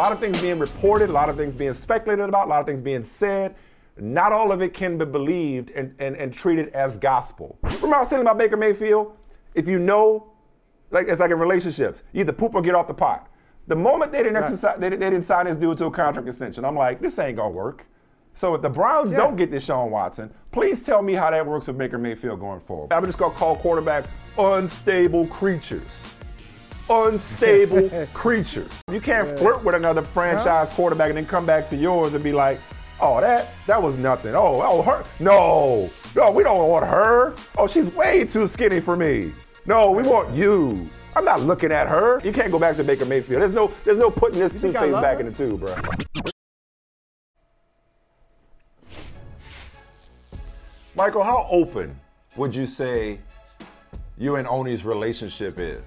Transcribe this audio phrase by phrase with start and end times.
[0.00, 2.66] Lot of things being reported, a lot of things being speculated about, a lot of
[2.66, 3.54] things being said.
[3.98, 7.58] Not all of it can be believed and, and, and treated as gospel.
[7.62, 9.14] Remember I was telling about Baker Mayfield?
[9.54, 10.32] If you know,
[10.90, 13.28] like it's like in relationships, you either poop or get off the pot.
[13.66, 16.64] The moment they didn't exercise, they, they didn't sign this dude to a contract extension,
[16.64, 17.84] I'm like, this ain't gonna work.
[18.32, 21.66] So if the Browns don't get this Sean Watson, please tell me how that works
[21.66, 22.92] with Baker Mayfield going forward.
[22.92, 24.06] I'm just gonna call quarterbacks
[24.38, 25.84] unstable creatures
[26.90, 28.70] unstable creatures.
[28.90, 32.32] You can't flirt with another franchise quarterback and then come back to yours and be
[32.32, 32.60] like,
[33.00, 34.34] oh, that that was nothing.
[34.34, 35.04] Oh, oh, her.
[35.18, 37.34] No, no, we don't want her.
[37.56, 39.32] Oh, she's way too skinny for me.
[39.66, 40.88] No, we want you.
[41.14, 42.20] I'm not looking at her.
[42.24, 43.42] You can't go back to Baker Mayfield.
[43.42, 45.20] There's no, there's no putting this I toothpaste back her?
[45.20, 45.76] in the tube, bro.
[50.94, 51.98] Michael, how open
[52.36, 53.20] would you say
[54.18, 55.82] you and Oni's relationship is?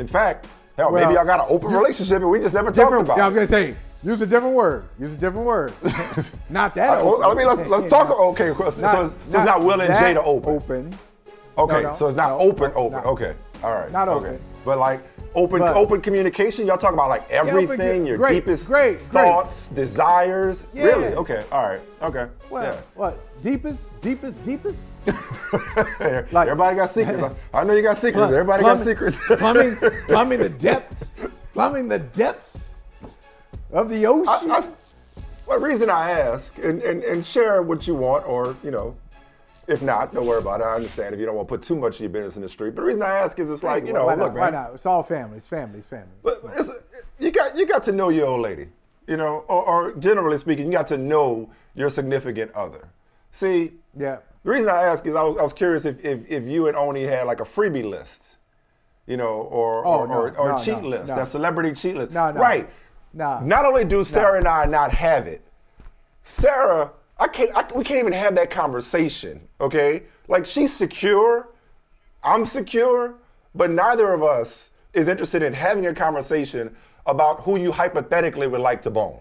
[0.00, 2.92] In fact, hell, maybe Well, y'all got an open relationship and we just never talked
[2.94, 4.88] about Yeah, I was gonna say, use a different word.
[4.98, 5.74] Use a different word.
[6.48, 7.04] not that.
[7.04, 7.30] Well, open.
[7.30, 8.10] I mean, let's let's talk.
[8.10, 10.54] Okay, it's- so it's, so it's not Will and that Jada open.
[10.56, 10.98] Open.
[11.58, 12.98] Okay, No, no, so it's not no, open, open.
[13.00, 13.92] Okay, all right.
[13.92, 14.28] Not okay.
[14.28, 14.40] open.
[14.64, 15.02] But like
[15.34, 16.66] open, But- open communication.
[16.66, 19.24] Y'all talk about like open everything, commu- your great, deepest great, great.
[19.24, 20.58] thoughts, desires.
[20.72, 20.84] Yeah.
[20.86, 21.14] Really?
[21.14, 21.42] Okay.
[21.52, 21.80] All right.
[22.02, 22.26] Okay.
[22.50, 22.80] Well, yeah.
[22.94, 23.42] what?
[23.42, 24.86] Deepest, deepest, deepest.
[26.00, 27.34] Everybody got secrets.
[27.54, 28.32] I know you got secrets.
[28.32, 29.18] Everybody got secrets.
[29.26, 29.76] plumbing,
[30.06, 32.82] plumbing the depths, plumbing the depths
[33.72, 34.50] of the ocean.
[34.50, 34.68] I, I,
[35.48, 38.94] the reason I ask and, and, and share what you want, or you know,
[39.70, 40.64] if not, don't worry about it.
[40.64, 42.48] I understand if you don't want to put too much of your business in the
[42.48, 42.74] street.
[42.74, 44.40] But the reason I ask is it's like you know, why look, not?
[44.40, 44.74] Why not?
[44.74, 45.36] It's all family.
[45.38, 45.78] It's family.
[45.78, 46.08] It's family.
[46.22, 46.68] But it's,
[47.18, 48.68] you got you got to know your old lady,
[49.06, 52.88] you know, or, or generally speaking, you got to know your significant other.
[53.32, 54.18] See, Yeah.
[54.42, 56.76] the reason I ask is I was, I was curious if, if, if you and
[56.76, 58.38] Oni had like a freebie list,
[59.06, 61.94] you know, or Oh, or, no, or, or no, cheat no, list, that celebrity cheat
[61.96, 62.10] list.
[62.12, 62.40] No, no.
[62.40, 62.68] Right.
[63.12, 63.38] No.
[63.40, 65.42] Not only do Sarah and I not have it,
[66.22, 67.50] Sarah, I can't.
[67.54, 69.40] I, we can't even have that conversation.
[69.60, 71.50] Okay, like she's secure,
[72.24, 73.14] I'm secure,
[73.54, 76.74] but neither of us is interested in having a conversation
[77.06, 79.20] about who you hypothetically would like to bone.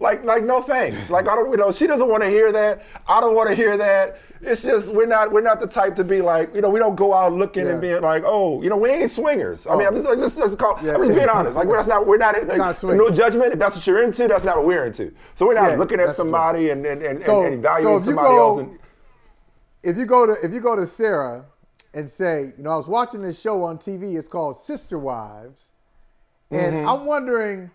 [0.00, 1.10] Like, like, no thanks.
[1.10, 2.82] Like, I don't, you know, she doesn't want to hear that.
[3.06, 4.18] I don't want to hear that.
[4.40, 6.96] It's just we're not, we're not the type to be like, you know, we don't
[6.96, 9.66] go out looking and being like, oh, you know, we ain't swingers.
[9.66, 10.94] I mean, I'm just, like, just, let's call, Yeah.
[10.94, 11.54] I'm just being honest.
[11.54, 13.52] Like, that's not, we're not, like, Not no judgment.
[13.52, 15.12] If that's what you're into, that's not what we're into.
[15.34, 18.28] So we're not Yeah, looking at somebody and, and, and, So- and evaluating so somebody
[18.28, 18.60] go- else.
[18.60, 18.78] And,
[19.82, 21.44] if you go to if you go to Sarah
[21.94, 24.18] and say, you know, I was watching this show on TV.
[24.18, 25.70] It's called Sister Wives,
[26.50, 26.88] and Mm-hmm.
[26.88, 27.70] I'm wondering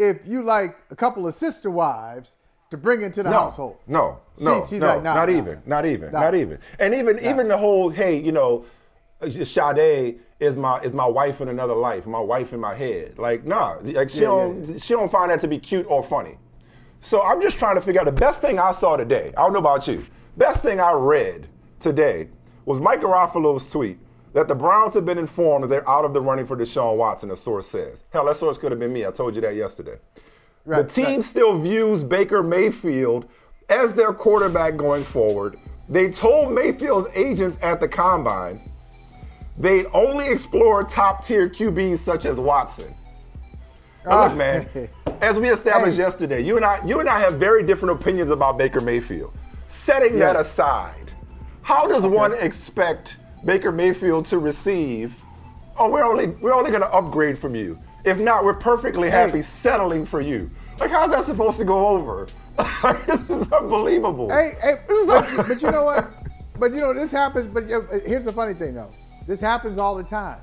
[0.00, 2.36] if you like a couple of sister wives
[2.70, 3.76] to bring into the no, household.
[3.86, 5.36] No, She- no, she's no, like, nah, not nah.
[5.38, 6.20] even, not even, Nah.
[6.20, 6.58] not even.
[6.78, 8.64] And even even the whole, hey, you know,
[9.44, 13.18] Sade is my is my wife in another life, my wife in my head.
[13.18, 16.38] Like, nah, like she Yeah, don't she don't find that to be cute or funny.
[17.02, 19.32] So I'm just trying to figure out the best thing I saw today.
[19.36, 20.06] I don't know about you.
[20.36, 21.48] Best thing I read
[21.80, 22.28] today
[22.64, 23.98] was Mike Garafolo's tweet
[24.32, 27.30] that the Browns have been informed that they're out of the running for Deshaun Watson,
[27.30, 28.04] a source says.
[28.12, 29.04] Hell, that source could have been me.
[29.06, 29.98] I told you that yesterday.
[30.64, 31.24] Right, the team right.
[31.24, 33.28] still views Baker Mayfield
[33.68, 35.56] as their quarterback going forward.
[35.88, 38.62] They told Mayfield's agents at the combine
[39.58, 42.94] they'd only explore top tier QBs such as Watson.
[44.06, 44.26] Now, Ah.
[44.28, 44.88] look, man,
[45.20, 46.02] as we established Hey.
[46.04, 49.34] yesterday, you and I, you and I have very different opinions about Baker Mayfield.
[49.68, 51.10] Setting that aside,
[51.62, 55.14] how does one expect Baker Mayfield to receive?
[55.78, 57.78] Oh, we're only we're only going to upgrade from you.
[58.04, 59.16] If not, we're perfectly Hey.
[59.26, 60.50] happy settling for you.
[60.78, 62.26] Like, how's that supposed to go over?
[63.06, 64.30] this is unbelievable.
[64.30, 66.10] Hey, hey, is but, but you know what?
[66.58, 67.54] But you know this happens.
[67.54, 67.64] But
[68.06, 68.90] here's the funny thing, though.
[69.26, 70.42] This happens all the time.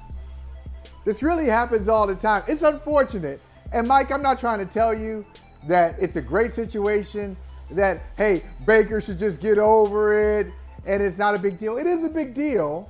[1.05, 2.41] This really happens all the time.
[2.47, 3.39] It's unfortunate.
[3.71, 5.23] And Mike, I'm not trying to tell you
[5.67, 7.37] that it's a great situation.
[7.69, 10.47] That hey, Baker should just get over it,
[10.87, 11.77] and it's not a big deal.
[11.77, 12.89] It is a big deal,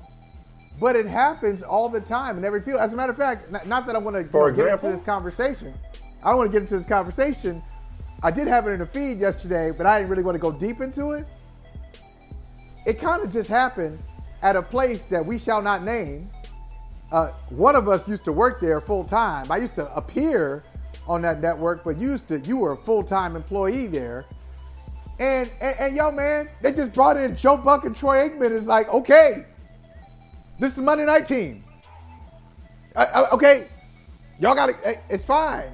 [0.79, 2.79] but it happens all the time in every field.
[2.79, 4.23] As a matter of fact, not, not that I want to
[4.53, 5.73] get into this conversation.
[6.23, 7.61] I don't want to get into this conversation.
[8.23, 10.51] I did have it in the feed yesterday, but I didn't really want to go
[10.51, 11.25] deep into it.
[12.85, 13.99] It kind of just happened
[14.41, 16.27] at a place that we shall not name.
[17.11, 19.51] Uh, one of us used to work there full time.
[19.51, 20.63] I used to appear
[21.07, 24.25] on that network, but you used to you were a full time employee there.
[25.19, 28.55] And, and and yo man, they just brought in Joe Buck and Troy Aikman.
[28.55, 29.45] It's like okay,
[30.59, 31.63] this is Monday Night Team.
[32.95, 33.67] Uh, uh, okay,
[34.39, 34.99] y'all got to.
[35.09, 35.65] It's fine.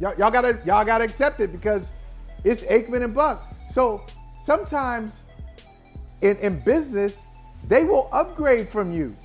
[0.00, 1.90] Y'all, y'all gotta y'all gotta accept it because
[2.44, 3.44] it's Aikman and Buck.
[3.70, 4.04] So
[4.42, 5.22] sometimes
[6.22, 7.22] in, in business,
[7.68, 9.16] they will upgrade from you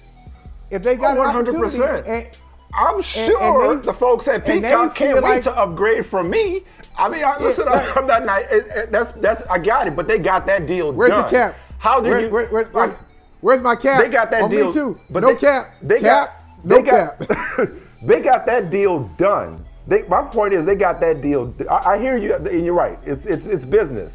[0.70, 1.50] if they got Oh, an 100%.
[1.50, 2.10] opportunity.
[2.10, 2.28] And,
[2.74, 6.30] I'm sure they- the folks at and Peacock can't feel wait like- to upgrade from
[6.30, 6.64] me.
[6.98, 7.96] I mean, I, listen, right.
[7.98, 8.26] I'm not.
[8.26, 8.46] nice.
[8.52, 9.42] It- That's that's.
[9.50, 11.24] I got it, but they got that deal where's done.
[11.24, 11.56] the cap?
[11.80, 12.30] How do Where- you?
[12.30, 12.96] where- where- where's,
[13.42, 14.02] where's my cap?
[14.02, 14.68] They got that On deal.
[14.68, 15.00] Me too.
[15.10, 15.74] But no they, cap.
[15.82, 16.04] They cap.
[16.04, 17.68] got, no they got, cap.
[18.04, 19.60] they got that deal done.
[19.88, 21.54] They, my point is, they got that deal.
[21.70, 23.00] I, I hear you, and you're right.
[23.06, 24.14] It's it's it's business,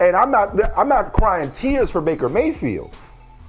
[0.00, 2.96] and I'm not I'm not crying tears for Baker Mayfield,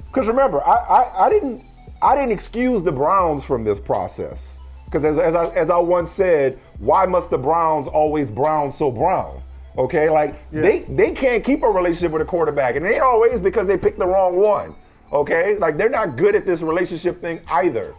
[0.07, 1.63] because remember, I, I I didn't
[2.01, 4.57] I didn't excuse the Browns from this process.
[4.85, 8.89] Because as, as, I, as I once said, why must the Browns always brown so
[8.91, 9.41] brown?
[9.77, 10.61] Okay, like Yeah.
[10.61, 13.77] they they can't keep a relationship with a quarterback, and it ain't always because they
[13.77, 14.73] picked the wrong one.
[15.13, 17.93] Okay, like they're not good at this relationship thing either.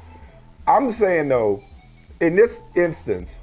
[0.67, 1.62] I'm saying though,
[2.20, 3.38] in this instance,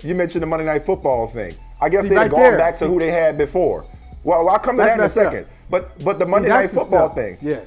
[0.00, 1.54] you mentioned the Monday Night Football thing.
[1.80, 2.58] I guess they've right gone there.
[2.58, 3.84] back to who they had before.
[4.24, 5.24] Well, I'll come to That's that in a messed up.
[5.32, 5.46] second.
[5.70, 7.60] But but the See, Monday Night Football thing, Yeah.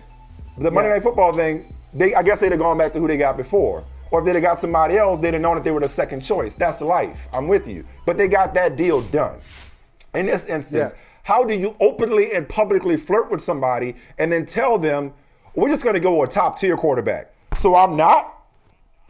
[0.58, 0.96] the Monday Yeah.
[0.96, 3.84] Night Football thing, they I guess they'd have gone back to who they got before.
[4.12, 6.22] Or if they'd have got somebody else, they'd have known that they were the second
[6.22, 6.56] choice.
[6.56, 7.20] That's life.
[7.32, 7.84] I'm with you.
[8.06, 9.38] But they got that deal done.
[10.16, 11.00] In this instance, Yeah.
[11.22, 15.14] how do you openly and publicly flirt with somebody and then tell them,
[15.56, 17.32] we're just gonna go with a top tier quarterback?
[17.60, 18.36] So I'm not?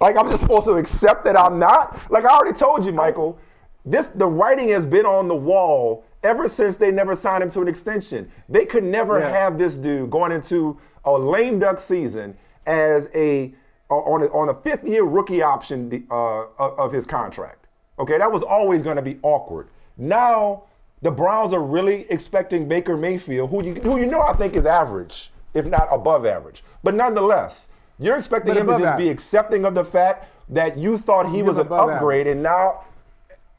[0.01, 1.97] Like I'm just supposed to accept that I'm not?
[2.11, 3.37] Like I already told you, Michael,
[3.85, 7.61] this the writing has been on the wall ever since they never signed him to
[7.61, 8.29] an extension.
[8.49, 9.29] They could never Yeah.
[9.29, 12.35] have this dude going into a lame duck season
[12.65, 13.53] as a
[13.89, 17.65] on a, on a fifth year rookie option uh, of his contract.
[17.97, 19.67] Okay, that was always going to be awkward.
[19.97, 20.63] Now
[21.01, 24.65] the Browns are really expecting Baker Mayfield, who you who you know I think is
[24.65, 29.65] average, if not above average, but nonetheless, you're expecting But him to just be accepting
[29.65, 32.85] of the fact that you thought he Give was an upgrade, and now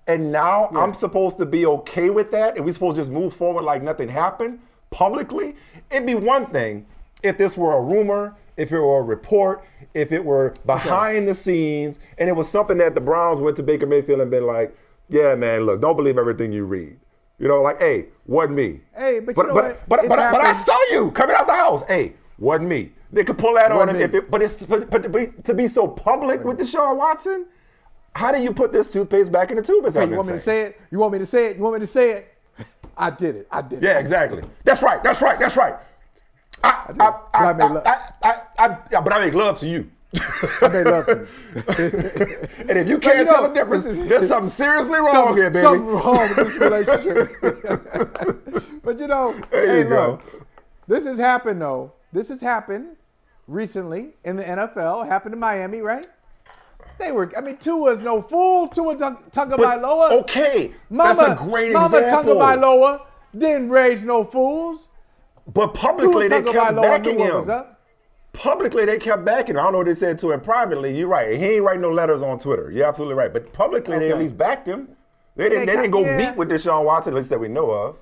[0.07, 0.81] and now Yeah.
[0.81, 3.83] I'm supposed to be okay with that, and we're supposed to just move forward like
[3.83, 4.59] nothing happened
[4.91, 5.57] publicly.
[5.91, 6.87] It'd be one thing
[7.23, 9.65] if this were a rumor, if it were a report,
[9.95, 13.63] if it were behind the scenes, and it was something that the Browns went to
[13.63, 14.77] Baker Mayfield and been like,
[15.09, 16.97] "Yeah, man, look, don't believe everything you read."
[17.39, 19.89] You know, like, "Hey, wasn't me." Hey, but you know but, what?
[19.89, 21.83] but, but, I- but I saw you coming out the house.
[21.89, 22.93] Hey, wasn't me.
[23.13, 25.53] They could pull that on Wasn't him, it, but it's but, but to, be, to
[25.55, 27.47] be so public with Deshaun Watson.
[28.15, 29.85] How do you put this toothpaste back in the tube?
[29.87, 30.81] is Hey, you want me to say it?
[30.91, 31.57] You want me to say it?
[31.57, 32.35] You want me to say it?
[32.97, 33.49] I did it.
[33.51, 33.87] I did it.
[33.87, 34.43] Yeah, exactly.
[34.65, 35.03] That's right.
[35.03, 35.39] That's right.
[35.39, 35.75] That's right.
[36.63, 37.01] I, did.
[37.01, 39.69] I, But I I, made love- I, I, I, yeah, but I make love to
[39.69, 39.91] you.
[40.61, 41.27] I made love to you.
[42.69, 45.51] and if you can't you know, tell the difference, there's something seriously wrong Something, here,
[45.51, 45.65] baby.
[45.65, 48.81] something wrong with this relationship.
[48.83, 50.11] but you know, There hey, you go.
[50.23, 50.49] look,
[50.89, 51.93] this has happened though.
[52.13, 52.97] This has happened
[53.47, 55.05] recently in the NFL.
[55.05, 56.07] It happened in Miami, right?
[56.99, 57.31] They were.
[57.37, 58.69] I mean, Tua's no fool.
[58.69, 60.11] Tua Tung- Tagovailoa.
[60.23, 62.35] okay, Mama, that's a great Mama example.
[62.35, 63.03] Tagovailoa
[63.37, 64.89] didn't raise no fools.
[65.47, 67.45] But publicly, they kept backing him.
[68.33, 69.61] Publicly, they kept backing him.
[69.61, 70.97] I don't know what they said to him privately.
[70.97, 71.37] You're right.
[71.37, 72.71] He ain't writing no letters on Twitter.
[72.71, 73.33] You're absolutely right.
[73.33, 74.89] But publicly, they at least backed him.
[75.37, 75.67] They didn't.
[75.67, 76.17] They They, didn't go yeah.
[76.17, 77.97] meet with Deshaun Watson, at least that we know of.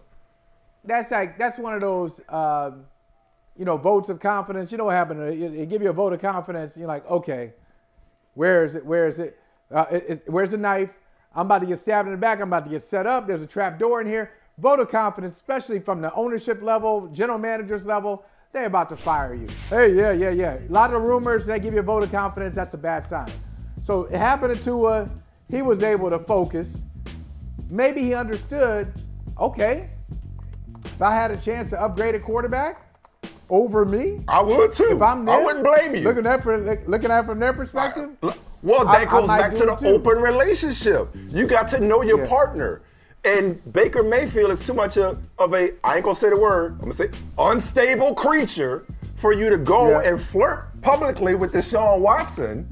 [0.84, 2.84] that's like that's one of those um,
[3.56, 4.70] you know votes of confidence.
[4.70, 5.22] You know what happened?
[5.22, 6.76] It, it give you a vote of confidence.
[6.76, 7.52] You're like, okay,
[8.34, 8.84] where is it?
[8.84, 9.38] Where is it?
[9.72, 10.90] Uh, it- where's the knife?
[11.34, 12.40] I'm about to get stabbed in the back.
[12.40, 13.26] I'm about to get set up.
[13.26, 14.32] There's a trap door in here.
[14.58, 18.24] Vote of confidence, especially from the ownership level, general managers level.
[18.52, 19.46] They're about to fire you.
[19.70, 20.58] Hey, yeah, yeah, yeah.
[20.68, 21.46] A lot of rumors.
[21.46, 22.54] They give you a vote of confidence.
[22.56, 23.30] That's a bad sign.
[23.84, 25.08] So it happened to Tua.
[25.50, 26.78] He was able to focus.
[27.70, 28.92] Maybe he understood.
[29.38, 29.88] Okay,
[30.84, 32.84] if I had a chance to upgrade a quarterback,
[33.50, 34.20] over me?
[34.26, 34.88] I would too.
[34.90, 36.02] If I'm there, I wouldn't blame you.
[36.02, 36.44] Looking at
[36.88, 38.10] looking at it from their perspective.
[38.62, 39.86] Well, that I- I goes might back to the too.
[39.86, 41.08] open relationship.
[41.28, 42.28] You got to know your Yeah.
[42.28, 42.82] partner.
[43.24, 46.72] And Baker Mayfield is too much of, of a, I ain't gonna say the word,
[46.74, 50.08] I'm gonna say unstable creature for you to go Yeah.
[50.10, 52.66] and flirt publicly with Deshaun Watson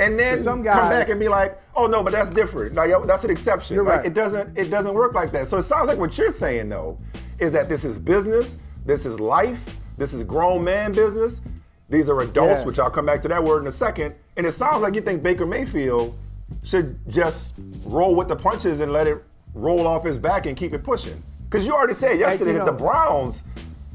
[0.00, 2.74] and then some come back and be like, oh no, but that's different.
[2.74, 3.76] Like, that's an exception.
[3.78, 4.06] Like, right.
[4.06, 5.46] It doesn't it doesn't work like that.
[5.46, 6.98] So it sounds like what you're saying though
[7.38, 9.60] is that this is business, this is life,
[9.98, 11.40] this is grown man business.
[11.88, 12.64] These are adults, Yeah.
[12.64, 14.14] which I'll come back to that word in a second.
[14.36, 16.16] And it sounds like you think Baker Mayfield
[16.64, 17.54] should just
[17.84, 19.18] roll with the punches and let it
[19.54, 21.22] roll off his back and keep it pushing.
[21.44, 23.42] Because you already said yesterday that the Browns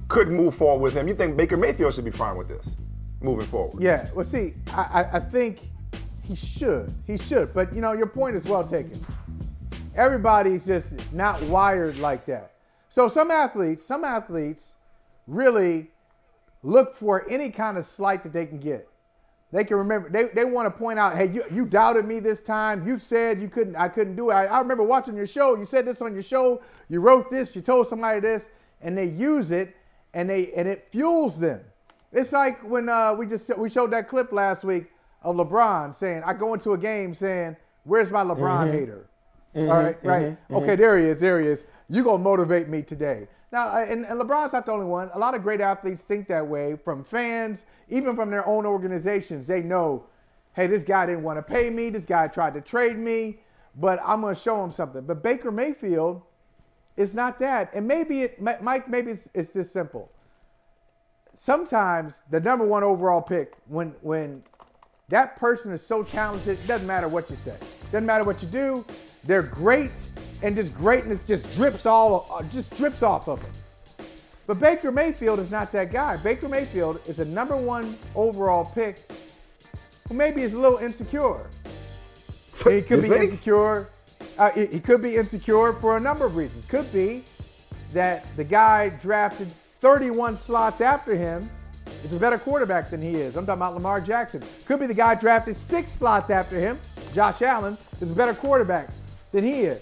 [0.07, 1.07] couldn't move forward with him.
[1.07, 2.69] You think Baker Mayfield should be fine with this
[3.21, 3.81] moving forward?
[3.81, 4.07] Yeah.
[4.13, 5.59] Well, see, I, I, I think
[6.23, 6.93] he should.
[7.07, 7.53] He should.
[7.53, 9.03] But you know, your point is well taken.
[9.95, 12.51] Everybody's just not wired like that.
[12.89, 14.75] So some athletes, some athletes
[15.27, 15.91] really
[16.63, 18.89] look for any kind of slight that they can get.
[19.55, 20.09] They can remember.
[20.09, 22.85] They, they want to point out, hey, you, you doubted me this time.
[22.85, 23.77] You said you couldn't.
[23.77, 24.33] I couldn't do it.
[24.33, 25.55] I, I remember watching your show.
[25.55, 26.61] You said this on your show.
[26.89, 27.55] You wrote this.
[27.55, 28.49] You told somebody this,
[28.81, 29.73] and they use it,
[30.13, 31.61] and they and it fuels them.
[32.11, 36.23] It's like when uh, we just we showed that clip last week of LeBron saying,
[36.25, 38.77] "I go into a game saying, where's my LeBron mm-hmm.
[38.77, 39.07] hater?"
[39.55, 39.71] Mm-hmm.
[39.71, 40.23] All right, right.
[40.23, 40.55] Mm-hmm.
[40.57, 41.21] Okay, there he is.
[41.21, 41.63] There he is.
[41.87, 43.29] You gonna motivate me today?
[43.55, 45.09] Now, and, and LeBron's not the only one.
[45.13, 46.75] A lot of great athletes think that way.
[46.75, 50.07] From fans, even from their own organizations, they know,
[50.57, 51.89] hey, this guy didn't want to pay me.
[51.89, 53.37] This guy tried to trade me,
[53.77, 55.05] but I'm gonna show him something.
[55.05, 56.21] But Baker Mayfield,
[56.97, 57.73] it's not that.
[57.73, 60.11] And maybe it, Mike, maybe it's, it's this simple.
[61.33, 64.43] Sometimes the number one overall pick, when when
[65.07, 67.55] that person is so talented, it doesn't matter what you say,
[67.93, 68.85] doesn't matter what you do.
[69.23, 69.93] They're great,
[70.43, 73.51] and this greatness just drips all, uh, just drips off of him.
[74.47, 76.17] But Baker Mayfield is not that guy.
[76.17, 78.99] Baker Mayfield is a number one overall pick
[80.07, 81.47] who maybe is a little insecure.
[82.63, 83.25] He could be think?
[83.25, 83.89] insecure.
[84.37, 86.65] Uh, he he could be insecure for a number of reasons.
[86.67, 87.25] Could be
[87.91, 89.49] that the guy drafted
[89.79, 91.49] 31 slots after him
[92.03, 93.35] is a better quarterback than he is.
[93.35, 94.41] I'm talking about Lamar Jackson.
[94.65, 96.79] Could be the guy drafted six slots after him,
[97.13, 98.89] Josh Allen, is a better quarterback
[99.31, 99.81] than he is.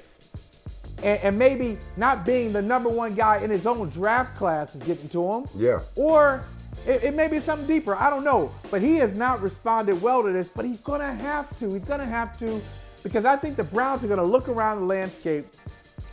[1.00, 4.81] And, and maybe not being the number one guy in his own draft class is
[4.81, 5.45] getting to him.
[5.55, 5.79] Yeah.
[5.95, 6.43] Or
[6.85, 7.95] it, it may be something deeper.
[7.95, 8.51] I don't know.
[8.71, 11.73] But he has not responded well to this, but he's going to have to.
[11.73, 12.62] He's going to have to
[13.03, 15.45] because I think the Browns are going to look around the landscape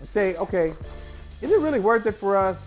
[0.00, 0.74] and say, okay,
[1.40, 2.66] is it really worth it for us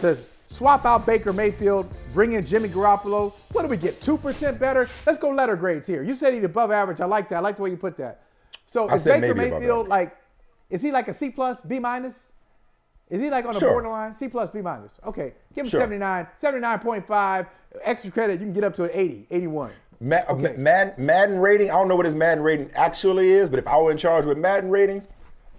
[0.00, 0.18] to
[0.48, 3.32] swap out Baker Mayfield, bring in Jimmy Garoppolo?
[3.52, 4.00] What do we get?
[4.00, 4.88] 2% better?
[5.06, 6.02] Let's go letter grades here.
[6.02, 7.00] You said he's above average.
[7.00, 7.36] I like that.
[7.36, 8.22] I like the way you put that.
[8.66, 10.16] So I is Baker Mayfield like,
[10.70, 12.32] is he like a C plus, B minus?
[13.10, 13.70] Is he like on the Sure.
[13.72, 14.14] borderline?
[14.14, 14.92] C plus, B minus.
[15.04, 15.32] Okay.
[15.54, 15.80] Give him Sure.
[15.80, 17.46] 79, 79.5.
[17.84, 19.70] Extra credit, you can get up to an 80, 81.
[20.00, 20.54] Ma- uh, Okay.
[20.56, 23.76] Madden, Madden rating, I don't know what his Madden rating actually is, but if I
[23.78, 25.04] were in charge with Madden ratings,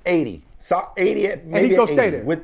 [0.06, 0.44] 80.
[0.60, 2.24] So 80 at maybe he go stay there.
[2.24, 2.44] With,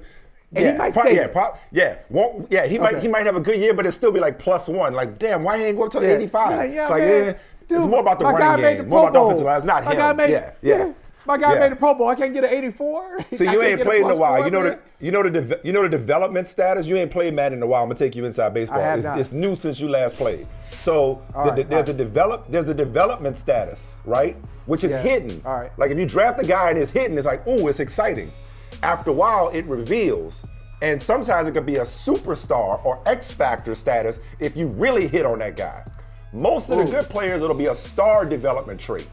[0.55, 1.27] And he might stay yeah, there.
[1.29, 2.65] prob- yeah, won't, yeah.
[2.67, 3.01] He might Okay.
[3.01, 4.93] he might have a good year, but it'll still be like plus one.
[4.93, 6.13] Like, damn, why he ain't go up to Yeah.
[6.15, 6.57] 85?
[6.57, 7.25] Like, yeah, it's like, man.
[7.25, 7.33] yeah,
[7.67, 9.19] Dude, it's more about the my guy running made game, the more Pro about the
[9.25, 9.57] offensive line.
[9.57, 10.17] It's not my him.
[10.17, 10.91] Made, yeah, yeah.
[11.27, 11.59] My guy Yeah.
[11.59, 12.07] made the Pro Bowl.
[12.07, 13.19] I can't get an 84.
[13.37, 14.43] So you ain't played in a while.
[14.45, 16.87] You know the you know the de- you know the development status.
[16.87, 17.83] You ain't played Madden in a while.
[17.83, 18.79] I'm gonna take you inside baseball.
[18.79, 20.47] It's, it's new since you last played.
[20.83, 21.89] So the- right, the- there's right.
[21.89, 24.37] a develop there's a development status, right?
[24.65, 25.01] Which is Yeah.
[25.01, 25.41] hidden.
[25.45, 25.71] All right.
[25.77, 28.31] Like if you draft a guy and it's hidden, it's like, ooh, it's exciting.
[28.81, 30.43] After a while, it reveals.
[30.81, 35.25] And sometimes it could be a superstar or X Factor status if you really hit
[35.25, 35.83] on that guy.
[36.33, 39.07] Most of the good players, it'll be a star development trait.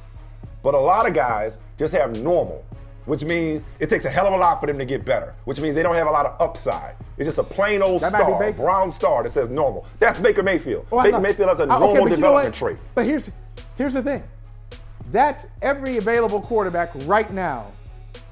[0.64, 2.64] But a lot of guys just have normal,
[3.04, 5.60] which means it takes a hell of a lot for them to get better, which
[5.60, 6.96] means they don't have a lot of upside.
[7.18, 9.86] It's just a plain old That star, brown star that says normal.
[10.00, 10.86] That's Baker Mayfield.
[10.90, 11.20] Oh, Baker.
[11.20, 12.78] Mayfield has a Uh, okay, normal you know development trait.
[12.94, 13.28] But here's
[13.76, 14.22] here's the thing.
[15.12, 17.70] That's every available quarterback right now.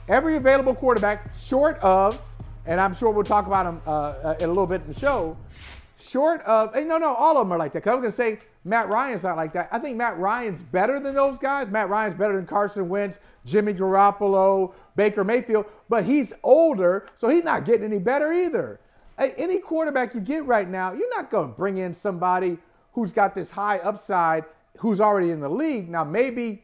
[0.08, 2.26] Every available quarterback, short of,
[2.64, 4.98] and I'm sure we'll talk about him uh, uh, in a little bit in the
[4.98, 5.36] show.
[6.00, 7.82] Short of, and no, no, all of them are like that.
[7.82, 9.68] Cause I was gonna say Matt Ryan's not like that.
[9.72, 11.68] I think Matt Ryan's better than those guys.
[11.68, 17.44] Matt Ryan's better than Carson Wentz, Jimmy Garoppolo, Baker Mayfield, but he's older, so he's
[17.44, 18.80] not getting any better either.
[19.18, 22.58] Any quarterback you get right now, you're not gonna bring in somebody
[22.92, 24.44] who's got this high upside,
[24.78, 25.88] who's already in the league.
[25.88, 26.62] Now maybe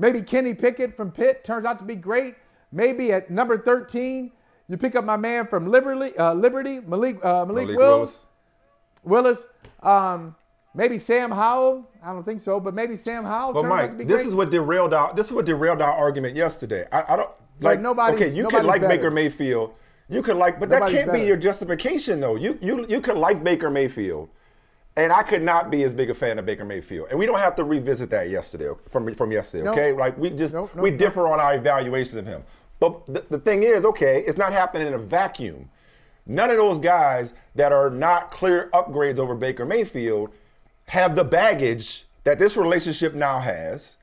[0.00, 2.34] Maybe Kenny Pickett from Pitt turns out to be great.
[2.72, 4.32] Maybe at number 13,
[4.66, 8.26] you pick up my man from Liberty, uh, Liberty Malik, uh, Malik, Malik Willis.
[9.04, 9.44] Willis.
[9.44, 9.46] Willis.
[9.82, 10.34] Um,
[10.74, 11.88] maybe Sam Howell.
[12.02, 14.26] I don't think so, but maybe Sam Howell But turns out to Mike, this great.
[14.26, 16.86] is what derailed our this is what derailed our argument yesterday.
[16.92, 18.96] I, I don't Like, like nobody's- okay, you could like better.
[18.96, 19.74] Baker Mayfield.
[20.08, 22.34] You could like, but that can't be your justification though.
[22.36, 24.28] You you you could like Baker Mayfield,
[24.96, 27.08] and I could not be as big a fan of Baker Mayfield.
[27.10, 29.62] And we don't have to revisit that yesterday from from yesterday.
[29.64, 29.76] Nope.
[29.78, 32.42] Okay, like we just Nope, nope, we differ on our evaluations of him.
[32.80, 35.68] But the, the thing is, okay, it's not happening in a vacuum.
[36.26, 40.30] None of those guys that are not clear upgrades over Baker Mayfield
[40.90, 43.96] have the baggage that this relationship now has.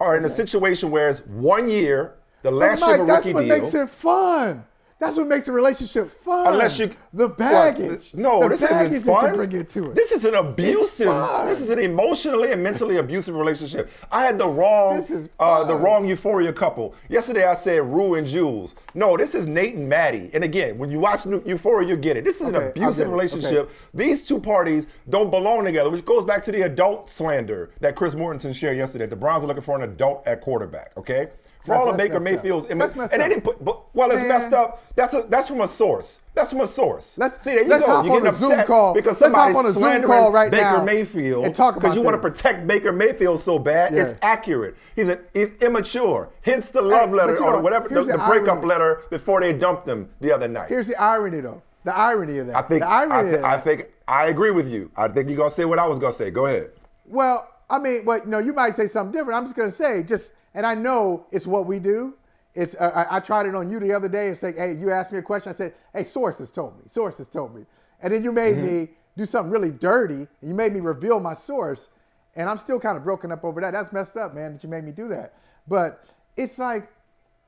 [0.00, 3.34] Are in a situation where it's one year, the last year of a rookie deal.
[3.34, 3.62] that's what deal.
[3.62, 4.64] makes it fun.
[5.00, 6.52] That's what makes a relationship fun.
[6.52, 8.12] Unless you the baggage.
[8.14, 9.24] No, the this baggage isn't fun.
[9.24, 9.94] that you bring into it.
[9.94, 11.06] This is an abusive.
[11.46, 13.90] This is an emotionally and mentally abusive relationship.
[14.12, 16.94] I had the wrong, uh, the wrong euphoria couple.
[17.08, 18.74] Yesterday I said Rue and Jules.
[18.94, 20.30] No, this is Nate and Maddie.
[20.34, 22.24] And again, when you watch Euphoria, you get it.
[22.24, 23.52] This is Okay, an abusive relationship.
[23.52, 23.72] Okay.
[23.94, 28.14] These two parties don't belong together, which goes back to the adult slander that Chris
[28.14, 29.06] Mortensen shared yesterday.
[29.06, 30.92] The Browns are looking for an adult at quarterback.
[30.98, 31.28] Okay.
[31.64, 32.22] For all of Baker up.
[32.22, 33.30] Mayfield's That's messed and they up.
[33.30, 34.28] didn't put, but, well, it's Man.
[34.28, 34.82] messed up.
[34.94, 36.20] That's a, that's from a source.
[36.34, 37.18] That's from a source.
[37.18, 37.92] Let's see there you let's go.
[37.96, 38.94] hop You're on a Zoom call.
[38.94, 41.96] because let's hop on a Zoom call right Baker now Mayfield and talk about because
[41.96, 43.94] you want to protect Baker Mayfield so bad.
[43.94, 44.04] Yeah.
[44.04, 44.76] It's accurate.
[44.96, 46.30] He's a, he's immature.
[46.42, 49.52] Hence the love Hey, letter or know, whatever the, the the breakup letter before they
[49.52, 50.68] dumped him the other night.
[50.70, 51.62] Here's the irony, though.
[51.84, 52.56] The irony of that.
[52.56, 53.44] I think the irony I, of that.
[53.44, 54.90] I think I agree with you.
[54.96, 56.30] I think you're gonna say what I was gonna say.
[56.30, 56.70] Go ahead.
[57.06, 59.38] Well, I mean, but no, you might say something different.
[59.38, 62.14] I'm just gonna say, just, and I know it's what we do.
[62.54, 64.90] It's uh, I, I tried it on you the other day and say, hey, you
[64.90, 65.50] asked me a question.
[65.50, 66.84] I said, hey, sources told me.
[66.88, 67.64] Sources told me,
[68.02, 70.14] and then you made me do something really dirty.
[70.14, 71.88] And you made me reveal my source,
[72.34, 73.72] and I'm still kind of broken up over that.
[73.72, 74.54] That's messed up, man.
[74.54, 75.34] That you made me do that.
[75.68, 76.04] But
[76.36, 76.90] it's like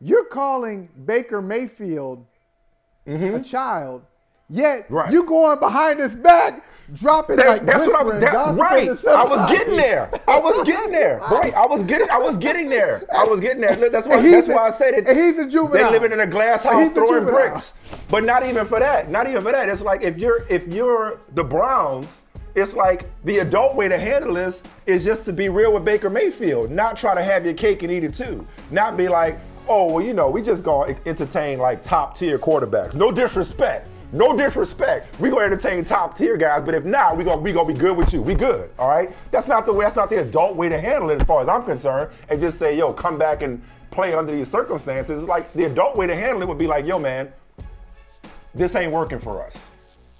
[0.00, 2.24] you're calling Baker Mayfield
[3.34, 4.02] a child.
[4.52, 4.84] Yet.
[4.90, 5.10] Right.
[5.10, 8.20] you going behind his back, dropping That- like that's what I was.
[8.20, 8.88] That, right.
[9.08, 10.10] I was getting there.
[10.28, 11.18] I was getting there.
[11.30, 11.54] Right.
[11.54, 12.10] I was getting.
[12.10, 13.02] I was getting there.
[13.16, 13.88] I was getting there.
[13.88, 14.20] That's why.
[14.20, 15.08] That's a- why I said it.
[15.08, 15.90] and he's a juvenile.
[15.90, 17.32] They living in a glass house a throwing juvenile.
[17.50, 17.72] bricks.
[18.10, 19.08] But not even for that.
[19.08, 19.70] Not even for that.
[19.70, 22.18] It's like if you're if you're the Browns.
[22.54, 26.10] It's like the adult way to handle this is just to be real with Baker
[26.10, 28.46] Mayfield, not try to have your cake and eat it too.
[28.70, 29.40] Not be like,
[29.70, 32.92] oh well, you know, we just gonna entertain like top tier quarterbacks.
[32.94, 33.88] No disrespect.
[34.14, 35.18] No disrespect.
[35.18, 37.96] We gonna entertain top tier guys, but if not, we gonna we gonna be good
[37.96, 38.20] with you.
[38.20, 39.10] We good, all right?
[39.30, 39.86] That's not the way.
[39.86, 42.10] That's not the adult way to handle it, as far as I'm concerned.
[42.28, 45.22] And just say, yo, come back and play under these circumstances.
[45.22, 47.32] It's like the adult way to handle it would be like, yo, man,
[48.54, 49.68] this ain't working for us.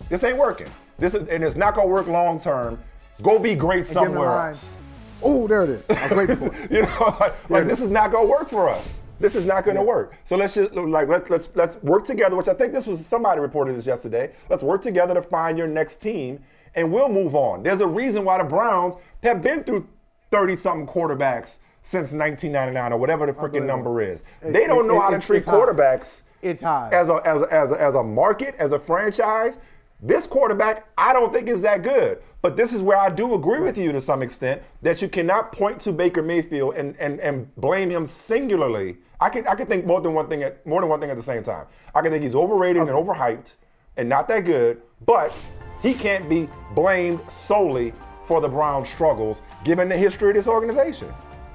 [0.09, 0.69] This ain't working.
[0.99, 2.79] This is, and it's not gonna work long term.
[3.21, 4.79] Go be great somewhere else.
[5.23, 5.91] Oh, there it is.
[5.91, 6.71] I was waiting for it.
[6.73, 7.87] you know, like, like this is.
[7.87, 9.02] is not gonna work for us.
[9.23, 10.15] This is not gonna work.
[10.25, 12.35] So let's just like let's let's let's work together.
[12.37, 14.33] Which I think this was somebody reported this yesterday.
[14.51, 16.43] Let's work together to find your next team,
[16.75, 17.63] and we'll move on.
[17.63, 19.87] There's a reason why the Browns have been through
[20.33, 24.23] thirty something quarterbacks since 1999 or whatever the freaking number is.
[24.43, 25.57] It- They don't it- know how to treat it's high.
[25.57, 26.91] quarterbacks It's high.
[26.93, 29.59] as a, as a, as a, as a market, as a franchise,
[30.03, 32.21] this quarterback, I don't think is that good.
[32.43, 35.53] But this is where I do agree with you to some extent that you cannot
[35.53, 38.97] point to Baker Mayfield and, and, and blame him singularly.
[39.21, 41.17] I can I can think more than one thing at more than one thing at
[41.17, 41.67] the same time.
[41.95, 43.53] I can think he's overrated and overhyped
[43.97, 45.33] and not that good, but
[45.81, 47.95] he can't be blamed solely
[48.27, 51.15] for the Browns' struggles given the history of this organization.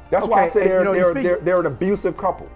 [0.10, 2.48] That's why I Okay, say they're, you know, they're, they're, they're an abusive couple.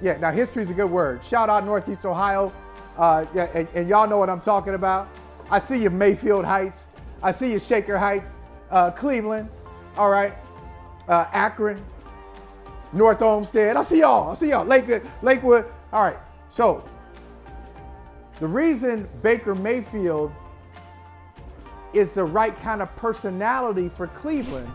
[0.00, 1.22] Yeah, now history is a good word.
[1.22, 2.52] Shout out Northeast Ohio.
[2.98, 5.08] Uh, and, and y'all know what I'm talking about.
[5.50, 6.88] I see you Mayfield Heights.
[7.22, 8.38] I see you Shaker Heights,
[8.70, 9.48] uh, Cleveland.
[9.96, 10.34] All right,
[11.08, 11.82] uh, Akron,
[12.92, 13.76] North Olmsted.
[13.76, 14.30] I see y'all.
[14.30, 14.64] I see y'all.
[14.64, 15.02] Lakewood.
[15.22, 15.66] Lakewood.
[15.92, 16.18] All right.
[16.48, 16.84] So
[18.40, 20.32] the reason Baker Mayfield
[21.92, 24.70] is the right kind of personality for Cleveland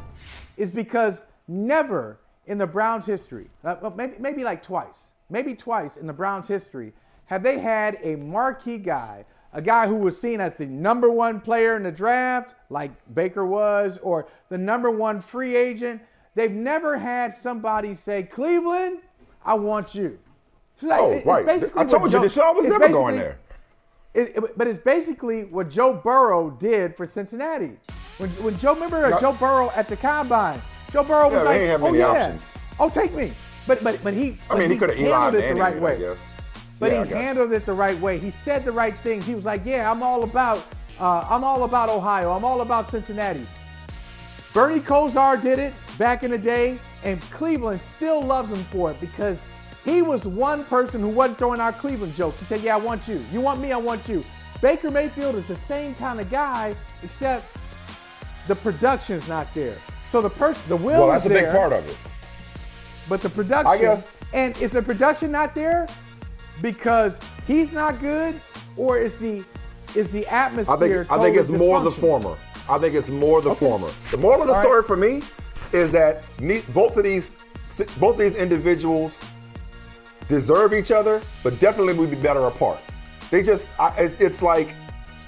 [0.58, 6.08] is because never in the Browns' history, uh, maybe, maybe like twice, maybe twice in
[6.08, 6.94] the Browns' history,
[7.26, 11.40] have they had a marquee guy, a guy who was seen as the number one
[11.40, 16.02] player in the draft, like Baker was, or the number one free agent.
[16.36, 19.00] They've never had somebody say, Cleveland,
[19.46, 20.18] I want you.
[20.76, 21.46] It's like- Oh, right.
[21.46, 23.38] basically I told you Joe- Deshaun was never going there.
[24.16, 27.78] it, it- but it's basically what Joe Burrow did for Cincinnati.
[28.18, 29.20] When, when Joe, remember uh, No.
[29.20, 30.60] Joe Burrow at the combine?
[30.92, 32.44] Joe Burrow was Yeah, like, "Oh yeah, options."
[32.80, 33.32] oh take me."
[33.66, 34.38] But but but he.
[34.52, 36.16] I mean, he could have handled it the right way.
[36.84, 38.18] But Yeah, he handled it the right way.
[38.20, 39.26] He said the right things.
[39.26, 40.58] He was like, "Yeah, I'm all about,
[41.00, 42.32] uh, I'm all about Ohio.
[42.32, 43.46] I'm all about Cincinnati."
[44.54, 49.00] Bernie Kosar did it back in the day, and Cleveland still loves him for it
[49.00, 49.40] because
[49.86, 52.40] he was one person who wasn't throwing out Cleveland jokes.
[52.40, 53.24] He said, "Yeah, I want you.
[53.32, 53.72] You want me?
[53.72, 54.24] I want you."
[54.62, 57.46] Baker Mayfield is the same kind of guy, except
[58.48, 59.76] the production's not there.
[60.10, 61.98] So the person, the will Well, that's a big part of it.
[63.10, 63.68] but the production.
[63.68, 65.88] I guess- And is the production not there?
[66.62, 68.40] Because he's not good,
[68.78, 69.44] or is the
[69.96, 70.76] is the atmosphere?
[70.76, 72.38] I think I think it's more the former.
[72.70, 73.60] I think it's more the okay.
[73.60, 73.90] former.
[74.12, 74.88] The moral of the All story right.
[74.88, 75.22] for me
[75.72, 76.24] is that
[76.74, 77.32] both of these
[78.00, 79.18] both these individuals
[80.28, 82.80] deserve each other, but definitely would be better apart.
[83.30, 84.70] They just I, it's, it's, like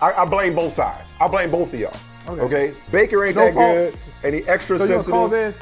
[0.02, 1.10] I, I, blame both sides.
[1.20, 1.96] I blame both of y'all.
[2.28, 2.74] Okay, okay?
[2.92, 3.76] Baker ain't no that fault.
[3.76, 3.98] good.
[4.24, 5.08] Any extra so sensitive.
[5.08, 5.62] you call this?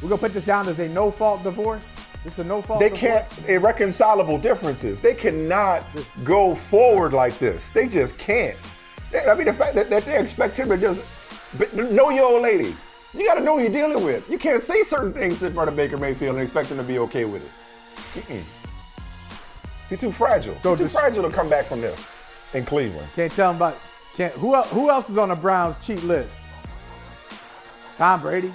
[0.00, 1.91] We're gonna put this down as a no fault divorce.
[2.24, 2.80] It's a no fault.
[2.80, 5.00] They can't irreconcilable differences.
[5.00, 5.84] They cannot
[6.22, 7.68] go forward like this.
[7.70, 8.56] They just can't.
[9.28, 11.00] I mean, the fact that, that they expect him to just
[11.74, 12.74] know your old lady.
[13.14, 14.28] You got to know who you're dealing with.
[14.30, 16.98] You can't say certain things in front of Baker Mayfield and expect him to be
[17.00, 17.50] okay with it.
[18.14, 18.42] Mm-mm.
[19.90, 20.58] He's too fragile.
[20.60, 22.06] So He's too fragile to come back from this
[22.54, 23.08] in Cleveland.
[23.14, 23.78] Can't tell him about.
[24.14, 24.32] Can't.
[24.34, 26.36] Who who else is on the Browns cheat list?
[27.98, 28.52] Tom Brady.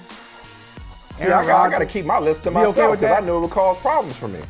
[1.18, 3.38] See, I got, I got, to keep my list to myself because okay I know
[3.38, 4.40] it will cause problems for me.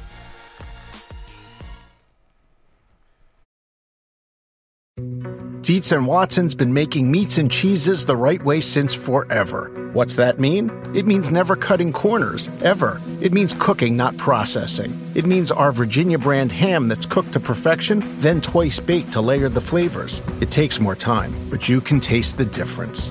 [5.62, 9.90] Dietz and Watson's been making meats and cheeses the right way since forever.
[9.92, 10.70] What's that mean?
[10.94, 13.00] It means never cutting corners, ever.
[13.20, 14.98] It means cooking, not processing.
[15.14, 19.50] It means our Virginia brand ham that's cooked to perfection, then twice baked to layer
[19.50, 20.22] the flavors.
[20.40, 23.10] It takes more time, but you can taste the difference.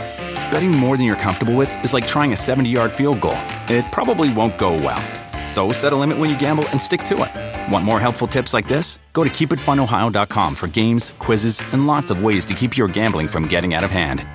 [0.51, 3.85] Betting more than you're comfortable with is like trying a 70 yard field goal, it
[3.91, 5.01] probably won't go well.
[5.47, 7.71] So set a limit when you gamble and stick to it.
[7.71, 8.99] Want more helpful tips like this?
[9.13, 13.47] Go to keepitfunohio.com for games, quizzes, and lots of ways to keep your gambling from
[13.47, 14.25] getting out of hand.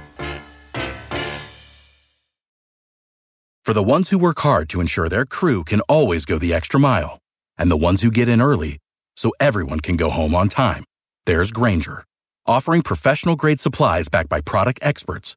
[3.66, 6.80] For the ones who work hard to ensure their crew can always go the extra
[6.80, 7.18] mile,
[7.58, 8.78] and the ones who get in early
[9.16, 10.84] so everyone can go home on time,
[11.26, 12.04] there's Grainger,
[12.46, 15.36] offering professional grade supplies backed by product experts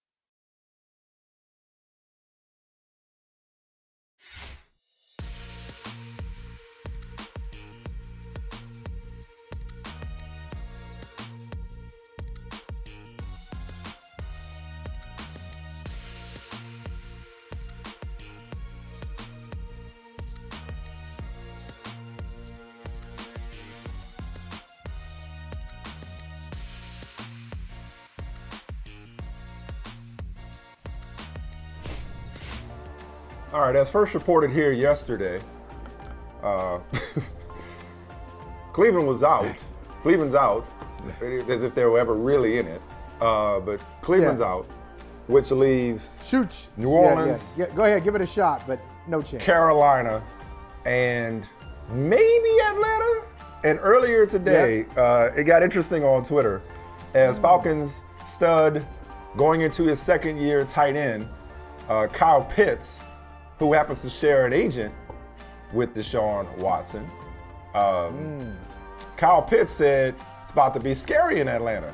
[33.61, 35.39] All right, as first reported here yesterday,
[36.41, 36.79] uh,
[38.73, 39.55] Cleveland was out.
[40.01, 40.65] Cleveland's out,
[41.21, 42.81] as if they were ever really in it.
[43.21, 44.47] Uh, but Cleveland's yeah.
[44.47, 44.65] out,
[45.27, 46.69] which leaves Shoot.
[46.75, 47.39] New Orleans.
[47.55, 47.75] Yeah, yeah.
[47.75, 49.43] Go ahead, give it a shot, but no chance.
[49.43, 50.23] Carolina,
[50.85, 51.47] and
[51.91, 53.21] maybe Atlanta.
[53.63, 56.63] And earlier today, uh, it got interesting on Twitter
[57.13, 57.43] as mm.
[57.43, 57.93] Falcons
[58.27, 58.83] stud
[59.37, 61.29] going into his second year tight end,
[61.89, 63.03] uh, Kyle Pitts
[63.67, 64.93] who happens to share an agent
[65.73, 67.03] with Deshaun Watson.
[67.73, 68.55] Um, mm.
[69.17, 71.93] Kyle Pitts said it's about to be scary in Atlanta.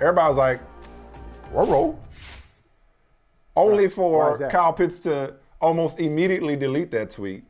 [0.00, 0.60] Everybody's like,
[1.52, 1.98] roll.
[3.54, 3.92] Only right.
[3.92, 7.44] for Kyle Pitts to almost immediately delete that tweet.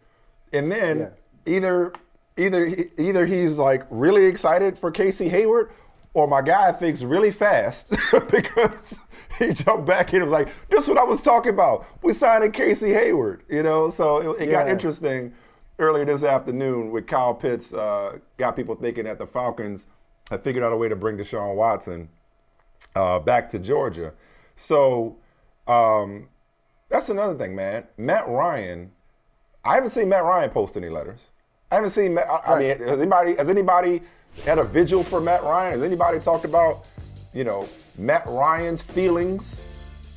[0.52, 1.08] And then yeah.
[1.46, 1.92] either
[2.36, 2.66] either
[2.98, 5.72] either he's like really excited for Casey Hayward
[6.14, 7.94] or my guy thinks really fast
[8.30, 9.00] because
[9.38, 11.86] he jumped back in and was like, "This is what I was talking about.
[12.02, 14.62] We signed Casey Hayward." You know, so it, it yeah.
[14.62, 15.32] got interesting
[15.78, 17.72] earlier this afternoon with Kyle Pitts.
[17.72, 19.86] Uh, got people thinking that the Falcons
[20.30, 22.08] had figured out a way to bring Deshaun Watson
[22.94, 24.12] uh, back to Georgia.
[24.56, 25.16] So
[25.66, 26.28] um,
[26.88, 27.84] that's another thing, man.
[27.96, 28.92] Matt Ryan.
[29.64, 31.20] I haven't seen Matt Ryan post any letters.
[31.70, 32.14] I haven't seen.
[32.14, 34.02] Matt, I, I mean, has anybody has anybody
[34.44, 35.72] had a vigil for Matt Ryan?
[35.72, 36.86] Has anybody talked about
[37.36, 37.68] you know,
[37.98, 39.60] Matt Ryan's feelings.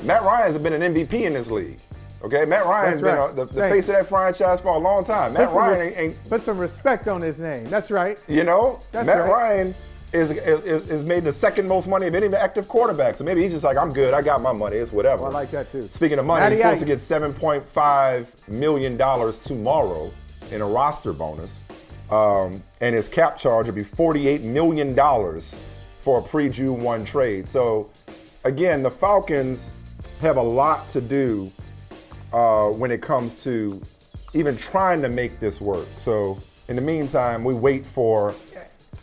[0.03, 1.79] Matt Ryan's been an MVP in this league.
[2.23, 3.35] Okay, Matt Ryan's right.
[3.35, 5.33] been a, the, the face of that franchise for a long time.
[5.33, 7.65] Matt Ryan res- ain't, put some respect on his name.
[7.65, 8.17] That's right.
[8.27, 9.31] You know, That's Matt right.
[9.31, 9.75] Ryan
[10.13, 13.17] is, is, is made the second most money of any active quarterback.
[13.17, 14.13] So maybe he's just like, I'm good.
[14.13, 14.77] I got my money.
[14.77, 15.23] It's whatever.
[15.23, 15.83] Well, I like that too.
[15.93, 20.11] Speaking of money, Matty he's supposed to get 7.5 million dollars tomorrow
[20.51, 21.63] in a roster bonus,
[22.11, 25.55] um, and his cap charge will be 48 million dollars
[26.01, 27.47] for a pre-June one trade.
[27.47, 27.89] So
[28.43, 29.71] again, the Falcons
[30.21, 31.51] have a lot to do
[32.33, 33.81] uh, when it comes to
[34.33, 35.87] even trying to make this work.
[35.97, 38.33] So in the meantime, we wait for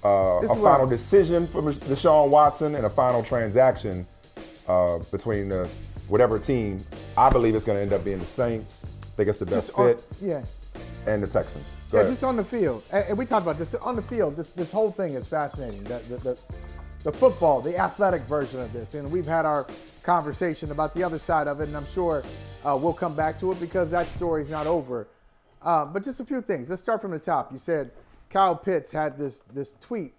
[0.04, 4.06] uh, a final decision for Deshaun Watson and a final transaction
[4.68, 5.68] uh, between the
[6.08, 6.78] whatever team.
[7.16, 8.82] I believe it's going to end up being the Saints.
[8.84, 10.04] I think it's the best Just fit.
[10.22, 10.44] Yeah.
[11.06, 11.64] And the Texans.
[11.90, 12.12] Go yeah, ahead.
[12.12, 14.36] just on the field, and, and, we talked about this on the field.
[14.36, 15.84] This this whole thing is fascinating.
[15.84, 16.40] The, the, the,
[17.06, 19.64] the football, the athletic version of this, and we've had our
[20.02, 22.24] conversation about the other side of it, and I'm sure
[22.64, 25.06] uh, we'll come back to it because that story's not over.
[25.62, 26.68] Uh, but just a few things.
[26.68, 27.52] Let's start from the top.
[27.52, 27.92] You said
[28.28, 30.14] Kyle Pitts had this this tweet.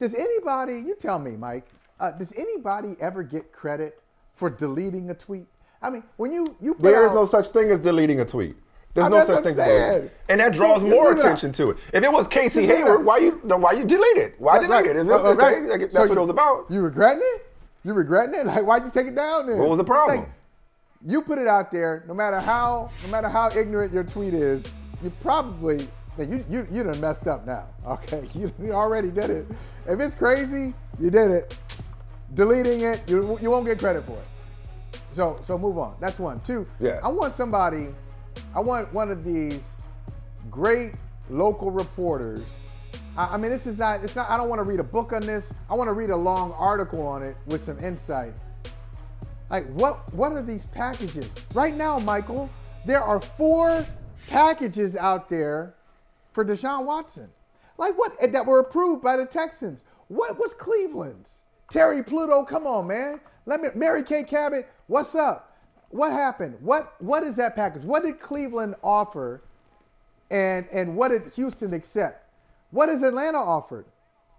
[0.00, 0.80] Does anybody?
[0.80, 1.68] You tell me, Mike.
[2.00, 4.02] Uh, does anybody ever get credit
[4.34, 5.46] for deleting a tweet?
[5.80, 8.24] I mean, when you you put there is out, no such thing as deleting a
[8.24, 8.56] tweet.
[8.94, 9.90] There's I no such thing as I'm deleting.
[9.90, 10.10] saying.
[10.28, 11.54] And that draws Just more attention out.
[11.56, 11.78] to it.
[11.94, 14.34] If it was Casey Hayward, why you why you delete it?
[14.38, 14.96] Why Right, delete it?
[14.96, 15.62] If it's Uh, right.
[15.62, 16.66] like, that's So what you- it was about.
[16.68, 17.46] You regretting it?
[17.84, 18.46] You regretting it?
[18.54, 19.58] Like, why'd you take it down then?
[19.58, 20.18] What was the problem?
[20.20, 20.28] Like,
[21.06, 22.04] you put it out there.
[22.06, 24.64] No matter how, no matter how ignorant your tweet is,
[25.02, 27.64] you probably you you you done messed up now.
[27.88, 29.46] Okay, you, you already did it.
[29.88, 31.56] If it's crazy, you did it.
[32.34, 34.98] Deleting it, you you won't get credit for it.
[35.14, 35.94] So so move on.
[35.98, 36.38] That's one.
[36.40, 36.66] Two.
[36.78, 37.00] Yeah.
[37.02, 37.88] I want somebody.
[38.54, 39.76] I want one of these
[40.50, 40.94] great
[41.30, 42.44] local reporters.
[43.16, 44.02] I, I mean, this is not.
[44.04, 44.30] It's not.
[44.30, 45.52] I don't want to read a book on this.
[45.70, 48.34] I want to read a long article on it with some insight.
[49.50, 50.12] Like what?
[50.14, 52.50] What are these packages right now, Michael?
[52.86, 53.86] There are four
[54.28, 55.74] packages out there
[56.32, 57.28] for Deshaun Watson.
[57.78, 58.12] Like what?
[58.20, 59.84] Eh, that were approved by the Texans.
[60.08, 61.42] What was Cleveland's?
[61.70, 63.20] Terry Pluto, come on, man.
[63.46, 63.68] Let me.
[63.74, 65.51] Mary Kay Cabot, what's up?
[65.92, 66.56] What happened?
[66.60, 67.84] What What is that package?
[67.84, 69.42] What did Cleveland offer?
[70.30, 72.26] And and what did Houston accept?
[72.70, 73.84] What has Atlanta offered?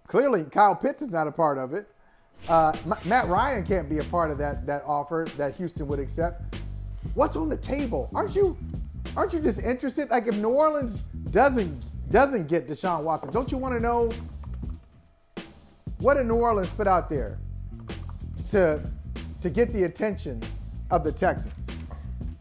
[0.08, 1.86] Clearly, Kyle Pitts is not a part of it.
[2.48, 6.56] Uh, Matt Ryan can't be a part of that that offer that Houston would accept.
[7.14, 8.10] What's on the table?
[8.12, 8.58] Aren't you
[9.16, 10.10] aren't you just interested?
[10.10, 14.10] Like if New Orleans doesn't doesn't get Deshaun Watson, don't you want to know
[16.00, 17.38] what did New Orleans put out there
[18.48, 18.80] to
[19.40, 20.42] to get the attention
[20.94, 21.52] of the Texans?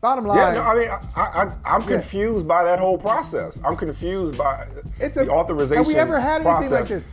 [0.01, 1.87] Bottom line, Yeah, no, I mean, I, I, I'm Yeah.
[1.87, 3.57] confused by that whole process.
[3.65, 4.67] I'm confused by
[4.99, 5.77] it's the a, authorization.
[5.77, 7.11] Have we ever had anything like this?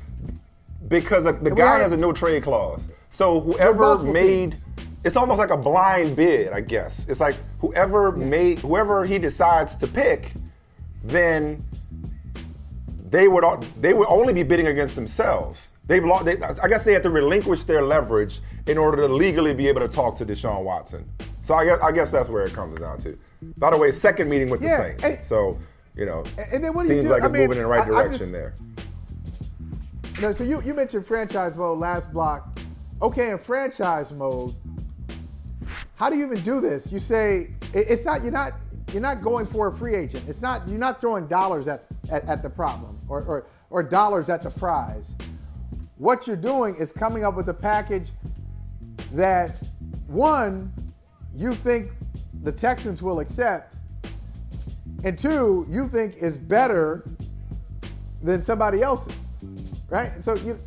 [0.88, 2.82] because the, the we guy has a no trade clause.
[3.10, 4.62] So whoever made, teams.
[5.04, 7.06] it's almost like a blind bid, I guess.
[7.08, 10.32] It's like whoever made, whoever he decides to pick,
[11.04, 11.62] then
[13.08, 13.44] they would
[13.80, 15.68] they would only be bidding against themselves.
[15.90, 16.24] They've lost.
[16.24, 19.80] They, I guess they had to relinquish their leverage in order to legally be able
[19.80, 21.04] to talk to Deshaun Watson.
[21.42, 23.18] So I guess I guess that's where it comes down to.
[23.58, 25.02] By the way, second meeting with the Saints.
[25.02, 25.20] hey.
[25.26, 25.58] so
[25.96, 26.22] you know,
[26.52, 27.10] And then what do you seems do?
[27.10, 28.54] like I it's mean, moving in the right I- direction just- there.
[30.20, 32.60] No, so you, you mentioned franchise mode last block.
[33.02, 34.54] Okay, in franchise mode,
[35.96, 36.92] how do you even do this?
[36.92, 38.52] You say it- it's not you're not
[38.92, 40.28] you're not going for a free agent.
[40.28, 44.28] It's not you're not throwing dollars at, at, at the problem or, or or dollars
[44.28, 45.16] at the prize.
[46.00, 48.08] What you're doing is coming up with a package
[49.12, 49.62] that
[50.06, 50.72] one
[51.34, 51.90] you think
[52.42, 53.76] the Texans will accept,
[55.04, 57.04] and two you think is better
[58.22, 59.12] than somebody else's,
[59.90, 60.12] right?
[60.24, 60.58] So you,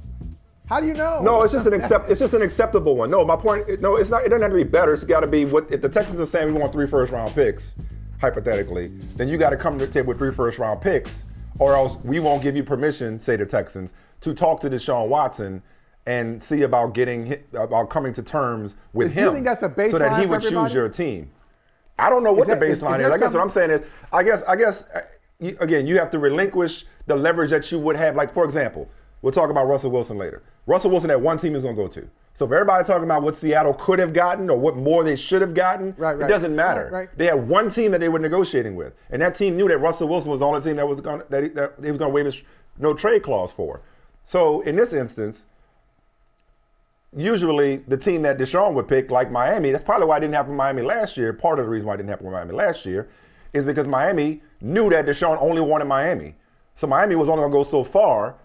[0.70, 1.24] how do you know?
[1.24, 2.12] No, it's just an accept.
[2.12, 3.10] It's just an acceptable one.
[3.10, 3.82] No, my point.
[3.82, 4.24] No, it's not.
[4.24, 4.94] It doesn't have to be better.
[4.94, 7.34] It's got to be what if the Texans are saying we want three first round
[7.34, 7.74] picks,
[8.22, 11.24] hypothetically, then you got to come to the table with three first round picks,
[11.58, 13.94] or else we won't give you permission, say the Texans,
[14.24, 15.62] to talk to Deshaun Watson
[16.06, 19.34] and see about getting about coming to terms with Do you him.
[19.34, 21.30] think that's a so that he would choose your team.
[21.98, 23.12] I don't know what that- the is- is baseline is.
[23.12, 23.82] I guess what I'm saying is,
[24.12, 25.02] I guess, I guess, uh,
[25.60, 28.16] again, you have to relinquish the leverage that you would have.
[28.16, 28.90] Like, for example,
[29.22, 30.42] we'll talk about Russell Wilson later.
[30.66, 32.08] Russell Wilson had one team he's going to go to.
[32.34, 35.42] So if everybody's talking about what Seattle could have gotten or what more they should
[35.42, 36.26] have gotten, Right, right.
[36.26, 36.90] it doesn't matter.
[36.92, 37.10] Right.
[37.16, 40.08] They had one team that they were negotiating with, and that team knew that Russell
[40.08, 42.14] Wilson was the only team that was going that he, that he was going to
[42.14, 42.42] waive his
[42.80, 43.82] no trade clause for.
[44.26, 45.44] So in this instance,
[47.16, 50.52] usually the team that Deshaun would pick, like Miami, that's probably why it didn't happen
[50.52, 51.34] in Miami last year.
[51.34, 53.10] Part of the reason why it didn't happen in Miami last year
[53.54, 56.36] is because Miami knew that Deshaun only wanted Miami.
[56.76, 58.36] So Miami was only going to go so far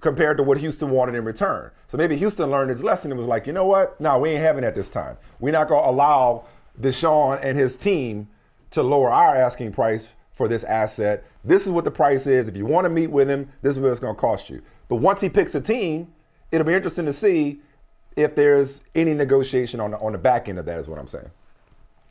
[0.00, 1.70] compared to what Houston wanted in return.
[1.88, 4.00] So maybe Houston learned his lesson and was like, you know what?
[4.00, 5.16] No, we ain't having that this time.
[5.38, 6.46] We're not going to allow
[6.80, 8.28] Deshaun and his team
[8.72, 11.24] to lower our asking price for this asset.
[11.44, 12.48] This is what the price is.
[12.48, 14.60] If you want to meet with him, this is what it's going to cost you.
[14.88, 16.12] But once he picks a team,
[16.50, 17.60] it'll be interesting to see
[18.16, 20.78] if there's any negotiation on the, on the back end of that.
[20.78, 21.30] Is what I'm saying.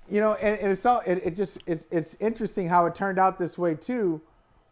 [0.10, 3.20] you know, and, and it's all it, it just it's it's interesting how it turned
[3.20, 4.22] out this way too,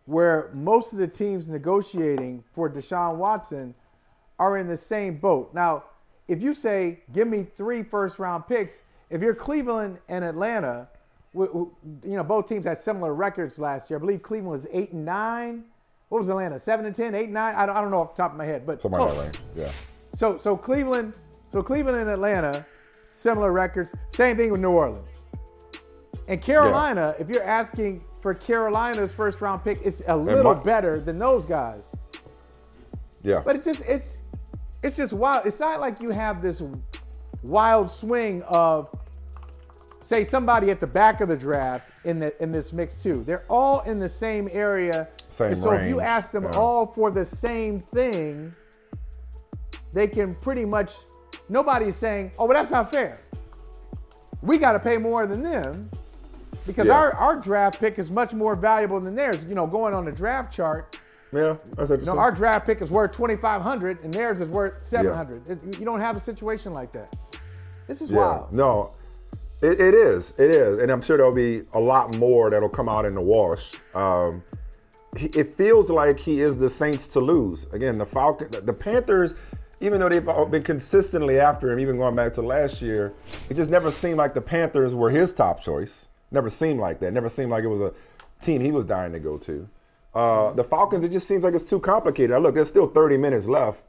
[0.05, 3.75] where most of the teams negotiating for Deshaun Watson
[4.39, 5.53] are in the same boat.
[5.53, 5.85] Now,
[6.27, 10.89] if you say, give me three first round picks, if you're Cleveland and Atlanta,
[11.33, 13.99] you know, both teams had similar records last year.
[13.99, 15.65] I believe Cleveland was eight and nine.
[16.09, 16.59] What was Atlanta?
[16.59, 17.55] Seven and 10, 8 and nine?
[17.55, 19.21] I don't, I don't know off the top of my head, but something like that
[19.21, 19.39] range.
[19.55, 19.71] Yeah.
[20.15, 21.13] So so Cleveland,
[21.51, 22.65] so Cleveland and Atlanta,
[23.13, 23.93] similar records.
[24.13, 25.09] Same thing with New Orleans.
[26.27, 27.23] And Carolina, yeah.
[27.23, 31.45] if you're asking for Carolina's first round pick, it's a little my, better than those
[31.45, 31.83] guys.
[33.23, 33.41] Yeah.
[33.45, 34.17] But it's just it's
[34.81, 35.45] it's just wild.
[35.45, 36.61] It's not like you have this
[37.43, 38.89] wild swing of
[40.01, 43.23] say somebody at the back of the draft in the in this mix too.
[43.25, 45.07] They're all in the same area.
[45.39, 46.51] Same so if you ask them yeah.
[46.51, 48.53] all for the same thing,
[49.93, 50.95] they can pretty much
[51.47, 53.21] nobody's saying, "Oh, well that's not fair."
[54.41, 55.89] We got to pay more than them
[56.67, 56.97] because Yeah.
[56.99, 59.45] our, our draft pick is much more valuable than theirs.
[59.45, 60.97] You know, going on the draft chart,
[61.31, 65.49] Yeah, that's you know, our draft pick is worth 2500 and theirs is worth 700.
[65.49, 67.15] It- you don't have a situation like that.
[67.87, 68.51] This is Yeah, wild.
[68.51, 68.91] no,
[69.61, 72.89] it, it is, it is, and I'm sure there'll be a lot more that'll come
[72.89, 73.73] out in the wash.
[73.95, 74.43] Um,
[75.15, 77.65] it feels like he is the Saints to lose.
[77.71, 79.33] Again, the Falcon, the, the Panthers,
[79.81, 83.13] even though they've been consistently after him, even going back to last year,
[83.49, 86.07] it just never seemed like the Panthers were his top choice.
[86.31, 87.13] Never seemed like that.
[87.13, 87.93] Never seemed like it was a
[88.41, 89.67] team he was dying to go to.
[90.13, 92.31] Uh, the Falcons, it just seems like it's too complicated.
[92.31, 93.81] Now, look, there's still 30 minutes left.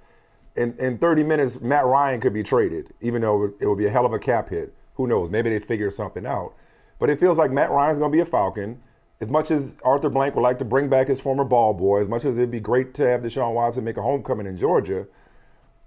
[0.56, 3.90] In, in 30 minutes, Matt Ryan could be traded, even though it would be a
[3.90, 4.74] hell of a cap hit.
[4.94, 5.30] Who knows?
[5.30, 6.54] Maybe they figure something out.
[6.98, 8.80] But it feels like Matt Ryan's going to be a Falcon.
[9.20, 12.08] As much as Arthur Blank would like to bring back his former ball boy, as
[12.08, 15.06] much as it'd be great to have Deshaun Watson make a homecoming in Georgia,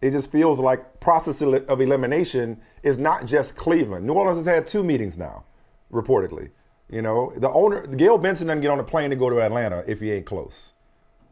[0.02, 4.06] it just feels like process of elimination is not just Cleveland.
[4.06, 5.46] New Orleans has had two meetings now,
[5.92, 6.50] reportedly.
[6.90, 9.84] You know, the owner, Gayle Benson doesn't get on a plane to go to Atlanta
[9.88, 10.74] if he ain't close.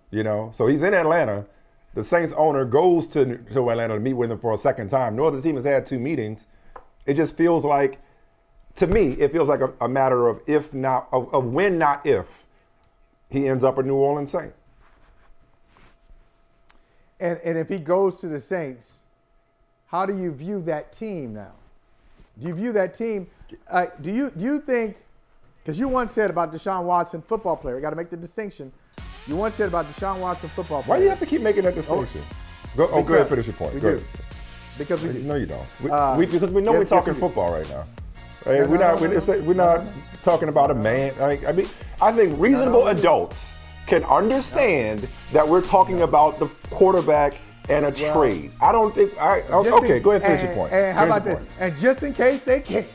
[0.09, 1.45] You know, so he's in Atlanta.
[1.93, 5.15] The Saints owner goes to, to Atlanta to meet with him for a second time.
[5.15, 6.47] No other team has had two meetings.
[7.05, 7.99] It just feels like,
[8.75, 12.05] to me, it feels like a, a matter of if not, of, of when, not
[12.05, 12.25] if,
[13.29, 14.53] he ends up a New Orleans Saint.
[17.19, 19.01] And, and if he goes to the Saints,
[19.88, 21.53] how do you view that team now?
[22.39, 23.27] Do you view that team?
[23.69, 24.97] Uh, do you do you think?
[25.62, 27.75] Because you once said about Deshaun Watson, football player.
[27.75, 28.71] You got to make the distinction.
[29.27, 30.95] You once said about Deshaun Watson, football player.
[30.95, 32.21] Why do you have to keep making that distinction?
[32.75, 33.75] go, oh, go ahead, finish your point.
[33.75, 33.97] We Go do.
[33.97, 34.07] ahead.
[34.77, 35.19] Because we do.
[35.19, 35.67] No, you don't.
[35.84, 37.86] We, Uh, we, because we know we're talking we football right now.
[38.45, 39.01] We're not.
[39.01, 39.84] no, we're, we're not
[40.23, 41.17] talking about a man.
[41.19, 41.67] Like, I mean,
[42.01, 43.54] I think reasonable adults
[43.88, 47.36] can understand that we're talking about the quarterback
[47.69, 48.51] and a trade.
[48.62, 49.17] I don't think.
[49.19, 49.97] I okay.
[49.97, 50.73] in- go ahead, finish your point.
[50.73, 51.36] And how Finish about this?
[51.36, 51.49] point.
[51.60, 52.88] And just in case they can't,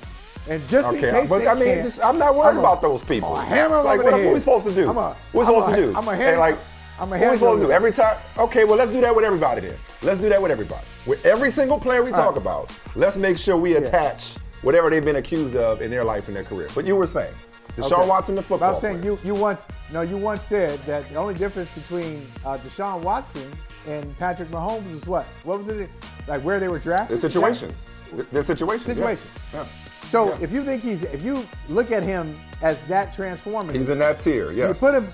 [0.48, 2.82] and just in case but I mean, can't, just, I'm not worried I'm a- about
[2.82, 3.34] those people.
[3.34, 4.88] I'm a hammer like, over what, are we supposed to do?
[4.88, 5.96] I'm a- We're I'm supposed a- to do.
[5.96, 6.58] I'm a And, hammer- like,
[6.98, 8.16] I'm a what we supposed to do every time?
[8.38, 9.76] Okay, well, let's do that with everybody then.
[10.02, 10.84] Let's do that with everybody.
[11.06, 12.36] With every single player we talk right.
[12.38, 14.34] about, let's make sure we attach
[14.66, 16.68] whatever they've been accused of in their life and their career.
[16.74, 17.32] But you were saying,
[17.76, 18.08] Deshaun Okay.
[18.08, 18.74] Watson, the But football.
[18.74, 19.12] I'm saying player.
[19.12, 23.48] you you once no you once said that the only difference between uh, Deshaun Watson
[23.86, 25.26] and Patrick Mahomes is what?
[25.44, 25.88] What was it?
[26.26, 27.16] Like where they were drafted?
[27.16, 27.86] the situations.
[28.16, 28.88] The- The situations.
[28.88, 28.94] yeah.
[28.94, 29.28] Situation.
[29.54, 29.64] Yeah.
[30.08, 30.38] So Yeah.
[30.46, 34.20] if you think he's if you look at him as that transformative, He's in that
[34.20, 34.50] tier.
[34.52, 34.68] Yes.
[34.68, 35.06] you put him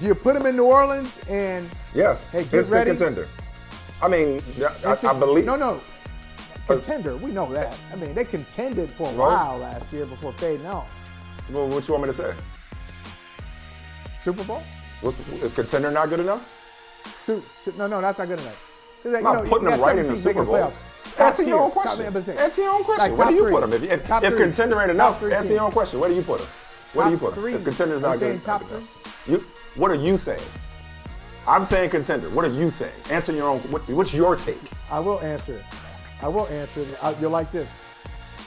[0.00, 2.28] you put him in New Orleans and yes.
[2.30, 2.90] Hey, get Instant ready.
[2.90, 3.26] contender.
[4.02, 4.40] I mean,
[4.84, 5.44] I, it's I a- believe.
[5.46, 5.80] no no
[6.66, 7.16] contender.
[7.16, 7.76] We know that.
[7.92, 10.86] I mean they contended for a while last year before fading out.
[11.50, 12.34] Well, what you want me to say?
[14.20, 14.62] Super Bowl?
[15.00, 16.48] What's, is contender not good enough?
[17.24, 17.42] Su-
[17.76, 18.68] no no that's not good enough.
[19.04, 20.54] Like, I'm not you know, putting them right in the Super Bowl.
[20.54, 21.20] playoffs.
[21.20, 22.38] Answer your own question.
[22.38, 23.10] Answer your own question.
[23.10, 23.52] like Where do you three.
[23.52, 23.72] put them?
[23.72, 25.98] If, if, Top if contender ain't enough, three answer your own question.
[26.00, 26.48] Where do you put them?
[26.92, 27.42] Where do you put them?
[27.42, 27.54] three.
[27.54, 29.26] If contender's not good top enough.
[29.26, 29.44] You,
[29.74, 30.40] what are you saying?
[31.46, 32.30] I'm saying contender.
[32.30, 32.92] What are you saying?
[33.10, 33.58] Answer your own.
[33.62, 34.60] What, what's your take?
[34.90, 35.64] I will answer it.
[36.22, 36.98] I will answer it.
[37.02, 37.70] I- You're like this.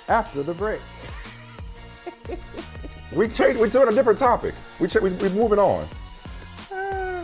[0.08, 0.82] After the break.
[3.14, 3.58] We change.
[3.58, 4.54] We're doing a different topic.
[4.80, 5.88] We ch- we we're moving on.
[6.74, 7.24] Uh,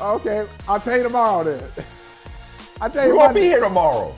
[0.00, 1.62] okay, I'll tell you tomorrow then.
[2.80, 4.14] I'll tell We you won't be here tomorrow.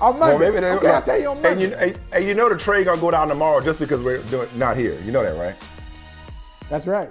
[0.00, 2.48] On Well, maybe they, okay, I'll tell you on And you, and, and you know
[2.48, 4.98] the trade gonna go down tomorrow just because we're doing, not here.
[5.02, 5.54] You know that, right?
[6.68, 7.10] That's right.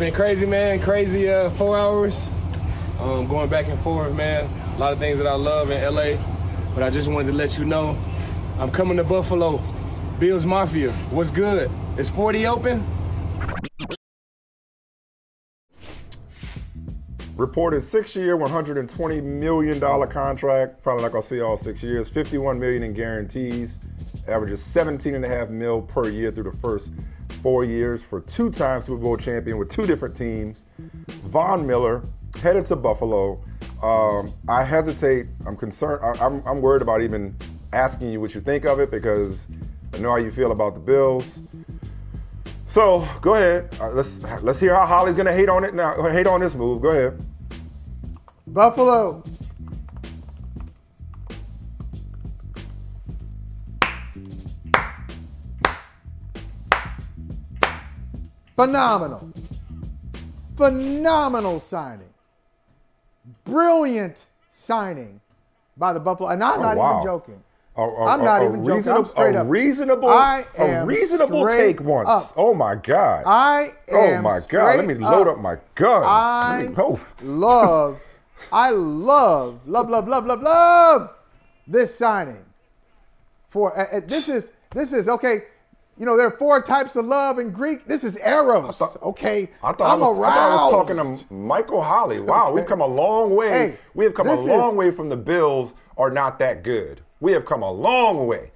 [0.00, 0.80] Been crazy, man.
[0.80, 2.26] Crazy uh, four hours.
[3.00, 4.48] Um, going back and forth, man.
[4.74, 6.16] A lot of things that I love in LA,
[6.74, 7.98] but I just wanted to let you know
[8.58, 9.60] I'm coming to Buffalo.
[10.18, 11.70] Bills Mafia, what's good?
[11.98, 12.86] Is 40 open?
[17.36, 20.82] Reported six-year, 120 million dollar contract.
[20.82, 22.08] Probably not gonna see all six years.
[22.08, 23.74] 51 million in guarantees.
[24.26, 26.88] Averages 17 and a half mil per year through the first
[27.42, 30.64] four years for two-time Super Bowl champion with two different teams.
[31.26, 32.02] Von Miller
[32.40, 33.42] headed to Buffalo.
[33.82, 35.26] Um, I hesitate.
[35.46, 36.02] I'm concerned.
[36.02, 37.34] I, I'm, I'm worried about even
[37.72, 39.46] asking you what you think of it because
[39.94, 41.38] I know how you feel about the Bills.
[42.66, 43.74] So go ahead.
[43.80, 46.00] Uh, let's let's hear how Holly's gonna hate on it now.
[46.08, 46.80] Hate on this move.
[46.80, 47.20] Go ahead.
[48.46, 49.24] Buffalo.
[58.66, 59.30] Phenomenal.
[60.56, 62.08] Phenomenal signing.
[63.44, 65.20] Brilliant signing
[65.76, 66.28] by the Buffalo.
[66.30, 66.92] And I'm Oh, not wow.
[66.98, 67.42] even joking.
[67.76, 68.70] A- a- I'm not a- a even joking.
[68.70, 69.46] I'm reasonable- straight a up.
[69.48, 72.08] reasonable, I a am reasonable straight take once.
[72.08, 72.32] up.
[72.36, 73.22] Oh my God.
[73.26, 74.18] I am.
[74.18, 74.76] oh my God.
[74.76, 75.34] Let me load up.
[75.36, 76.04] up my guns.
[76.06, 77.00] I oh.
[77.22, 77.98] love,
[78.52, 81.10] I love, love, love, love, love, love
[81.66, 82.44] this signing.
[83.48, 85.44] For uh, uh, this is this is okay.
[86.00, 87.84] You know there are four types of love in Greek.
[87.86, 88.80] This is eros.
[89.02, 92.20] okay, I thought, I'm I, was, I thought I was talking to Michael Holly.
[92.20, 92.54] Wow, Okay.
[92.54, 93.50] we've come a long way.
[93.50, 97.02] Hey, we have come a long is- way from the Bills are not that good.
[97.20, 98.50] We have come a long way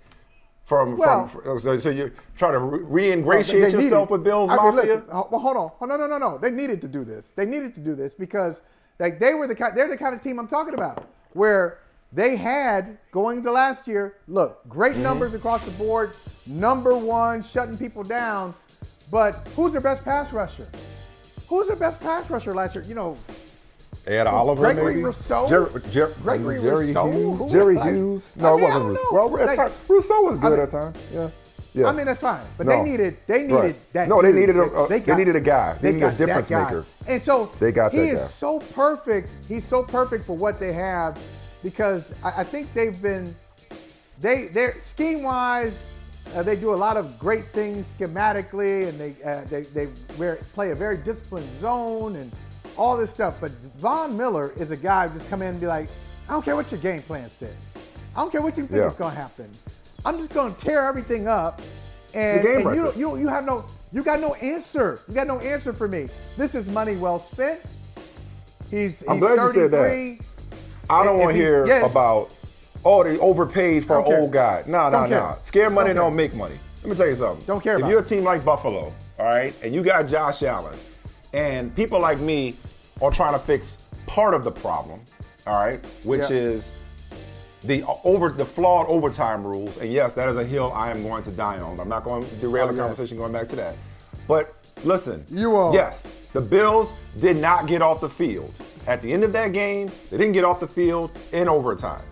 [0.64, 0.96] from.
[0.96, 4.82] Well- from so, so you're trying to re-ingratiate yourself needed- with Bills I mean, Mafia?
[4.94, 5.70] listen, well, hold on.
[5.82, 6.38] Oh, no, no, no, no.
[6.38, 7.32] They needed to do this.
[7.36, 8.62] They needed to do this because
[8.98, 9.76] like they were the kind.
[9.76, 11.80] They're the kind of team I'm talking about, where
[12.14, 14.14] they had going to last year.
[14.28, 15.02] Look, great Mm-hmm.
[15.02, 16.12] numbers across the board.
[16.46, 18.54] Number one, shutting people down.
[19.10, 20.68] But who's their best pass rusher?
[21.48, 22.84] Who's their best pass rusher last year?
[22.84, 23.16] You know,
[24.06, 25.04] Ed Oliver, Gregory maybe?
[25.04, 25.48] Rousseau?
[25.48, 27.10] Jer- Jer- Gregory Jerry Rousseau?
[27.10, 27.52] Hughes?
[27.52, 28.32] Jerry like- Hughes?
[28.38, 29.12] I No, mean, it wasn't Rousseau.
[29.12, 30.92] Well, Like- time- Rousseau was good I mean- at time.
[31.12, 31.28] Yeah.
[31.76, 31.86] Yeah.
[31.88, 32.72] I mean that's fine, but No.
[32.84, 33.92] they needed they needed Right.
[33.94, 34.08] that.
[34.08, 34.40] No, they dude.
[34.42, 35.74] needed a- they got- needed a guy.
[35.80, 36.84] They needed a difference maker.
[37.08, 38.26] And so They got he is guy.
[38.28, 39.28] so perfect.
[39.48, 41.18] He's so perfect for what they have
[41.64, 43.34] because I, I think they've been
[44.20, 45.90] they they're scheme wise.
[46.34, 50.36] Uh, they do a lot of great things schematically, and they uh, they they wear,
[50.54, 52.30] play a very disciplined zone and
[52.76, 53.40] all this stuff.
[53.40, 55.88] But Von Miller is a guy who just come in and be like,
[56.28, 57.54] I don't care what your game plan says.
[58.16, 58.86] I don't care what you think Yeah.
[58.86, 59.50] is going to happen.
[60.04, 61.60] I'm just going to tear everything up,
[62.14, 65.00] and, and you, don't- you you have no you got no answer.
[65.08, 66.08] You got no answer for me.
[66.36, 67.60] This is money well spent.
[68.70, 69.88] He's I'm he's glad you said that.
[69.90, 70.20] 33.
[70.90, 71.90] I don't want to hear yes.
[71.90, 72.30] about,
[72.84, 74.20] oh, they overpaid for an care.
[74.20, 74.62] old guy.
[74.66, 75.36] No, no, no.
[75.44, 76.58] Scare money Don't don't, make money.
[76.82, 77.44] Let me tell you something.
[77.46, 78.06] Don't care If about you're it.
[78.06, 80.76] a team like Buffalo, all right, and you got Josh Allen,
[81.32, 82.54] and people like me
[83.00, 83.76] are trying to fix
[84.06, 85.00] part of the problem,
[85.46, 86.36] all right, which Yeah.
[86.36, 86.72] is
[87.62, 89.78] the uh, over the flawed overtime rules.
[89.78, 91.80] And yes, that is a hill I am going to die on.
[91.80, 92.80] I'm not going to derail Oh, the yeah.
[92.82, 93.76] conversation going back to that.
[94.28, 94.54] But
[94.84, 95.72] listen, You won't.
[95.74, 96.02] Yes,
[96.34, 98.52] the Bills did not get off the field.
[98.86, 102.02] At the end of that game, they didn't get off the field in overtime.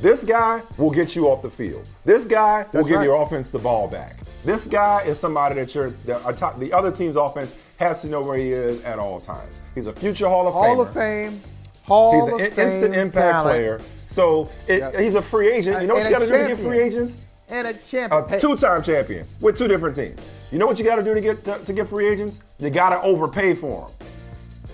[0.00, 1.86] This guy will get you off the field.
[2.04, 3.04] This guy will give right.
[3.04, 4.16] your offense the ball back.
[4.44, 8.38] This guy is somebody that you're the, the other team's offense has to know where
[8.38, 9.58] he is at all times.
[9.74, 10.62] He's a future Hall of Fame.
[10.62, 10.88] Hall Famer.
[10.88, 11.40] of Fame.
[11.84, 13.50] Hall He's of an Fame instant impact talent.
[13.54, 13.80] player.
[14.10, 14.96] So it, Yep.
[14.96, 15.80] he's a free agent.
[15.82, 17.16] You know what And you got to do to get free agents?
[17.48, 18.24] And a champion.
[18.28, 20.20] A two-time champion with two different teams.
[20.50, 22.40] You know what you got to do to get to, to get free agents?
[22.58, 24.08] You got to overpay for them.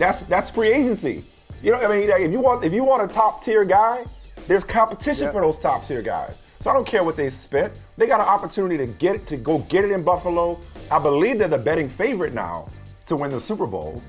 [0.03, 1.23] That's that's free agency.
[1.63, 4.05] You know, I mean, if you want if you want a top tier guy,
[4.49, 5.33] there's competition Yep.
[5.33, 6.43] for those top tier guys.
[6.59, 7.73] So I don't care what they spent.
[7.97, 10.59] They got an opportunity to get it to go get it in Buffalo.
[10.91, 12.67] I believe they're the betting favorite now
[13.07, 14.03] to win the Super Bowl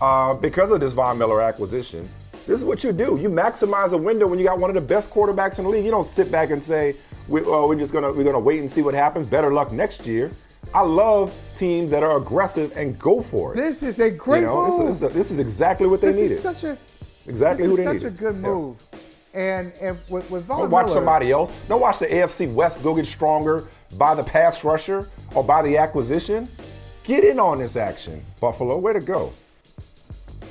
[0.00, 2.00] uh, because of this Von Miller acquisition.
[2.48, 3.16] This is what you do.
[3.20, 5.84] You maximize a window when you got one of the best quarterbacks in the league.
[5.84, 6.96] You don't sit back and say,
[7.28, 9.26] we, oh, "We're just gonna we're gonna wait and see what happens.
[9.26, 10.32] Better luck next year."
[10.74, 13.56] I love teams that are aggressive and go for it.
[13.56, 15.00] This is a great you know, move.
[15.00, 16.32] This, is, this is- exactly what they this needed.
[16.34, 16.78] is such a
[17.26, 18.14] exactly this who is they such needed.
[18.14, 18.40] a good Yeah.
[18.40, 18.76] move.
[19.34, 21.50] And and with, with Von Don't watch Miller, somebody else.
[21.68, 25.76] Don't watch the AFC West go get stronger by the pass rusher or by the
[25.78, 26.48] acquisition.
[27.04, 28.78] Get in on this action, Buffalo.
[28.78, 29.32] Way to go.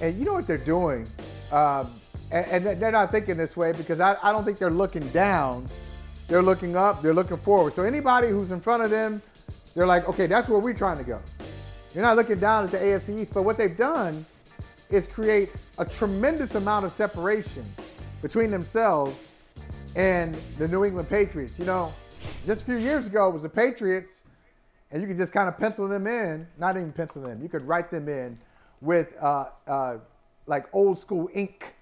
[0.02, 1.08] And you know what they're doing?
[1.52, 1.90] Um,
[2.32, 5.66] and, and they're not thinking this way because I, I don't think they're looking down.
[6.28, 7.74] They're looking up, they're looking forward.
[7.74, 9.22] So anybody who's in front of them,
[9.76, 11.22] they're like, okay, that's where we're trying to go.
[11.94, 14.26] You're not looking down at the AFC East, but what they've done
[14.90, 17.64] is create a tremendous amount of separation
[18.22, 19.32] between themselves
[19.96, 21.58] and the New England Patriots.
[21.58, 21.94] You know,
[22.46, 24.24] just a few years ago, it was the Patriots,
[24.92, 27.66] and you could just kind of pencil them in, not even pencil them, you could
[27.68, 28.38] write them in
[28.82, 29.98] with uh, uh,
[30.48, 31.74] like old school ink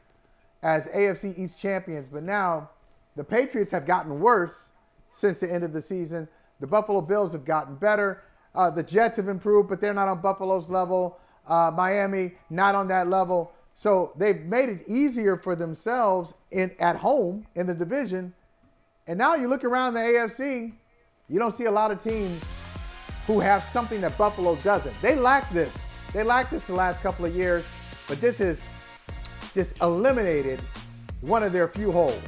[0.61, 2.09] as AFC East champions.
[2.09, 2.69] But now
[3.15, 4.69] the Patriots have gotten worse
[5.11, 6.27] since the end of the season.
[6.59, 8.23] The Buffalo Bills have gotten better.
[8.53, 11.19] Uh, the Jets have improved, but they're not on Buffalo's level.
[11.47, 13.51] Uh, Miami, not on that level.
[13.73, 18.33] So they've made it easier for themselves in at home in the division.
[19.07, 20.73] And now you look around the AFC,
[21.29, 22.43] you don't see a lot of teams
[23.25, 24.99] who have something that Buffalo doesn't.
[25.01, 25.75] They lack this.
[26.13, 27.65] They lack this the last couple of years,
[28.07, 28.61] but this has
[29.53, 30.61] just eliminated
[31.21, 32.21] one of their few holes.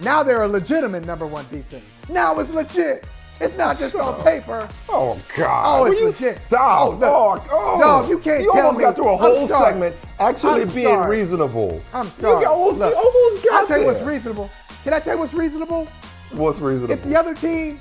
[0.00, 1.84] Now they're a legitimate number one defense.
[2.08, 3.04] Now it's legit.
[3.40, 4.68] It's not just on paper.
[4.88, 5.64] Oh God!
[5.66, 6.42] Oh, it's you legit.
[6.44, 6.82] Stop!
[6.82, 7.48] Oh, look.
[7.50, 7.78] Oh, oh.
[8.02, 8.84] No, you can't you tell almost me.
[8.84, 11.18] got through a whole segment actually I'm being sorry.
[11.18, 11.82] reasonable.
[11.94, 12.42] I'm sorry.
[12.42, 14.50] You almost, Look, you almost got I'll tell you what's reasonable.
[14.84, 15.86] Can I tell you what's reasonable?
[16.32, 16.92] What's reasonable?
[16.94, 17.80] If the other team,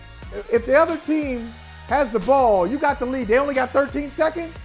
[0.51, 1.51] if the other team
[1.87, 3.27] has the ball, you got the lead.
[3.27, 4.57] They only got 13 seconds.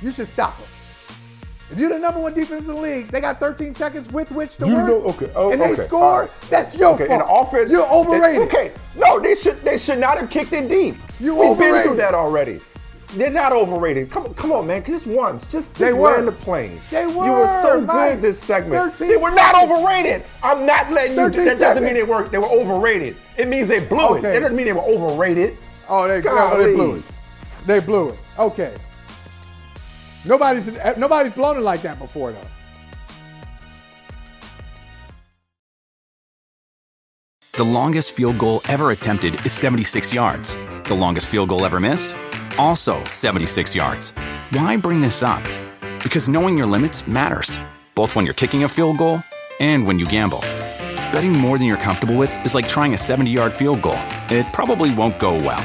[0.00, 0.68] You should stop them.
[1.70, 4.56] If you're the number one defense in the league, they got 13 seconds with which
[4.58, 4.86] to You work.
[4.86, 6.20] know- okay, oh, and they okay, score.
[6.22, 6.30] right.
[6.48, 7.20] That's your okay, fault.
[7.22, 8.42] in the offense, You're overrated.
[8.42, 10.96] Okay, no, they should they should not have kicked it deep.
[11.18, 12.60] You We've been through that already.
[13.14, 14.10] They're not overrated.
[14.10, 14.84] Come, come on, man.
[14.84, 15.42] Just once.
[15.44, 16.10] Just, just They were.
[16.10, 16.80] land the plane.
[16.90, 17.24] They were.
[17.24, 18.14] You were so Mike.
[18.14, 18.98] good this segment.
[18.98, 20.24] They were not overrated.
[20.42, 21.16] I'm not letting you.
[21.18, 21.84] 13 That doesn't seconds.
[21.84, 22.28] mean they were.
[22.28, 23.16] They were overrated.
[23.38, 24.18] It means they blew it.
[24.18, 24.32] Okay.
[24.32, 25.56] That doesn't mean they were overrated.
[25.88, 26.64] Oh, they, Golly.
[26.64, 27.02] they blew it.
[27.64, 28.18] They blew it.
[28.38, 28.74] Okay.
[30.26, 32.40] Nobody's eh, nobody's blown it like that before though.
[37.52, 40.58] The longest field goal ever attempted is 76 yards.
[40.84, 42.14] The longest field goal ever missed?
[42.58, 44.10] Also 76 yards.
[44.50, 45.42] Why bring this up?
[46.02, 47.58] Because knowing your limits matters,
[47.94, 49.22] both when you're kicking a field goal
[49.58, 50.40] and when you gamble.
[51.12, 53.98] Betting more than you're comfortable with is like trying a 70 yard field goal.
[54.28, 55.64] It probably won't go well.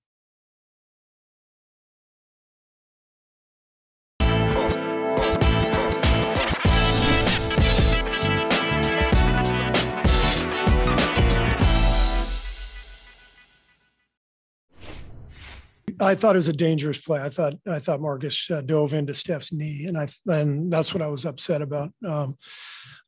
[16.01, 17.21] I thought it was a dangerous play.
[17.21, 21.01] I thought I thought Marcus uh, dove into Steph's knee, and I and that's what
[21.03, 21.91] I was upset about.
[22.05, 22.37] Um,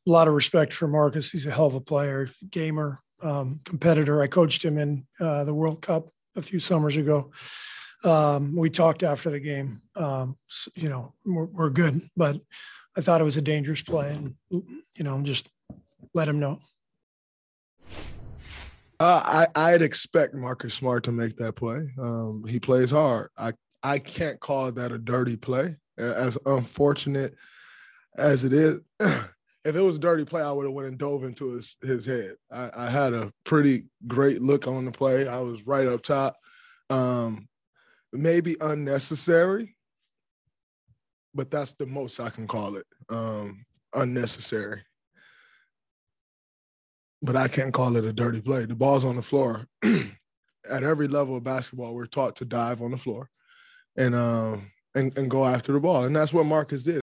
[0.06, 1.30] a lot of respect for Marcus.
[1.30, 4.22] He's a hell of a player, gamer, um, competitor.
[4.22, 7.32] I coached him in uh, the World Cup a few summers ago.
[8.04, 9.80] Um, we talked after the game.
[9.96, 12.38] Um, s- you know, we're, we're good, but
[12.96, 15.48] I thought it was a dangerous play, and you know, just
[16.12, 16.60] let him know.
[19.00, 21.90] Uh, I I'd expect Marcus Smart to make that play.
[22.00, 23.30] Um, he plays hard.
[23.36, 25.76] I I can't call that a dirty play.
[25.98, 27.34] As unfortunate
[28.16, 28.80] as it is.
[29.00, 32.04] if it was a dirty play, I would have went and dove into his his
[32.04, 32.34] head.
[32.50, 35.26] I, I, had a pretty great look on the play.
[35.26, 36.36] I was right up top.
[36.90, 37.48] Um,
[38.12, 39.76] maybe unnecessary,
[41.34, 42.86] but that's the most I can call it.
[43.08, 43.64] Um,
[43.94, 44.82] unnecessary.
[47.24, 48.66] But I can't call it a dirty play.
[48.66, 49.66] The ball's on the floor.
[49.82, 53.30] At every level of basketball, we're taught to dive on the floor
[53.96, 56.04] and um and, and go after the ball.
[56.04, 57.00] And that's what Marcus did.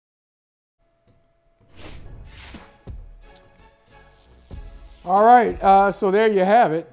[5.06, 6.92] All right, uh, so there you have it.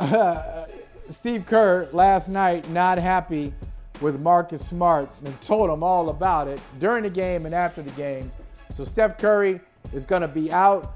[0.00, 0.64] Uh,
[1.10, 3.54] Steve Kerr last night not happy
[4.00, 7.90] with Marcus Smart and told him all about it during the game and after the
[7.92, 8.32] game.
[8.74, 9.60] So Steph Curry
[9.92, 10.94] is going to be out.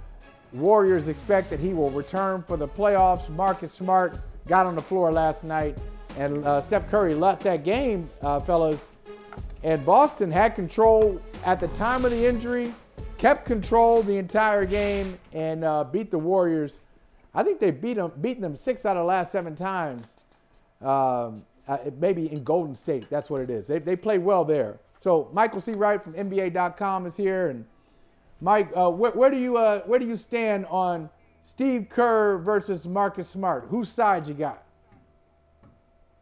[0.55, 3.29] Warriors expect that he will return for the playoffs.
[3.29, 5.79] Marcus Smart got on the floor last night,
[6.17, 8.89] and uh, Steph Curry left that game, uh, fellas.
[9.63, 12.73] And Boston had control at the time of the injury
[13.25, 16.81] kept control the entire game and uh, beat the Warriors.
[17.35, 20.13] I think they beat them, beaten them six out of the last seven times.
[20.83, 21.43] Um,
[21.99, 23.67] maybe in Golden State, that's what it is.
[23.67, 24.79] They, they played well there.
[25.01, 25.73] So Michael C.
[25.73, 27.65] Wright from NBA.com is here, and
[28.45, 31.09] Mike, uh, where, where, do you uh, where do you stand on
[31.41, 33.69] Steve Kerr versus Marcus Smart?
[33.71, 34.63] Whose side you got?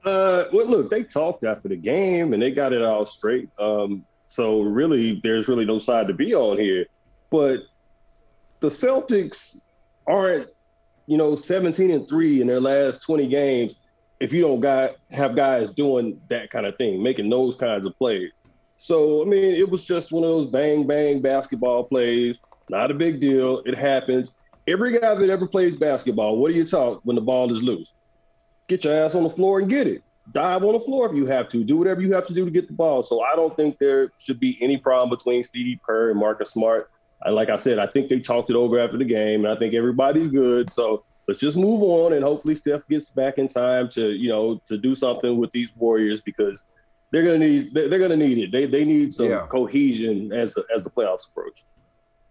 [0.05, 3.49] Uh, well, look, they talked after the game and they got it all straight.
[3.59, 6.87] Um, so really, there's really no side to be on here.
[7.29, 7.63] But
[8.61, 9.63] the Celtics
[10.07, 10.47] aren't,
[11.09, 13.81] you know, 17 and three in their last 20 games.
[14.21, 17.99] If you don't got have guys doing that kind of thing, making those kinds of
[17.99, 18.31] plays.
[18.83, 22.41] So I mean, it was just one of those bang bang basketball plays.
[22.69, 23.63] Not a big deal.
[23.65, 24.31] It happens.
[24.67, 27.93] Every guy that ever plays basketball, what do you talk when the ball is loose?
[28.69, 31.27] Get your ass on the floor and get it dive on the floor if you
[31.27, 31.65] have to.
[31.65, 33.03] Do whatever you have to do to get the ball.
[33.03, 36.91] So I don't think there should be any problem between Steve Kerr and Marcus Smart.
[37.23, 39.59] And like I said, I think they talked it over after the game, and I
[39.59, 40.71] think everybody's good.
[40.71, 44.61] So let's just move on, and hopefully Steph gets back in time to you know
[44.67, 46.65] to do something with these Warriors because
[47.13, 48.51] they're gonna need they're gonna need it.
[48.51, 49.47] They they need some yeah.
[49.49, 51.63] cohesion as the as the playoffs approach.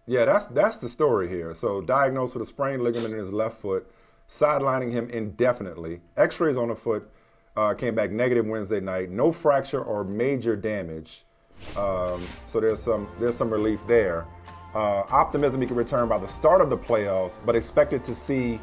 [0.06, 1.54] Yeah, that's that's the story here.
[1.54, 3.90] So diagnosed with a sprained ligament in his left foot,
[4.28, 6.00] sidelining him indefinitely.
[6.16, 7.08] X-rays on the foot
[7.56, 9.10] uh, came back negative Wednesday night.
[9.10, 11.24] No fracture or major damage.
[11.76, 14.26] Um, so there's some there's some relief there.
[14.74, 18.58] Uh, optimism he can return by the start of the playoffs, but expected to see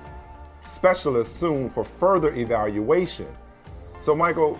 [0.67, 3.28] specialists soon for further evaluation.
[4.01, 4.59] So Michael,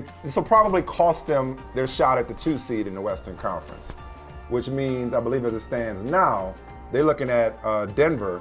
[0.00, 3.86] this will probably cost them their shot at the two seed in the Western Conference,
[4.48, 6.54] which means I believe as it stands now,
[6.90, 8.40] they're looking at uh, Denver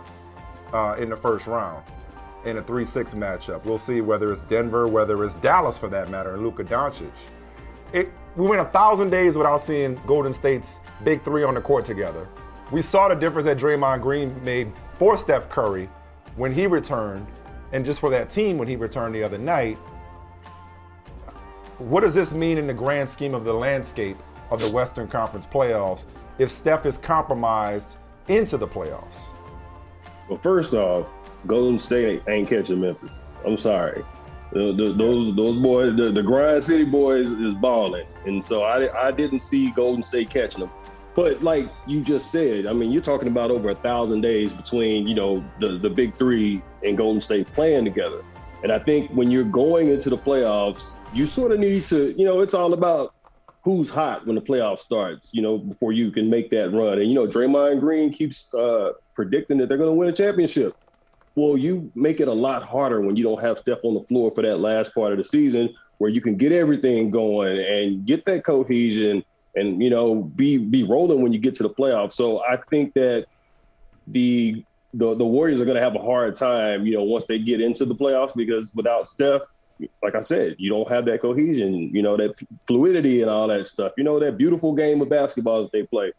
[0.73, 1.83] uh, in the first round
[2.45, 3.63] in a 3-6 matchup.
[3.65, 7.11] We'll see whether it's Denver, whether it's Dallas for that matter, and Luka Doncic.
[7.93, 11.85] It, we went a thousand days without seeing Golden State's big three on the court
[11.85, 12.27] together.
[12.71, 15.89] We saw the difference that Draymond Green made for Steph Curry
[16.37, 17.27] when he returned,
[17.73, 19.77] and just for that team when he returned the other night.
[21.81, 24.15] What does this mean in the grand scheme of the landscape
[24.51, 26.03] of the Western Conference playoffs
[26.37, 27.95] if Steph is compromised
[28.27, 29.33] into the playoffs?
[30.29, 31.07] Well, first off,
[31.47, 33.13] Golden State ain't catching Memphis.
[33.43, 34.03] I'm sorry.
[34.53, 38.61] Uh, the, the, those those boys, the, the Grind City boys is balling, and so
[38.61, 40.69] I I didn't see Golden State catching them.
[41.15, 45.07] But like you just said, I mean, you're talking about over a thousand days between
[45.07, 48.23] you know the the big three and Golden State playing together,
[48.61, 52.25] and I think when you're going into the playoffs, you sort of need to you
[52.25, 53.13] know it's all about
[53.63, 56.99] who's hot when the playoffs starts, you know, before you can make that run.
[56.99, 60.75] And you know, Draymond Green keeps uh, predicting that they're going to win a championship.
[61.35, 64.31] Well, you make it a lot harder when you don't have Steph on the floor
[64.33, 68.25] for that last part of the season where you can get everything going and get
[68.25, 69.23] that cohesion
[69.55, 72.13] and you know be be rolling when you get to the playoffs.
[72.13, 73.27] So I think that
[74.07, 77.39] the the, the Warriors are going to have a hard time, you know, once they
[77.39, 79.41] get into the playoffs because without Steph,
[80.03, 82.35] like I said, you don't have that cohesion, you know, that
[82.67, 83.93] fluidity and all that stuff.
[83.97, 86.11] You know, that beautiful game of basketball that they play.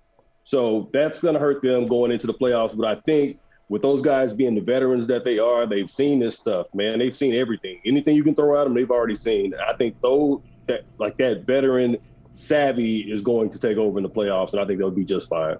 [0.44, 2.76] So that's going to hurt them going into the playoffs.
[2.76, 3.38] But I think
[3.68, 6.98] with those guys being the veterans that they are, they've seen this stuff, man.
[6.98, 7.80] They've seen everything.
[7.84, 9.54] Anything you can throw at them, they've already seen.
[9.54, 11.96] I think though that like that veteran
[12.34, 15.28] savvy is going to take over in the playoffs, and I think they'll be just
[15.28, 15.56] fine.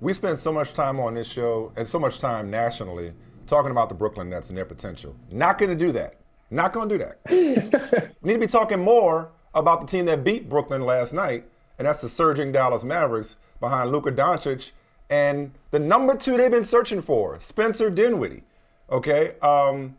[0.00, 3.12] We spend so much time on this show and so much time nationally
[3.46, 5.16] talking about the Brooklyn Nets and their potential.
[5.30, 6.16] Not going to do that.
[6.50, 8.12] Not going to do that.
[8.22, 11.44] we need to be talking more about the team that beat Brooklyn last night,
[11.78, 14.70] and that's the surging Dallas Mavericks behind Luka Doncic
[15.08, 18.42] and the number two they've been searching for, Spencer Dinwiddie,
[18.90, 19.96] okay, um,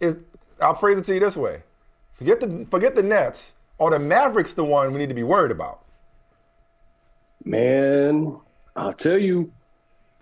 [0.00, 0.16] is
[0.60, 1.62] I'll phrase it to you this way:
[2.14, 5.50] forget the forget the Nets, or the Mavericks the one we need to be worried
[5.50, 5.84] about?
[7.44, 8.38] Man,
[8.76, 9.52] I'll tell you,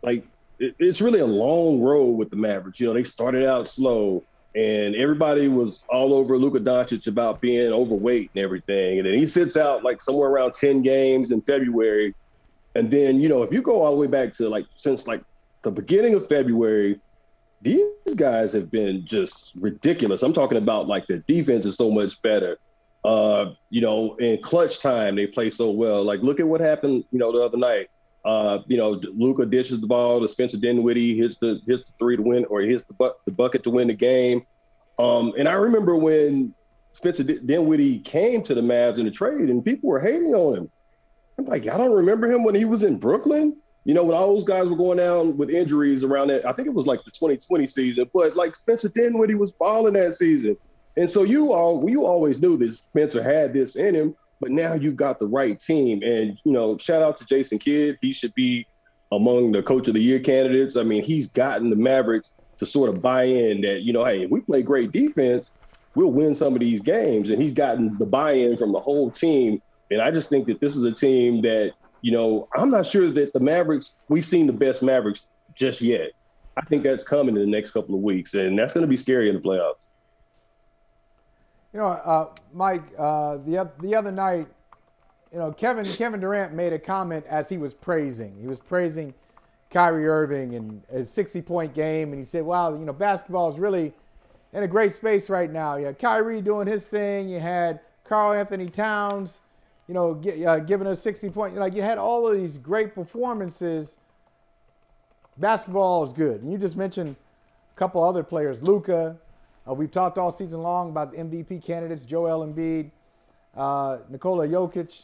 [0.03, 0.27] like
[0.59, 2.81] it, it's really a long road with the Mavericks.
[2.81, 4.25] You know, they started out slow,
[4.55, 8.99] and everybody was all over Luka Doncic about being overweight and everything.
[8.99, 12.15] And then he sits out like somewhere around ten games in February,
[12.75, 15.23] and then you know if you go all the way back to like since like
[15.63, 17.01] the beginning of February,
[17.63, 17.85] these
[18.17, 20.23] guys have been just ridiculous.
[20.23, 22.59] I'm talking about like the defense is so much better.
[23.05, 26.05] Uh, you know, in clutch time, they play so well.
[26.05, 27.89] Like, look at what happened, you know, the other night.
[28.25, 32.17] Uh, you know, Luka dishes the ball to Spencer Dinwiddie, hits the hits the three
[32.17, 34.47] to win, or hits the, bu- the bucket to win the game.
[34.99, 36.55] Um, and I remember when
[36.93, 40.71] Spencer Dinwiddie came to the Mavs in the trade, and people were hating on him.
[41.39, 43.57] I'm like, I don't remember him when he was in Brooklyn.
[43.85, 46.69] You know, when all those guys were going down with injuries around that, I think
[46.69, 50.57] it was like the 2020 season, but like Spencer Dinwiddie was balling that season.
[50.97, 54.75] And so you all you always knew that Spencer had this in him, but now
[54.75, 56.03] you've got the right team.
[56.03, 57.97] And you know, shout out to Jason Kidd.
[58.03, 58.67] He should be
[59.13, 60.77] among the coach of the year candidates.
[60.77, 64.25] I mean, he's gotten the Mavericks to sort of buy in that, you know, hey,
[64.25, 65.51] if we play great defense,
[65.95, 67.31] we'll win some of these games.
[67.31, 69.63] And he's gotten the buy-in from the whole team.
[69.91, 73.11] And I just think that this is a team that, you know, I'm not sure
[73.11, 76.11] that the Mavericks, we've seen the best Mavericks just yet.
[76.57, 78.97] I think that's coming in the next couple of weeks, and that's going to be
[78.97, 79.75] scary in the playoffs.
[81.73, 84.47] You know, uh, Mike, uh, the the other night,
[85.33, 88.37] you know, Kevin Kevin Durant made a comment as he was praising.
[88.39, 89.15] He was praising
[89.71, 93.95] Kyrie Irving and a 60-point game, and he said, "Wow, you know, basketball is really
[94.53, 95.77] in a great space right now.
[95.77, 97.29] You Kyrie doing his thing.
[97.29, 99.41] You had Karl-Anthony Towns,
[99.89, 101.59] you know, uh, giving us 60 points.
[101.59, 103.97] Like you had all of these great performances.
[105.39, 106.43] Basketball is good.
[106.43, 107.17] And you just mentioned
[107.75, 109.17] a couple other players, Luka,
[109.69, 112.91] uh, we've talked all season long about the MVP candidates, Joel Embiid,
[113.57, 115.03] uh, Nikola Jokic.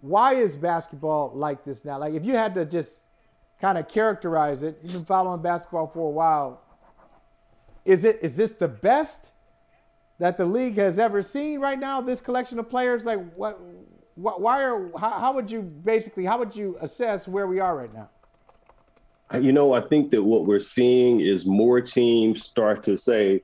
[0.00, 1.98] Why is basketball like this now?
[1.98, 3.02] Like, if you had to just
[3.60, 6.60] kind of characterize it, you've been following basketball for a while.
[7.84, 9.32] Is it is this the best
[10.18, 12.00] that the league has ever seen right now?
[12.00, 13.60] This collection of players, like what,
[14.14, 17.76] what why are how, how would you basically how would you assess where we are
[17.76, 18.08] right now?
[19.40, 23.42] You know, I think that what we're seeing is more teams start to say,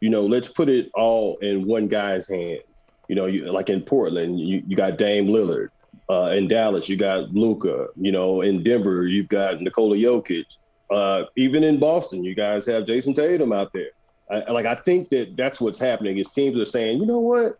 [0.00, 2.62] you know, let's put it all in one guy's hands.
[3.08, 5.68] You know, you, like in Portland, you, you got Dame Lillard.
[6.08, 7.88] Uh, in Dallas, you got Luka.
[7.96, 10.56] You know, in Denver, you've got Nikola Jokic.
[10.90, 13.90] Uh, even in Boston, you guys have Jayson Tatum out there.
[14.30, 16.18] I, like, I think that that's what's happening.
[16.18, 17.58] Is teams are saying, you know what,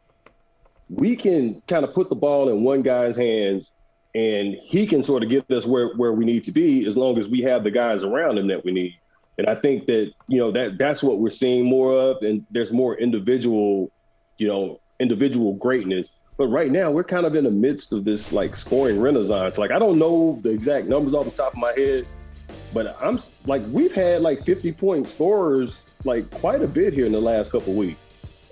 [0.89, 3.72] we can kind of put the ball in one guy's hands
[4.15, 7.19] and he can sort of get us where where we need to be as long
[7.19, 8.97] as we have the guys around him that we need.
[9.39, 12.73] And I think that you know that that's what we're seeing more of, and there's
[12.73, 13.91] more individual,
[14.39, 16.11] you know, individual greatness.
[16.37, 19.59] But right now, we're kind of in the midst of this like scoring renaissance.
[19.59, 22.07] Like I don't know the exact numbers off the top of my head,
[22.73, 27.12] but I'm like we've had like 50 point scorers like quite a bit here in
[27.12, 27.99] the last couple weeks,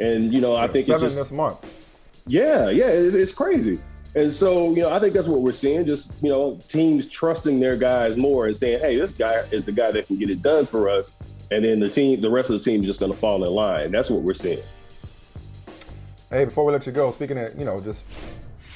[0.01, 1.79] and you know I think seven it's just this month.
[2.27, 3.79] Yeah, yeah, it, it's crazy.
[4.15, 5.87] And so, you know, I think that's what we're seeing.
[5.87, 9.73] Just, you know, teams trusting their guys more and saying, hey, this guy is the
[9.73, 11.13] guy that can get it done for us.
[11.51, 13.51] And then the team, the rest of the team is just going to fall in
[13.51, 13.91] line.
[13.91, 14.63] That's what we're seeing.
[16.31, 18.05] Hey, before we let you go, speaking of, you know, just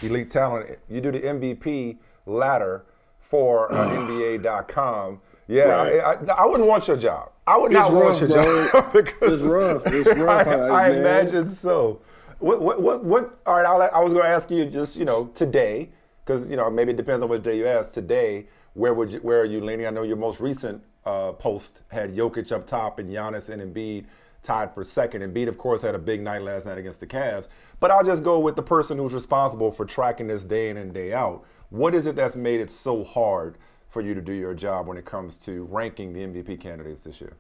[0.03, 2.85] elite talent, you do the MVP ladder
[3.21, 5.21] for uh, NBA.com.
[5.49, 6.01] Yeah, Right.
[6.01, 7.31] I, I, I wouldn't want your job.
[7.47, 8.69] I would not It's want your bro.
[8.73, 9.83] job because It's rough.
[9.87, 12.01] It's rough, I, I imagine so.
[12.39, 13.39] What, what, what, what?
[13.47, 15.91] All right, I'll, I was going to ask you just, you know, today,
[16.25, 17.93] because you know maybe it depends on which day you ask.
[17.93, 19.87] Today, where would you, where are you leaning?
[19.87, 24.07] I know your most recent uh, post had Jokic up top and Giannis and Embiid
[24.43, 25.23] tied for second.
[25.23, 27.49] Embiid, of course, had a big night last night against the Cavs.
[27.81, 30.93] But I'll just go with the person who's responsible for tracking this day in and
[30.93, 31.45] day out.
[31.71, 33.57] What is it that's made it so hard
[33.89, 37.21] for you to do your job when it comes to ranking the MVP candidates this
[37.21, 37.37] year?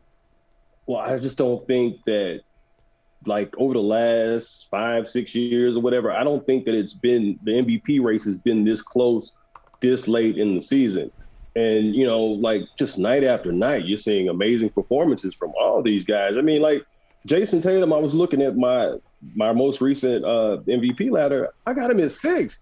[0.86, 2.40] Well, I just don't think that,
[3.24, 7.38] like, over the last five, six years or whatever, I don't think that it's been
[7.42, 9.32] the MVP race has been this close
[9.80, 11.10] this late in the season.
[11.54, 16.04] And, you know, like, just night after night, you're seeing amazing performances from all these
[16.04, 16.36] guys.
[16.36, 16.82] I mean, like,
[17.26, 18.94] Jayson Tatum, I was looking at my
[19.34, 21.48] my most recent uh, MVP ladder.
[21.66, 22.60] I got him at sixth.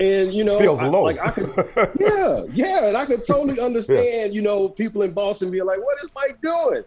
[0.00, 1.02] And you know, Feels I- low.
[1.02, 1.52] like I could,
[2.00, 5.98] yeah, yeah, and I could totally understand, you know, people in Boston being like, "What
[6.02, 6.82] is Mike doing?"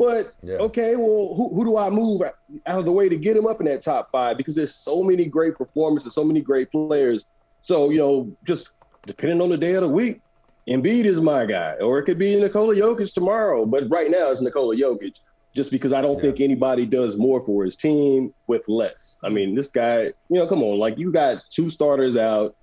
[0.00, 0.56] But Yeah.
[0.56, 2.22] okay, well, who, who do I move
[2.66, 4.38] out of the way to get him up in that top five?
[4.38, 7.26] Because there's so many great performances, so many great players.
[7.60, 8.70] So you know, just
[9.04, 10.22] depending on the day of the week,
[10.66, 13.66] Embiid is my guy, or it could be Nikola Jokic tomorrow.
[13.66, 15.16] But right now, it's Nikola Jokic,
[15.54, 16.22] just because I don't Yeah.
[16.22, 19.18] think anybody does more for his team with less.
[19.22, 22.56] I mean, this guy, you know, come on, like you got two starters out.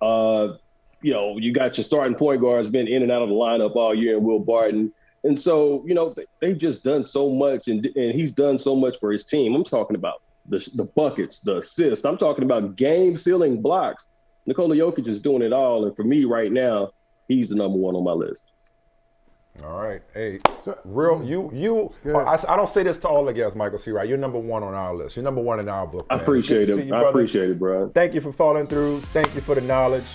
[0.00, 0.54] Uh,
[1.02, 3.74] you know, you got your starting point guards been in and out of the lineup
[3.74, 4.92] all year, and Will Barton.
[5.24, 8.98] And so, you know, they've just done so much, and, and he's done so much
[9.00, 9.54] for his team.
[9.54, 12.04] I'm talking about the, the buckets, the assists.
[12.04, 14.08] I'm talking about game sealing blocks.
[14.46, 15.86] Nikola Jokic is doing it all.
[15.86, 16.90] And for me right now,
[17.26, 18.42] he's the number one on my list.
[19.62, 20.02] All right.
[20.12, 21.92] Hey, so, real you you.
[22.12, 23.92] I, I, don't say this to all the guests, Michael C.
[23.92, 25.14] Wright, you're number one on our list.
[25.14, 26.10] You're number one in our book.
[26.10, 26.18] Man.
[26.18, 26.86] I appreciate it.
[26.86, 27.88] You, I appreciate it, bro.
[27.90, 29.00] Thank you for following through.
[29.00, 30.06] Thank you for the knowledge,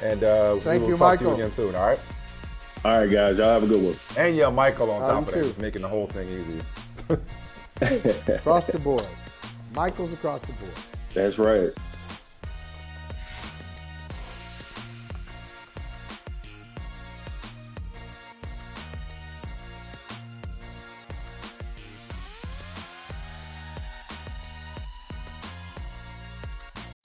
[0.00, 1.32] and uh, thank we will you, talk Michael.
[1.32, 1.74] To you again soon.
[1.74, 1.98] All right.
[2.84, 3.38] All right, guys.
[3.38, 3.96] Y'all have a good one.
[4.18, 6.60] And yeah, Michael on uh, top of that, just making the whole thing easy.
[8.34, 9.06] across the board,
[9.74, 10.72] Michael's across the board.
[11.14, 11.70] That's right.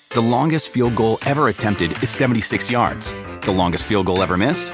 [0.09, 3.13] The longest field goal ever attempted is 76 yards.
[3.43, 4.73] The longest field goal ever missed?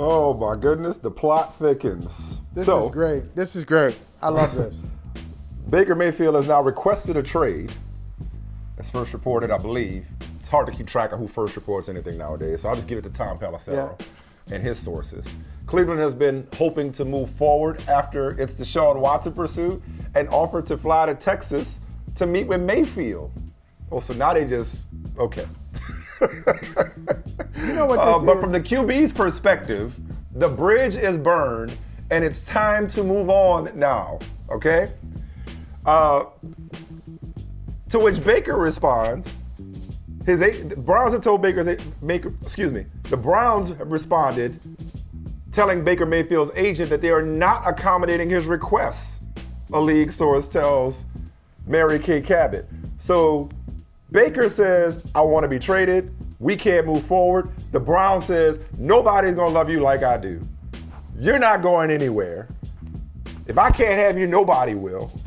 [0.00, 2.40] Oh my goodness, the plot thickens.
[2.54, 3.34] This so, is great.
[3.34, 3.98] This is great.
[4.22, 4.80] I love this.
[5.70, 7.72] Baker Mayfield has now requested a trade.
[8.76, 10.06] That's first reported, I believe.
[10.38, 12.98] It's hard to keep track of who first reports anything nowadays, so I'll just give
[12.98, 14.54] it to Tom Pelissero yeah.
[14.54, 15.26] and his sources.
[15.66, 19.82] Cleveland has been hoping to move forward after its Deshaun Watson pursuit
[20.14, 21.80] and offered to fly to Texas
[22.14, 23.32] to meet with Mayfield.
[23.90, 24.86] Oh, so now they just
[25.18, 25.48] okay.
[26.20, 29.94] you know what uh, But from the QB's perspective,
[30.32, 31.76] the bridge is burned
[32.10, 34.18] and it's time to move on now.
[34.50, 34.90] Okay.
[35.84, 36.24] Uh,
[37.90, 39.28] to which Baker responds,
[40.26, 44.60] his the Browns have told Baker, Baker, excuse me, the Browns have responded,
[45.52, 49.18] telling Baker Mayfield's agent that they are not accommodating his requests.
[49.72, 51.04] A league source tells
[51.66, 52.66] Mary Kay Cabot.
[52.98, 53.48] So
[54.10, 56.14] Baker says, I want to be traded.
[56.38, 57.50] We can't move forward.
[57.72, 60.40] The Brown says, nobody's going to love you like I do.
[61.18, 62.48] You're not going anywhere.
[63.46, 65.10] If I can't have you, nobody will.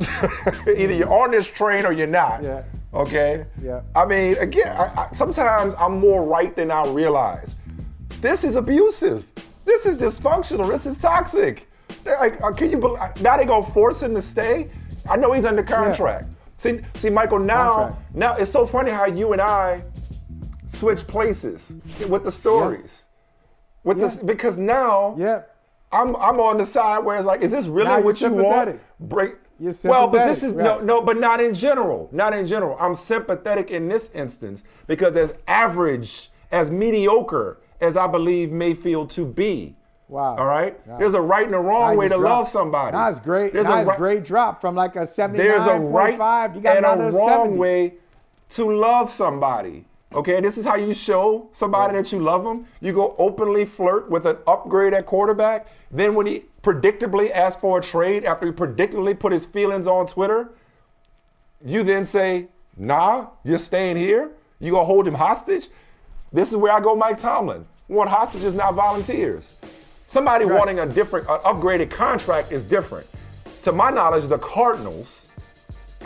[0.66, 2.42] Either you're on this train or you're not.
[2.42, 2.62] Yeah.
[2.94, 3.46] Okay?
[3.60, 3.82] Yeah.
[3.94, 7.54] I mean, again, I, I, sometimes I'm more right than I realize.
[8.20, 9.26] This is abusive.
[9.64, 10.68] This is dysfunctional.
[10.68, 11.68] This is toxic.
[12.04, 14.70] Like, uh, can you believe, now they gonna force him to stay?
[15.08, 16.26] I know he's under contract.
[16.30, 16.36] Yeah.
[16.62, 17.40] See, see, Michael.
[17.40, 18.14] Now, Contract.
[18.14, 19.82] now it's so funny how you and I
[20.68, 21.74] switch places
[22.08, 22.92] with the stories.
[22.94, 23.08] Yeah.
[23.84, 24.06] With yeah.
[24.06, 25.42] this, because now, yeah,
[25.90, 28.80] I'm I'm on the side where it's like, is this really what you want?
[29.00, 29.34] Break.
[29.82, 30.62] well, but this is right.
[30.62, 32.08] no, no, but not in general.
[32.12, 32.76] Not in general.
[32.78, 39.26] I'm sympathetic in this instance because as average, as mediocre as I believe Mayfield to
[39.26, 39.74] be,
[40.12, 40.36] Wow.
[40.36, 40.78] All right.
[40.98, 42.38] There's a right and a wrong way to dropped.
[42.40, 42.94] love somebody.
[42.94, 43.54] Nice, great.
[43.54, 45.48] There's a great drop from like a 79.
[45.48, 47.58] There's a right you got and another a wrong 70.
[47.58, 47.94] way
[48.50, 49.86] to love somebody.
[50.12, 52.02] Okay, this is how you show somebody yeah.
[52.02, 52.66] that you love them.
[52.82, 55.68] You go openly flirt with an upgrade at quarterback.
[55.90, 60.06] Then when he predictably asks for a trade after he predictably put his feelings on
[60.06, 60.50] Twitter,
[61.64, 64.32] you then say, "Nah, you're staying here.
[64.58, 65.70] You gonna hold him hostage."
[66.34, 67.64] This is where I go, Mike Tomlin.
[67.88, 69.58] Want hostages, not volunteers.
[70.12, 70.58] Somebody right.
[70.58, 73.06] wanting a different, an upgraded contract is different.
[73.62, 75.26] To my knowledge, the Cardinals,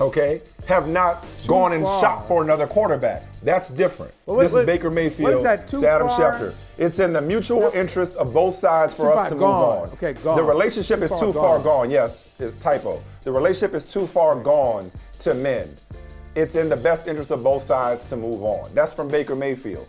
[0.00, 2.00] okay, have not too gone and far.
[2.00, 3.24] shot for another quarterback.
[3.42, 4.14] That's different.
[4.26, 6.34] Well, this is Baker Mayfield what is that, too to Adam far?
[6.34, 6.54] Schefter.
[6.78, 9.88] It's in the mutual interest of both sides for us to move gone.
[9.88, 9.88] on.
[9.94, 10.36] Okay, gone.
[10.36, 11.88] The relationship too is too far gone.
[11.88, 11.90] gone.
[11.90, 13.02] Yes, typo.
[13.22, 15.80] The relationship is too far gone to mend.
[16.36, 18.72] It's in the best interest of both sides to move on.
[18.72, 19.88] That's from Baker Mayfield.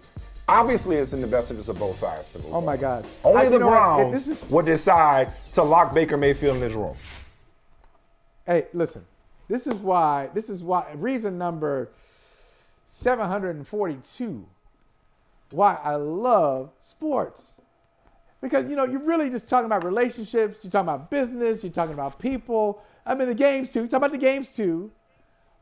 [0.49, 2.53] Obviously, it's in the best interest of both sides to move.
[2.53, 3.05] Oh my God.
[3.23, 3.69] Only I- the you know?
[3.69, 6.95] Browns This is would decide to lock Baker Mayfield in his room.
[8.45, 9.05] Hey, listen.
[9.49, 10.29] This is why.
[10.33, 10.93] This is why.
[10.95, 11.89] Reason number
[12.85, 14.45] 742.
[15.51, 17.55] Why I love sports.
[18.41, 20.63] Because you know you're really just talking about relationships.
[20.63, 21.63] You're talking about business.
[21.63, 22.81] You're talking about people.
[23.05, 23.79] I mean the games too.
[23.79, 24.91] You're talking about the games too.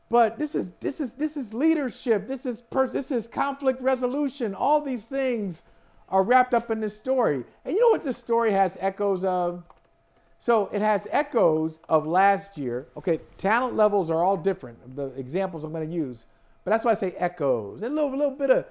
[0.08, 2.28] But this is this is this is leadership.
[2.28, 4.54] This is this is conflict resolution.
[4.54, 5.62] All these things
[6.08, 7.44] are wrapped up in this story.
[7.64, 9.64] And you know what this story has echoes of?
[10.38, 12.86] So it has echoes of last year.
[12.96, 14.96] Okay, talent levels are all different.
[14.96, 16.24] The examples I'm going to use,
[16.64, 17.82] but that's why I say echoes.
[17.82, 18.66] A little, little bit of,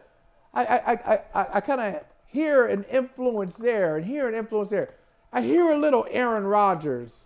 [0.54, 4.70] I, I, I, I, I kind of hear an influence there and hear an influence
[4.70, 4.94] there.
[5.34, 7.26] I hear a little Aaron Rodgers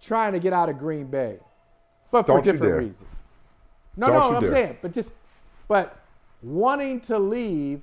[0.00, 1.40] trying to get out of Green Bay,
[2.10, 3.17] but for Don't different reasons.
[3.98, 4.50] No, Don't no, I'm dare.
[4.52, 5.12] saying, but just,
[5.66, 5.98] but
[6.42, 7.82] wanting to leave,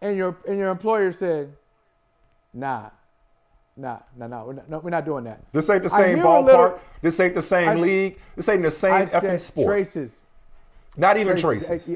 [0.00, 1.52] and your and your employer said,
[2.52, 2.90] nah.
[3.76, 5.40] Nah, nah, nah, we're not, no, we're not doing that.
[5.50, 6.44] This ain't the same ballpark.
[6.46, 8.18] little- this ain't the same I- league.
[8.36, 9.66] This ain't the same I effing sport.
[9.66, 10.20] traces.
[10.96, 11.66] Not even Traces.
[11.66, 11.88] traces.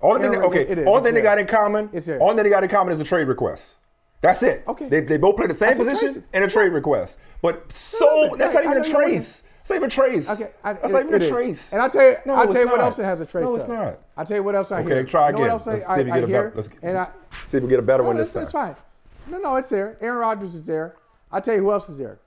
[0.00, 0.86] Only thing, Aaron- okay, it is.
[0.86, 1.22] only thing they there.
[1.24, 2.22] got in common, It's there.
[2.22, 3.74] only thing they got in common is a trade request.
[4.22, 4.64] That's it.
[4.66, 4.88] Okay.
[4.88, 6.22] They, they both play the same position traces.
[6.32, 7.18] and a trade request.
[7.42, 7.98] But so
[8.30, 9.42] no, that's no, not even a trace.
[9.70, 10.28] It's not even a trace.
[10.30, 11.30] Okay, I, that's it- not even a is.
[11.30, 11.68] trace.
[11.72, 13.54] And I'll tell you, No, I'll tell you what else it has a trace No,
[13.54, 13.70] it's of.
[13.70, 13.98] not.
[14.16, 14.98] I'll tell you what else I Okay, hear.
[14.98, 15.42] Okay, try you know again.
[15.42, 16.42] what else I, Let's see if we get a hear?
[16.44, 17.08] better- let's get- and I,
[17.46, 18.74] See if we get a better no, one that's, this that's time.
[18.74, 19.32] fine.
[19.32, 19.96] No, no, it's there.
[20.00, 20.96] Aaron Rodgers is there.
[21.30, 22.18] I'll tell you who else is there.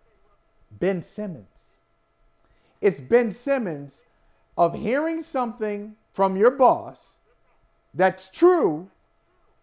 [0.72, 1.78] Ben Simmons.
[2.82, 4.04] It's Ben Simmons
[4.58, 7.18] of hearing something from your boss
[7.94, 8.90] that's true,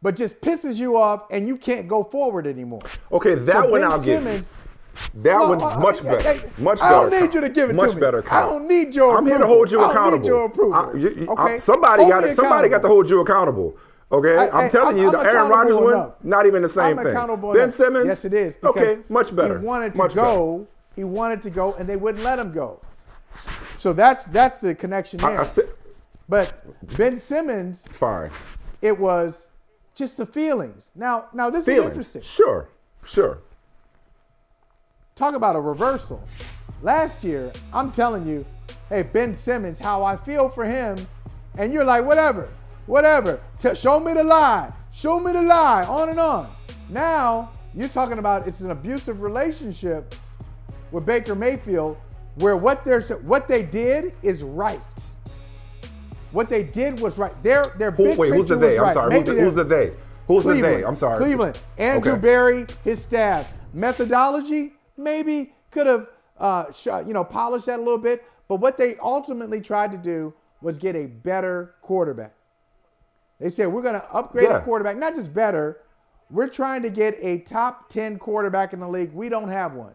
[0.03, 2.81] but just pisses you off and you can't go forward anymore.
[3.13, 4.01] Okay, that So one Ben I'll.
[4.01, 4.55] Simmons,
[5.15, 6.21] That No, one's uh, much uh, better.
[6.23, 7.25] hey, much I don't better.
[7.27, 8.01] need you to give it much to me.
[8.01, 8.25] better.
[8.33, 10.01] I don't need your I'm here to hold you accountable.
[10.07, 10.75] I don't need your approval.
[10.75, 11.55] I- you- you- Okay?
[11.55, 13.77] I- somebody Hold got to, somebody got to hold you accountable.
[14.13, 16.13] Okay, I- I'm I- telling I'm- you, I'm the Aaron Rodgers one, enough.
[16.23, 17.13] not even the same I'm thing.
[17.15, 17.71] accountable ben.
[17.71, 18.59] Simmons, Yes, it is.
[18.65, 19.59] Okay, much better.
[19.59, 20.59] He wanted to much go.
[20.59, 20.71] Better.
[20.97, 22.81] He wanted to go, and they wouldn't let him go.
[23.75, 25.41] So that's that's the connection there.
[25.41, 25.69] I said,
[26.29, 26.53] but
[26.99, 28.31] Ben Simmons, fine.
[28.83, 29.49] it was
[29.95, 30.91] just the feelings.
[30.97, 32.23] Now, now this is interesting.
[32.23, 32.69] Sure,
[33.05, 33.39] sure.
[35.21, 36.27] Talk about a reversal.
[36.81, 38.43] Last year, I'm telling you,
[38.89, 40.97] hey, Ben Simmons, how I feel for him,
[41.59, 42.49] and you're like, whatever,
[42.87, 43.39] whatever.
[43.59, 44.73] T- show me the lie.
[44.95, 45.85] Show me the lie.
[45.85, 46.51] On and on.
[46.89, 50.15] Now you're talking about it's an abusive relationship
[50.91, 51.99] with Baker Mayfield,
[52.37, 54.81] where what they're what they did is right.
[56.33, 57.33] What they did was right.
[57.43, 58.79] Their their Who, big wait, who's the they?
[58.79, 58.95] I'm right.
[58.95, 59.11] sorry.
[59.11, 59.93] Maybe Who's the, who's the they?
[60.27, 60.83] Who's the they?
[60.83, 61.19] I'm sorry.
[61.19, 61.59] Cleveland.
[61.79, 62.21] Andrew Okay.
[62.23, 63.59] Berry, his staff.
[63.75, 66.07] Methodology, maybe could have
[66.39, 66.65] uh,
[67.07, 70.79] you know polished that a little bit, but what they ultimately tried to do was
[70.79, 72.35] get a better quarterback.
[73.39, 74.59] They said we're going to upgrade Yeah.
[74.59, 75.79] a quarterback, not just better.
[76.31, 79.13] We're trying to get a top 10 quarterback in the league.
[79.13, 79.95] We don't have one.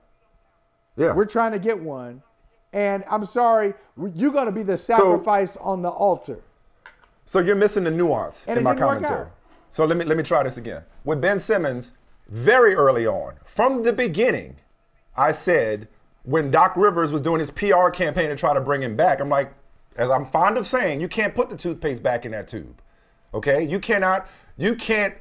[0.97, 1.13] Yeah.
[1.13, 2.23] We're trying to get one.
[2.73, 3.73] And I'm sorry,
[4.15, 6.41] you're going to be the sacrifice on the altar.
[7.25, 9.27] So you're missing the nuance And in my commentary.
[9.71, 10.83] So let me let me try this again.
[11.03, 11.91] With Ben Simmons,
[12.27, 14.57] very early on, from the beginning,
[15.15, 15.87] I said
[16.23, 19.29] when Doc Rivers was doing his PR campaign to try to bring him back, I'm
[19.29, 19.53] like,
[19.95, 22.81] as I'm fond of saying, you can't put the toothpaste back in that tube.
[23.33, 23.63] Okay?
[23.63, 25.13] You cannot, you can't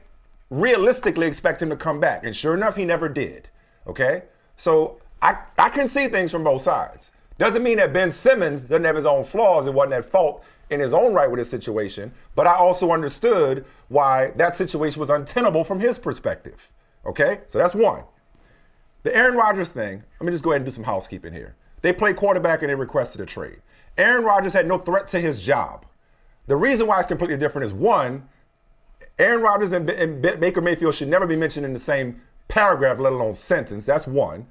[0.51, 2.25] realistically expect him to come back.
[2.25, 3.49] And sure enough, he never did.
[3.87, 4.23] Okay?
[4.57, 7.13] So I, I can see things from both sides.
[7.39, 10.81] Doesn't mean that Ben Simmons doesn't have his own flaws and wasn't at fault in
[10.81, 15.65] his own right with his situation, but I also understood why that situation was untenable
[15.65, 16.69] from his perspective.
[17.05, 17.41] Okay?
[17.49, 18.05] So that's one.
[19.05, 21.55] The Aaron Rodgers thing, let me just go ahead and do some housekeeping here.
[21.83, 23.59] They played quarterback and they requested a trade.
[23.99, 25.85] Aaron Rodgers had no threat to his job.
[26.47, 28.27] The reason why it's completely different is one,
[29.19, 32.99] Aaron Rodgers and, and Ba- Baker Mayfield should never be mentioned in the same paragraph,
[32.99, 33.85] let alone sentence.
[33.85, 34.47] That's one.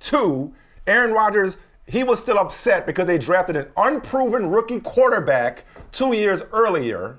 [0.00, 0.54] Two,
[0.86, 6.40] Aaron Rodgers, he was still upset because they drafted an unproven rookie quarterback two years
[6.52, 7.18] earlier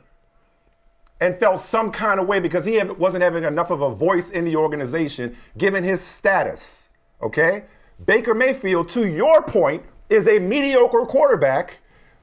[1.21, 4.45] and felt some kind of way because he wasn't having enough of a voice in
[4.45, 6.89] the organization given his status.
[7.21, 7.63] Okay?
[8.05, 11.77] Baker Mayfield, to your point, is a mediocre quarterback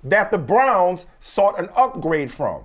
[0.04, 2.64] that the Browns sought an upgrade from.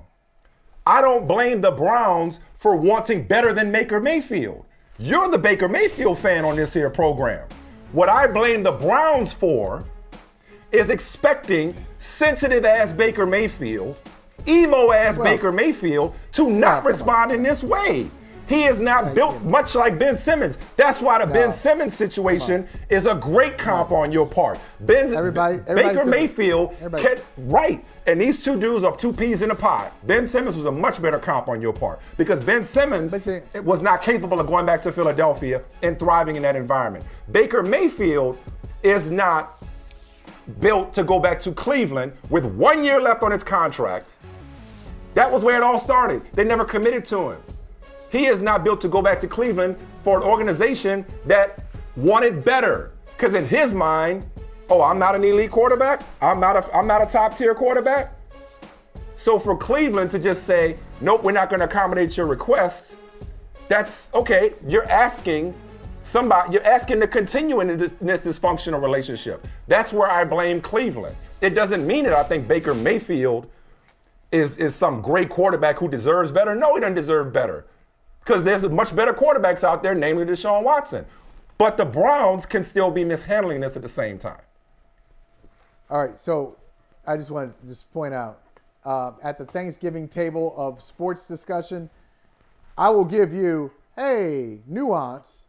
[0.86, 4.66] I don't blame the Browns for wanting better than Baker Mayfield.
[4.98, 7.48] You're the Baker Mayfield fan on this here program.
[7.92, 9.84] What I blame the Browns for
[10.72, 13.98] is expecting sensitive ass Baker Mayfield,
[14.48, 18.08] emo ass Well- Baker Mayfield to not respond in this way.
[18.48, 20.58] He is not built much like Ben Simmons.
[20.76, 21.32] That's why the No.
[21.34, 24.60] Ben Simmons situation is a great comp on your part.
[24.82, 26.04] Ben Everybody- Baker.
[26.04, 27.82] Mayfield can, right.
[28.08, 29.90] And these two dudes are two peas in a pod.
[30.04, 33.82] Ben Simmons was a much better comp on your part because Ben Simmons you- was
[33.82, 37.06] not capable of going back to Philadelphia and thriving in that environment.
[37.32, 38.38] Baker Mayfield
[38.84, 39.64] is not
[40.60, 44.18] built to go back to Cleveland with one year left on his contract.
[45.14, 46.22] That was where it all started.
[46.34, 47.42] They never committed to him.
[48.12, 51.64] He is not built to go back to Cleveland for an organization that
[51.96, 52.92] wanted better.
[53.06, 54.26] Because in his mind,
[54.70, 56.04] oh, I'm not an elite quarterback.
[56.22, 58.14] I'm not a I'm not a top tier quarterback.
[59.16, 62.96] So for Cleveland to just say, nope, we're not going to accommodate your requests,
[63.68, 64.54] that's okay.
[64.68, 65.54] You're asking
[66.04, 69.48] somebody, you're asking to continue in this, this dysfunctional relationship.
[69.68, 71.16] That's where I blame Cleveland.
[71.40, 73.48] It doesn't mean that I think Baker Mayfield
[74.32, 76.56] is, is some great quarterback who deserves better.
[76.56, 77.66] No, he doesn't deserve better.
[78.20, 81.06] Because there's much better quarterbacks out there, namely Deshaun Watson.
[81.58, 84.42] But the Browns can still be mishandling this at the same time.
[85.90, 86.58] All right, so
[87.06, 88.42] I just want to just point out
[88.86, 91.90] uh, at the Thanksgiving table of sports discussion,
[92.78, 95.44] I will give you, hey, nuance.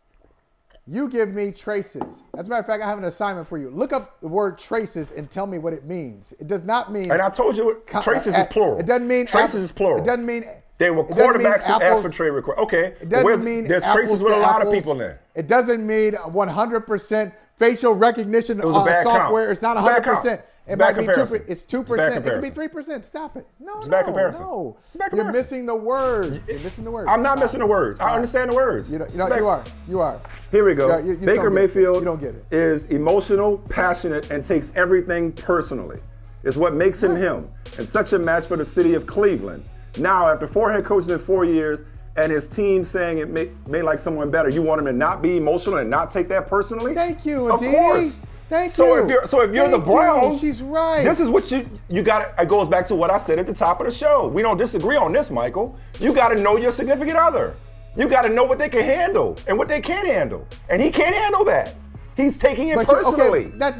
[0.88, 2.24] You give me traces.
[2.36, 3.70] As a matter of fact, I have an assignment for you.
[3.70, 6.34] Look up the word traces and tell me what it means.
[6.40, 7.10] It does not mean.
[7.12, 8.78] And I told you, co- traces is plural.
[8.80, 9.98] It doesn't mean traces is plural.
[9.98, 10.44] It doesn't mean
[10.78, 12.58] They were quarterbacks who asked for trade requests.
[12.58, 14.74] Okay, It doesn't mean there's traces with a lot apples.
[14.74, 15.20] of people there.
[15.36, 19.16] It doesn't mean 100% facial recognition It was a uh, bad count.
[19.16, 19.52] software.
[19.52, 20.42] It's not It's a bad 100%.
[20.66, 21.42] It might be two.
[21.48, 22.24] It's two percent.
[22.24, 23.04] It could be three percent.
[23.04, 23.46] Stop it.
[23.58, 24.42] No, It's no, bad comparison.
[24.42, 24.76] no.
[24.86, 26.42] It's bad You're missing the word.
[26.46, 27.08] You're missing the word.
[27.08, 27.98] I'm not missing the words.
[27.98, 28.88] I understand the words.
[28.90, 29.64] You know, you know, you are.
[29.88, 30.20] You are.
[30.52, 30.98] Here we go.
[30.98, 31.50] You you- Baker.
[31.50, 32.44] Mayfield You don't get it.
[32.52, 35.98] is emotional, passionate, and takes everything personally.
[36.44, 37.48] It's what makes him him.
[37.78, 39.64] And such a match for the city of Cleveland.
[39.98, 41.80] Now, after four head coaches in four years,
[42.16, 45.22] and his team saying it may, may like someone better, you want him to not
[45.22, 46.94] be emotional and not take that personally?
[46.94, 48.20] Thank you, Of course.
[48.52, 49.04] Thank so you.
[49.04, 49.94] If you're, so if you're the Thank you.
[49.94, 51.02] Browns, She's right.
[51.04, 52.38] This is what you you got.
[52.38, 54.28] It goes back to what I said at the top of the show.
[54.28, 55.78] We don't disagree on this, Michael.
[55.98, 57.56] You got to know your significant other.
[57.96, 60.90] You got to know what they can handle and what they can't handle, and he
[60.90, 61.74] can't handle that.
[62.14, 63.46] He's taking it But you- personally.
[63.46, 63.78] okay, that's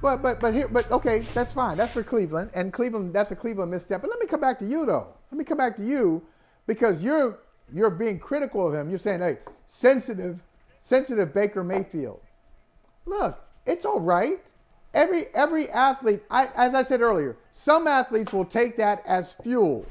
[0.00, 1.76] but but but here but okay, that's fine.
[1.76, 4.02] That's for Cleveland, and Cleveland that's a Cleveland misstep.
[4.02, 5.08] But let me come back to you though.
[5.32, 6.22] Let me come back to you
[6.68, 7.40] because you're
[7.72, 8.88] you're being critical of him.
[8.88, 10.40] You're saying, hey, sensitive,
[10.80, 12.20] sensitive Baker Mayfield.
[13.04, 14.40] Look, it's all right.
[14.94, 19.86] Every every athlete, I, as I said earlier, some athletes will take that as fuel.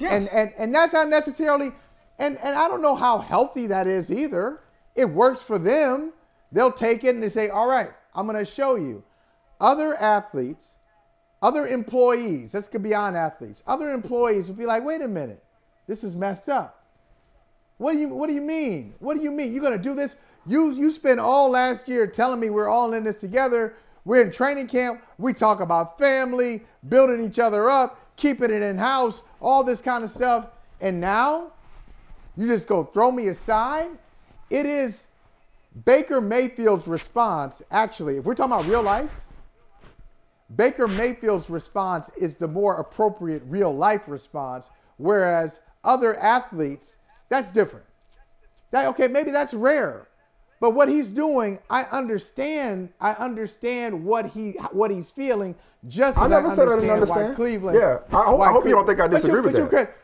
[0.00, 1.72] And, and and that's not necessarily,
[2.18, 4.60] and, and I don't know how healthy that is either.
[4.94, 6.12] It works for them.
[6.52, 9.04] They'll take it and they say, all right, I'm going to show you.
[9.60, 10.78] Other athletes,
[11.42, 15.42] other employees, let's go beyond athletes, other employees will be like, wait a minute,
[15.86, 16.84] this is messed up.
[17.78, 18.94] What do you what do you mean?
[18.98, 19.52] What do you mean?
[19.52, 20.16] You're gonna do this?
[20.46, 23.74] You you spent all last year telling me we're all in this together.
[24.04, 25.02] We're in training camp.
[25.18, 30.04] We talk about family, building each other up, keeping it in house, all this kind
[30.04, 30.46] of stuff.
[30.80, 31.52] And now
[32.36, 33.88] you just go throw me aside.
[34.48, 35.08] It is
[35.84, 37.62] Baker Mayfield's response.
[37.70, 39.10] Actually, if we're talking about real life,
[40.54, 47.86] Baker Mayfield's response is the more appropriate real life response, whereas other athletes, that's different.
[48.70, 50.05] That okay, maybe that's rare.
[50.60, 52.90] But what he's doing, I understand.
[53.00, 55.54] I understand what he what he's feeling.
[55.86, 57.34] Just I as never I said I understand, didn't understand why.
[57.34, 57.78] Cleveland.
[57.78, 59.94] Yeah, I hope- I hope you don't think I but disagree with but that.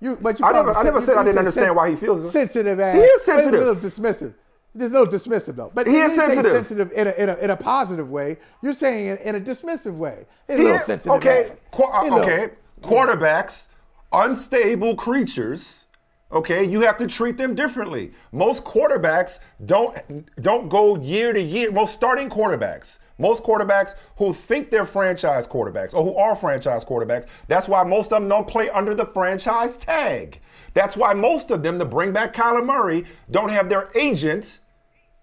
[0.00, 2.24] You, you, but you I never- I never said I didn't understand why he feels
[2.24, 2.30] it.
[2.30, 2.80] sensitive.
[2.80, 2.94] Ass.
[2.96, 3.54] He is it's sensitive.
[3.54, 4.34] A little dismissive.
[4.74, 5.70] There's no dismissive though.
[5.74, 6.50] But He is sensitive.
[6.52, 8.36] sensitive in a, in, a, in a positive way.
[8.62, 10.26] You're saying it in a dismissive way.
[10.48, 11.16] It's a little is- sensitive.
[11.18, 12.50] Okay, qu- uh, You okay.
[12.82, 13.66] Quarterbacks,
[14.12, 15.86] unstable creatures.
[16.32, 18.12] Okay, you have to treat them differently.
[18.30, 19.96] Most quarterbacks don't
[20.42, 21.72] don't go year to year.
[21.72, 27.26] Most starting quarterbacks, most quarterbacks who think they're franchise quarterbacks or who are franchise quarterbacks.
[27.48, 30.40] That's why most of them don't play under the franchise tag.
[30.72, 34.60] That's why most of them, to bring back Kyler Murray, don't have their agent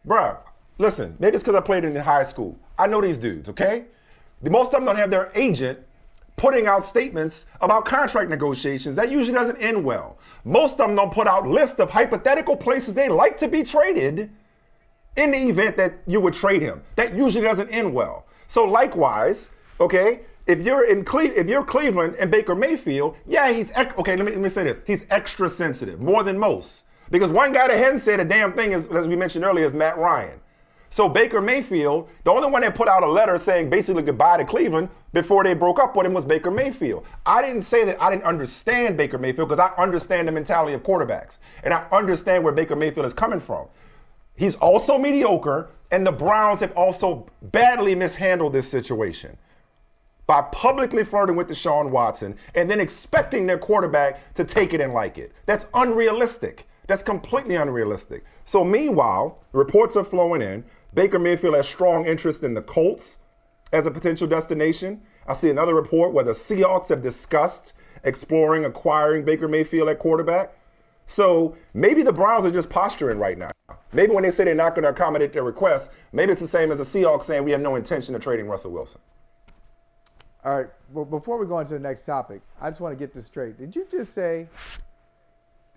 [0.07, 0.37] Bruh,
[0.77, 2.57] listen, maybe it's because I played in high school.
[2.77, 3.85] I know these dudes, okay?
[4.41, 5.79] Most of them don't have their agent
[6.37, 8.95] putting out statements about contract negotiations.
[8.95, 10.17] That usually doesn't end well.
[10.45, 14.29] Most of them don't put out lists of hypothetical places they like to be traded
[15.17, 16.81] in the event that you would trade him.
[16.95, 18.27] That usually doesn't end well.
[18.47, 19.49] So likewise,
[19.79, 24.15] okay, if you're in Cle- if you're Cleveland and Baker Mayfield, yeah, he's ec- okay.
[24.15, 26.85] Let me let me say this: he's extra sensitive, more than most.
[27.09, 29.73] Because one guy that hadn't said a damn thing, is, as we mentioned earlier, is
[29.73, 30.39] Matt Ryan.
[30.89, 34.45] So Baker Mayfield, the only one that put out a letter saying basically goodbye to
[34.45, 37.03] Cleveland before they broke up with him was Baker Mayfield.
[37.25, 40.83] I didn't say that I didn't understand Baker Mayfield because I understand the mentality of
[40.83, 43.65] quarterbacks and I understand where Baker Mayfield is coming from.
[44.35, 49.35] He's also mediocre, and the Browns have also badly mishandled this situation
[50.27, 54.93] by publicly flirting with Deshaun Watson and then expecting their quarterback to take it and
[54.93, 55.31] like it.
[55.47, 56.67] That's unrealistic.
[56.85, 58.23] That's completely unrealistic.
[58.45, 60.63] So, meanwhile, reports are flowing in.
[60.93, 63.17] Baker Mayfield has strong interest in the Colts
[63.71, 65.01] as a potential destination.
[65.27, 67.73] I see another report where the Seahawks have discussed
[68.03, 70.53] exploring acquiring Baker Mayfield at quarterback.
[71.05, 73.49] So maybe the Browns are just posturing right now.
[73.93, 76.71] Maybe when they say they're not going to accommodate their request, maybe it's the same
[76.71, 78.99] as the Seahawks saying we have no intention of trading Russell Wilson.
[80.43, 80.69] All right.
[80.91, 83.25] Well, before we go on to the next topic, I just want to get this
[83.25, 83.57] straight.
[83.57, 84.47] Did you just say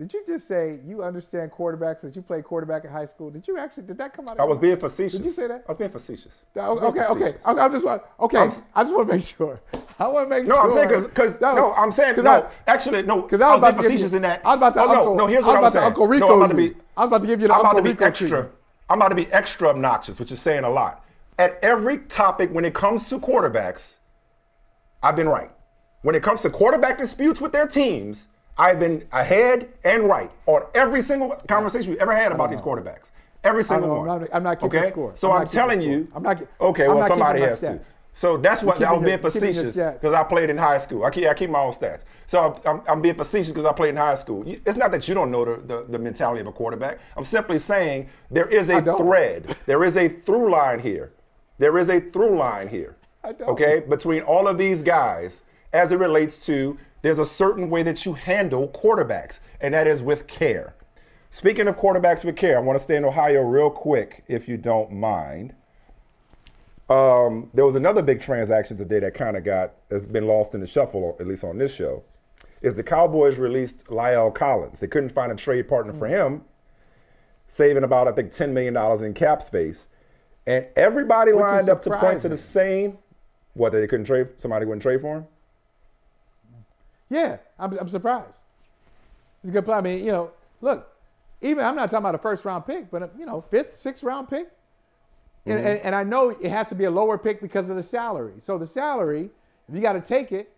[0.01, 3.29] did you just say you understand quarterbacks that you played quarterback in high school?
[3.29, 3.83] Did you actually?
[3.83, 4.37] Did that come out?
[4.37, 5.13] Of I was being facetious.
[5.13, 5.63] Did you say that?
[5.69, 6.47] I was being facetious.
[6.57, 7.05] Okay, okay.
[7.05, 7.39] okay.
[7.45, 8.03] I, I just want.
[8.19, 9.61] Okay, I'm, I just want to make sure.
[9.99, 10.65] I want to make no, sure.
[10.65, 12.31] No, I'm saying because no, no, I'm saying no.
[12.31, 13.21] I, actually, no.
[13.21, 14.41] Because I was, about to facetious you, in that.
[14.43, 14.81] I was about to.
[14.81, 15.27] Oh, uncle, no, no.
[15.27, 15.87] Here's what I was I'm saying.
[15.89, 16.27] Uncle Rico.
[16.29, 16.75] No, I'm about to be.
[16.97, 18.29] I was about to give you the I'm Uncle about to be Rico extra.
[18.29, 18.55] Treatment.
[18.89, 21.05] I'm about to be extra obnoxious, which is saying a lot.
[21.39, 23.99] At every topic when it comes to quarterbacks,
[25.03, 25.51] I've been right.
[26.01, 28.29] When it comes to quarterback disputes with their teams,
[28.61, 33.11] I've been ahead and right on every single conversation we've ever had about these quarterbacks.
[33.43, 34.09] Every single know, one.
[34.11, 34.91] I'm not, I'm not keeping okay?
[34.91, 35.13] score.
[35.15, 36.07] So I'm, I'm telling you.
[36.15, 36.43] I'm not.
[36.61, 37.81] Okay, I'm well not somebody has to.
[38.13, 41.05] So that's what I was being facetious because I played in high school.
[41.05, 42.03] I keep, I keep my own stats.
[42.27, 44.45] So I'm, I'm being facetious because I played in high school.
[44.47, 46.99] It's not that you don't know the, the, the mentality of a quarterback.
[47.17, 49.57] I'm simply saying there is a thread.
[49.65, 51.13] There is a through line here.
[51.57, 52.97] There is a through line here.
[53.25, 55.41] Okay, between all of these guys
[55.73, 60.03] as it relates to there's a certain way that you handle quarterbacks, and that is
[60.03, 60.75] with care.
[61.31, 64.57] Speaking of quarterbacks with care, I want to stay in Ohio real quick, if you
[64.57, 65.55] don't mind.
[66.89, 70.61] Um, there was another big transaction today that kind of got has been lost in
[70.61, 72.03] the shuffle, at least on this show.
[72.63, 74.81] Is the Cowboys released La'el Collins?
[74.81, 76.43] They couldn't find a trade partner for him,
[77.47, 79.89] saving about I think ten million dollars in cap space,
[80.47, 82.99] and everybody Which lined up to point to the same.
[83.55, 84.29] What they couldn't trade?
[84.39, 85.27] Somebody wouldn't trade for him.
[87.11, 88.43] Yeah, I'm, I'm surprised.
[89.43, 89.77] It's a good play.
[89.77, 90.31] I mean, you know,
[90.61, 90.89] look,
[91.43, 94.03] even I'm not talking about a first round pick, but a, you know, fifth, sixth
[94.03, 94.49] round pick.
[95.47, 95.67] And, Mm-hmm.
[95.67, 98.35] and, and I know it has to be a lower pick because of the salary.
[98.41, 99.31] So the salary,
[99.69, 100.53] if you got to take it,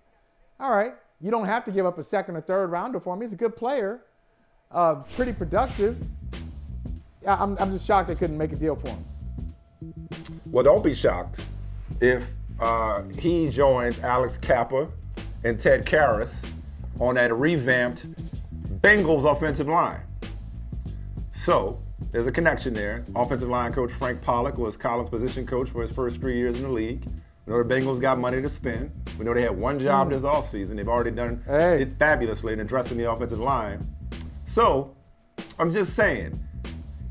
[0.59, 3.21] all right, you don't have to give up a second or third rounder for him.
[3.21, 4.01] He's a good player,
[4.73, 5.97] uh, pretty productive.
[7.23, 9.05] Yeah, I'm, I'm just shocked they couldn't make a deal for him.
[10.51, 11.41] Well, don't be shocked
[12.01, 12.25] if
[12.59, 14.91] uh, he joins Alex Cappa
[15.45, 16.33] and Ted Karras
[17.01, 18.07] on that revamped
[18.81, 20.01] Bengals offensive line.
[21.33, 21.79] So
[22.11, 23.05] there's a connection there.
[23.17, 26.63] Offensive line coach Frank Pollack was Collins' position coach for his first three years in
[26.63, 27.05] the league.
[27.47, 28.91] We know the Bengals got money to spend.
[29.19, 30.77] We know they had one job this offseason.
[30.77, 31.83] They've already done Hey.
[31.83, 33.85] it fabulously in addressing the offensive line.
[34.47, 34.95] So
[35.59, 36.39] I'm just saying,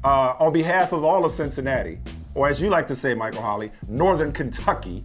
[0.03, 1.99] uh, on behalf of all of Cincinnati,
[2.34, 5.03] or as you like to say, Michael Holley, Northern Kentucky,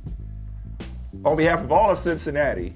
[1.25, 2.75] on behalf of all of Cincinnati,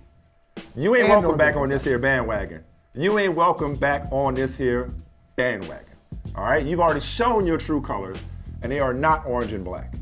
[0.76, 2.62] you ain't welcome back on this here bandwagon.
[2.94, 4.92] You ain't welcome back on this here
[5.36, 5.84] bandwagon.
[6.36, 6.64] All right?
[6.64, 8.16] You've already shown your true colors,
[8.62, 9.92] and they are not orange and black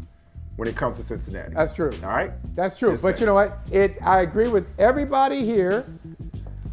[0.57, 1.55] when it comes to Cincinnati.
[1.55, 1.93] That's true.
[2.03, 2.33] All right?
[2.55, 2.93] That's true.
[2.93, 3.21] Just but saying.
[3.21, 3.59] you know what?
[3.71, 5.87] It I agree with everybody here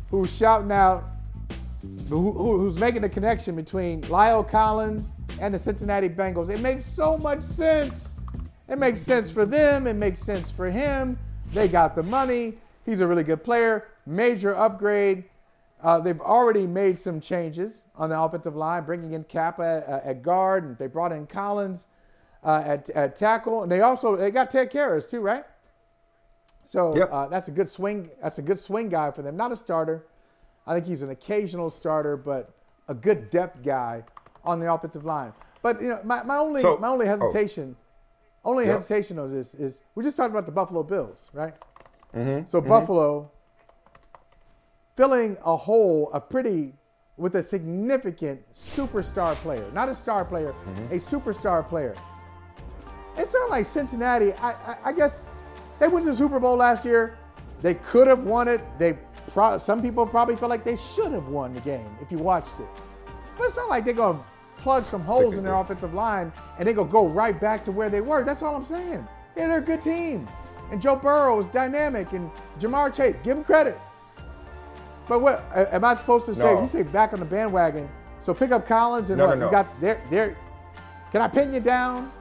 [0.09, 1.03] who's shouting out,
[2.09, 6.49] who, who- who's making the connection between La'el Collins and the Cincinnati Bengals.
[6.49, 8.13] It makes so much sense.
[8.69, 9.85] It makes sense for them.
[9.85, 11.17] It makes sense for him.
[11.53, 12.57] They got the money.
[12.85, 13.87] He's a really good player.
[14.05, 15.25] Major upgrade.
[15.81, 20.21] Uh, they've already made some changes on the offensive line, bringing in Cappa at, at
[20.23, 21.87] guard, and they brought in Collins
[22.43, 25.43] uh, at, at tackle, and they also they got Ted Karras too, right?
[26.65, 27.09] So Yep.
[27.11, 28.09] uh, that's a good swing.
[28.21, 29.35] That's a good swing guy for them.
[29.35, 30.05] Not a starter.
[30.65, 32.51] I think he's an occasional starter, but
[32.87, 34.03] a good depth guy
[34.43, 35.33] on the offensive line.
[35.61, 37.09] But you know, my, my only So- my only oh.
[37.09, 37.75] hesitation,
[38.43, 38.75] only Yep.
[38.75, 41.53] hesitation of this is we just talked about the Buffalo Bills, right?
[42.15, 42.47] Mm-hmm.
[42.47, 43.31] So Buffalo
[44.95, 46.73] filling a hole, a pretty
[47.17, 50.93] with a significant superstar player, not a star player, Mm-hmm.
[50.93, 51.95] a superstar player.
[53.17, 54.33] It's not like Cincinnati.
[54.33, 55.23] I, I, I guess
[55.79, 57.17] they went to the Super Bowl last year.
[57.61, 58.61] They could have won it.
[58.77, 58.97] They
[59.27, 62.59] pro- some people probably feel like they should have won the game if you watched
[62.59, 62.67] it.
[63.37, 64.23] But it's not like they're gonna
[64.57, 67.89] plug some holes in their offensive line and they're gonna go right back to where
[67.89, 68.23] they were.
[68.25, 69.07] That's all I'm saying.
[69.37, 70.27] Yeah, they're a good team.
[70.71, 72.29] And Joe Burrow is dynamic and
[72.59, 73.79] Ja'Marr Chase, give him credit.
[75.07, 76.43] But what am I supposed to say?
[76.53, 76.61] No.
[76.61, 77.87] You say back on the bandwagon.
[78.21, 79.37] So pick up Collins and No, what?
[79.37, 79.45] no.
[79.45, 80.35] You got there there.
[81.11, 82.11] Can I pin you down?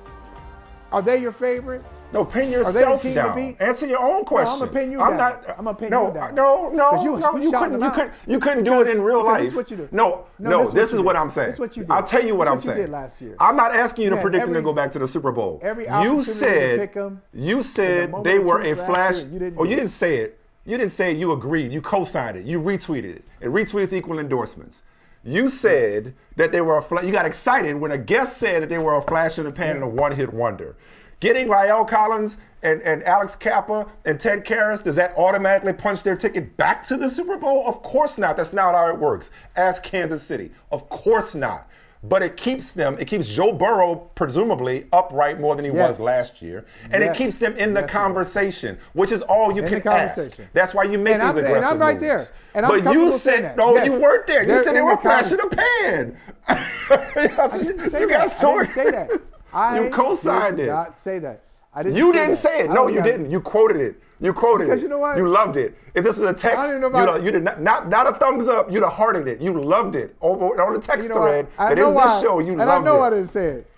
[0.93, 1.83] Are they your favorite?
[2.15, 3.57] No, pin the yourself to down.
[3.61, 4.53] Answer your own question.
[4.55, 5.19] I'm gonna pin you I'm down.
[5.19, 6.35] Not, uh, I'm gonna pin no, you uh, down.
[6.35, 7.37] No, no, you- no.
[7.37, 7.83] you You couldn't.
[7.83, 8.13] You couldn't.
[8.27, 9.41] You couldn't do it in real life.
[9.41, 9.89] this is what you do.
[9.91, 10.59] No, No, no.
[10.61, 11.17] this is This what is you what.
[11.17, 11.47] I'm saying.
[11.49, 11.91] This is what you did.
[11.91, 13.37] I'll tell you what This I'm what you did last year.
[13.41, 15.33] I'm not asking you to You had predict them to go back to the Super
[15.33, 15.59] Bowl.
[15.63, 16.79] every you to said.
[16.79, 17.21] pick 'em.
[17.33, 19.17] You said moment they were a flash.
[19.17, 20.39] year, you didn't oh, you didn't say it.
[20.65, 21.19] You didn't say it.
[21.19, 21.73] You agreed.
[21.73, 22.47] You co-signed it.
[22.47, 23.25] You retweeted it.
[23.43, 24.83] And retweets equal endorsements.
[25.27, 27.05] You said that they were a flash.
[27.05, 29.77] You got excited when a guest said that they were a flash in the pan
[29.77, 30.77] and a one-hit wonder.
[31.25, 36.17] Getting La'el Collins and, and Alex Cappa and Ted Karras, does that automatically punch their
[36.17, 37.67] ticket back to the Super Bowl?
[37.67, 38.37] Of course not.
[38.37, 39.31] That's not how it works.
[39.57, 40.51] Ask Kansas City.
[40.71, 41.67] Of course not.
[42.03, 45.89] But it keeps them, it keeps Joe Burrow presumably upright more than he Yes.
[45.93, 46.67] was last year.
[46.91, 47.15] And Yes.
[47.15, 50.39] it keeps them in the Yes, conversation, which is all you In can ask.
[50.53, 52.23] That's why you make And these I'm- and I'm right there.
[52.55, 53.59] And I'm but you said, that.
[53.59, 53.87] Oh, no, Yes.
[53.87, 54.43] you weren't there.
[54.43, 56.19] You They're said they were the the pan.
[56.49, 59.11] I didn't say you got I didn't say that.
[59.55, 60.73] I You co-signed did it.
[60.73, 61.43] Not say that.
[61.73, 61.97] I didn't.
[61.97, 62.43] You say didn't that.
[62.43, 62.71] say it.
[62.71, 63.31] I No, don't you didn't.
[63.31, 64.01] You quoted it.
[64.21, 64.85] You quoted Because it.
[64.85, 65.17] you know what?
[65.17, 65.77] You loved it.
[65.95, 68.09] If this was a text, I don't know about- have, you'd have not, not not
[68.09, 68.71] a thumbs up.
[68.71, 69.41] You'd have hearted it.
[69.41, 71.47] You loved it over on the text You know thread.
[71.57, 71.67] what?
[71.67, 72.15] I that know is why.
[72.15, 72.39] this show.
[72.39, 73.07] You and loved I know it.
[73.07, 73.71] I didn't say it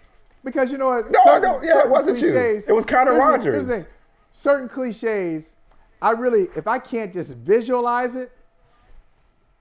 [0.45, 1.11] because you know what?
[1.11, 2.37] No, certain, no, yeah, it wasn't you.
[2.37, 3.55] It was Connor here's the- Rogers.
[3.55, 3.87] here's the thing.
[4.33, 5.55] Certain cliches,
[6.03, 8.31] I really, if I can't just visualize it,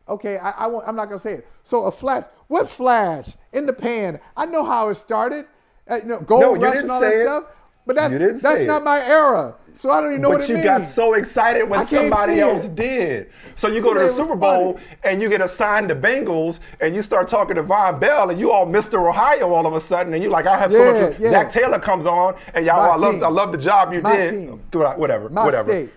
[0.10, 1.48] okay, I, I won't, I'm not gonna say it.
[1.64, 4.20] So a flash, what flash in the pan?
[4.36, 5.46] I know how it started.
[5.88, 7.26] Uh, know, gold No, rush and all that it.
[7.26, 7.44] stuff.
[7.88, 8.86] But that's that's not it.
[8.86, 9.53] my era.
[9.76, 10.66] So I don't even know but what it you means.
[10.66, 12.76] got so excited when somebody else it.
[12.76, 13.30] did.
[13.56, 14.86] So you go to the Super Bowl funny.
[15.03, 18.52] and you get assigned to Bengals and you start talking to Vonn Bell and you
[18.52, 19.07] all Mr.
[19.07, 21.20] Ohio all of a sudden and you're like I have so Yeah, much.
[21.20, 21.30] yeah.
[21.30, 23.22] Zac Taylor comes on and y'all, I love.
[23.22, 24.32] I love the job you My did.
[24.32, 24.62] team.
[24.72, 25.70] Whatever, My whatever.
[25.70, 25.90] state.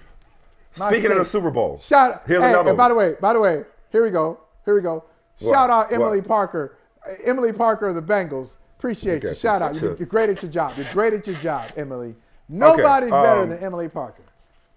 [0.73, 1.25] Speaking of the.
[1.25, 4.11] Super Bowl, Shout here's hey, another and by the way, by the way, here we
[4.11, 4.41] go.
[4.67, 5.05] Here we go.
[5.39, 5.53] What?
[5.55, 6.29] Shout out Emily What?
[6.29, 6.77] Parker.
[7.09, 8.57] Uh, Emily Parker of the Bengals.
[8.79, 9.31] Appreciate you.
[9.31, 9.75] Okay, Shout out.
[9.75, 10.75] You're, you're great at your job.
[10.77, 12.15] You're great at your job, Emily.
[12.49, 14.23] Nobody's better um, than Emily Parker.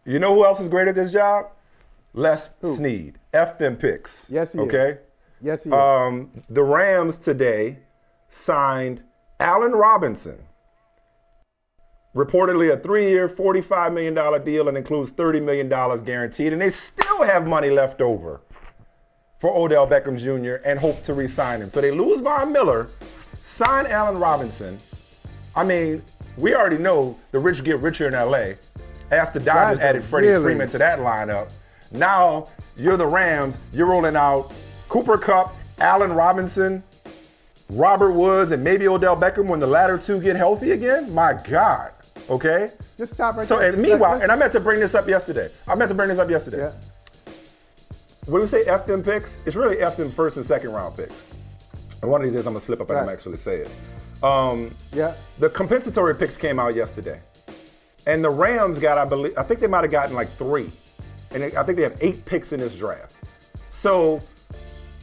[0.06, 1.48] You know who else is great at this job?
[2.14, 3.20] Les Snead.
[3.34, 4.26] F them picks.
[4.28, 4.68] Yes, he is.
[4.68, 4.98] okay?
[5.40, 5.74] Yes, he is.
[5.74, 7.78] Um, the Rams today
[8.28, 9.04] signed
[9.40, 10.40] Allen Robinson.
[12.16, 15.70] Reportedly a three-year, $45 million deal and includes $30 million
[16.04, 16.52] guaranteed.
[16.52, 18.42] And they still have money left over
[19.40, 20.64] for Odell Beckham Jr.
[20.68, 21.70] and hope to re-sign him.
[21.70, 22.88] So they lose Von Miller,
[23.52, 24.80] sign Allen Robinson.
[25.56, 26.02] I mean,
[26.38, 28.54] we already know the rich get richer in LA.
[29.12, 31.52] After the Dodgers Guys added Freddie really- Freeman to that lineup.
[31.92, 32.48] Now
[32.78, 33.58] you're the Rams.
[33.74, 34.54] You're rolling out
[34.88, 36.82] Cooper Kupp, Allen Robinson,
[37.70, 41.14] Robert Woods, and maybe Odell Beckham when the latter two get healthy again.
[41.14, 41.92] My God.
[42.30, 42.70] Okay.
[42.98, 43.74] Just stop right So there.
[43.74, 45.50] and meanwhile, Let's- and I meant to bring this up yesterday.
[45.68, 46.60] I meant to bring this up yesterday.
[46.60, 46.72] yeah.
[48.28, 51.14] When we say F them picks, it's really F them first and second round picks.
[52.02, 53.72] And one of these days I'm gonna slip up and I'm actually say it.
[54.24, 55.14] Um, Yeah.
[55.40, 57.20] the compensatory picks came out yesterday,
[58.08, 60.72] and the Rams got, I believe, I think they might have gotten like three,
[61.32, 63.16] and they, I think they have eight picks in this draft.
[63.72, 64.20] So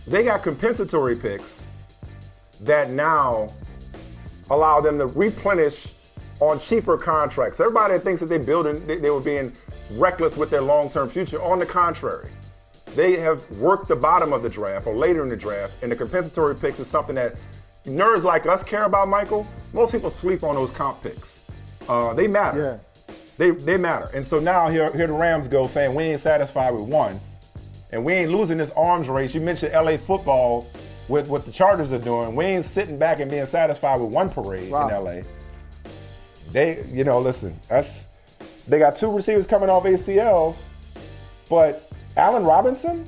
[0.07, 1.63] they got compensatory picks
[2.63, 3.51] that now
[4.51, 5.89] allow them to replenish
[6.41, 7.59] on cheaper contracts.
[7.61, 9.53] Everybody thinks that they're building, they, they were being
[9.93, 11.43] reckless with their long-term future.
[11.43, 12.29] On the contrary,
[12.95, 15.97] they have worked the bottom of the draft or later in the draft, and the
[15.97, 17.37] compensatory picks is something that
[17.85, 19.47] nerds like us care about, Michael.
[19.73, 21.41] Most people sleep on those comp picks.
[21.89, 22.81] Uh, they matter.
[23.09, 23.15] Yeah.
[23.39, 24.09] They, they matter.
[24.15, 27.21] And so now here, here the Rams go saying we ain't satisfied with one.
[27.91, 29.33] And we ain't losing this arms race.
[29.35, 30.67] You mentioned LA football
[31.09, 32.35] with what the Chargers are doing.
[32.37, 34.89] We ain't sitting back and being satisfied with one parade Wow.
[34.89, 35.23] in LA.
[36.51, 38.05] They, you know, listen, that's
[38.67, 40.57] they got two receivers coming off ACLs,
[41.49, 41.88] but
[42.19, 43.07] Allen Robinson,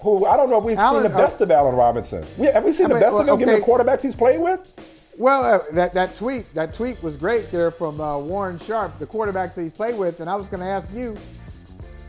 [0.00, 2.24] who I don't know if we've Allen- seen the best of Allen Robinson.
[2.36, 4.14] We, have we seen I the mean, best well, of him given the quarterbacks he's
[4.14, 4.90] played with?
[5.16, 9.06] Well, uh, that, that tweet that tweet was great there from uh, Warren Sharp, the
[9.06, 11.16] quarterbacks that he's played with, and I was going to ask you,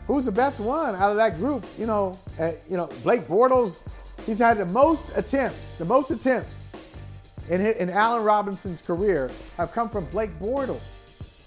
[0.08, 1.64] who's the best one out of that group?
[1.78, 3.82] You know, uh, you know, Blake Bortles,
[4.26, 6.72] he's had the most attempts, the most attempts
[7.48, 10.80] in hi- in Allen Robinson's career have come from Blake Bortles.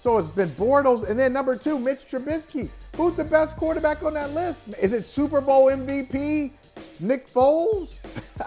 [0.00, 2.70] So it's been Bortles, and then number two, Mitch Trubisky.
[2.96, 4.68] Who's the best quarterback on that list?
[4.80, 6.52] Is it Super Bowl MVP
[7.00, 8.00] Nick Foles?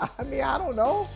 [0.20, 1.08] I mean, I don't know.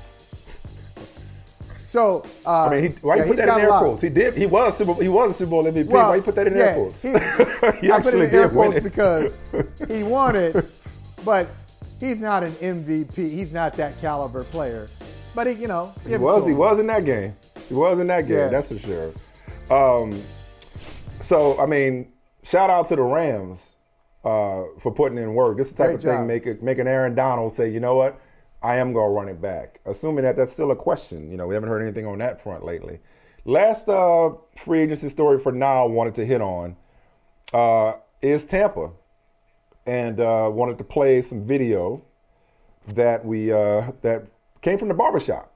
[1.88, 4.02] So uh, I mean, he, why yeah, you put that in air quotes?
[4.04, 4.36] He did.
[4.36, 4.94] He was Super.
[5.02, 5.88] He was a Super Bowl MVP.
[5.88, 7.02] Well, why you put that in yeah, air quotes?
[7.02, 7.10] he-
[7.82, 9.42] he I put it in air quotes because
[9.88, 10.56] he won it,
[11.26, 11.48] but
[12.00, 13.16] he's not an MVP.
[13.16, 14.88] He's not that caliber player.
[15.34, 16.46] But he, you know, He was.
[16.46, 17.36] He was in that game.
[17.68, 18.38] He was in that game.
[18.38, 18.48] Yeah.
[18.50, 19.14] That's for sure.
[19.70, 20.22] Um,
[21.22, 22.12] so I mean,
[22.44, 23.76] shout out to the Rams
[24.24, 25.58] uh, for putting in work.
[25.58, 26.28] This is the type Great of thing job.
[26.28, 28.20] make it make an Aaron Donald say, you know what,
[28.62, 29.80] I am gonna run it back.
[29.86, 31.30] Assuming that that's still a question.
[31.32, 33.00] You know, we haven't heard anything on that front lately.
[33.46, 36.76] Last uh, free agency story for now, I wanted to hit on
[37.54, 38.90] uh, is Tampa,
[39.86, 42.02] and uh, wanted to play some video
[42.90, 44.28] that we uh, that
[44.62, 45.52] came from the barbershop.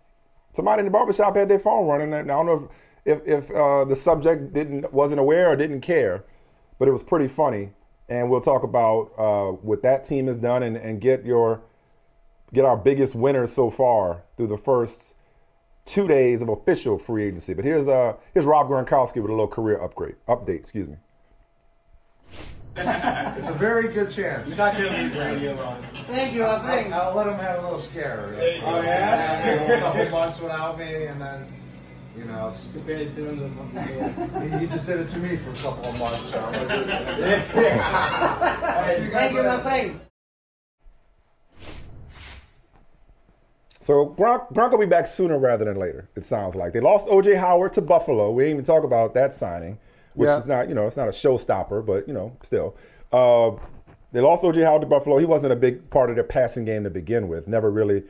[0.54, 2.14] Somebody in the barbershop had their phone running.
[2.14, 2.72] And I don't know if
[3.06, 6.24] if, if uh, the subject didn't wasn't aware or didn't care,
[6.80, 7.72] but it was pretty funny.
[8.10, 11.62] And we'll talk about uh, what that team has done and, and get your
[12.54, 15.16] get our biggest winners so far through the first
[15.86, 17.54] two days of official free agency.
[17.54, 20.60] But here's uh here's Rob Gronkowski with a little career upgrade update.
[20.60, 20.98] Excuse me.
[22.78, 24.48] it's a very good chance.
[24.48, 25.84] You're not going to need radio on.
[26.08, 26.46] Thank you.
[26.46, 28.34] I think I'll let him have a little scare.
[28.64, 29.46] Oh, yeah?
[29.46, 31.46] a couple months without me, and then,
[32.18, 36.30] you know, it's- he, he just did it to me for a couple of months.
[36.32, 37.42] So I'm gonna do it.
[39.12, 39.44] Thank you.
[39.44, 40.00] Thank you.
[43.84, 46.08] So Gronk, Gronk will be back sooner rather than later.
[46.16, 48.30] It sounds like they lost OJ Howard to Buffalo.
[48.32, 49.80] We didn't even talk about that signing,
[50.14, 50.38] which Yeah.
[50.38, 52.76] is not you know it's not a showstopper, but you know still.
[53.12, 53.52] Uh,
[54.12, 55.18] they lost OJ Howard to Buffalo.
[55.18, 57.48] He wasn't a big part of their passing game to begin with.
[57.48, 58.04] Never really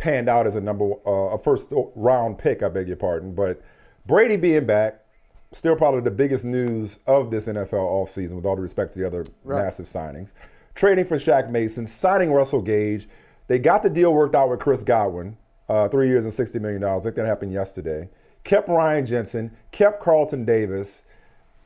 [0.00, 2.62] panned out as a number uh, a first round pick.
[2.62, 3.62] I beg your pardon, but
[4.06, 5.04] Brady being back,
[5.52, 9.06] still probably the biggest news of this NFL offseason, with all due respect to the
[9.06, 9.62] other Right.
[9.62, 10.32] massive signings.
[10.74, 13.08] Trading for Shaq Mason, signing Russell Gage.
[13.46, 15.36] They got the deal worked out with Chris Godwin,
[15.68, 16.82] uh, three years and $60 million.
[16.82, 18.08] I think that happened yesterday.
[18.44, 21.02] Kept Ryan Jensen, kept Carlton Davis.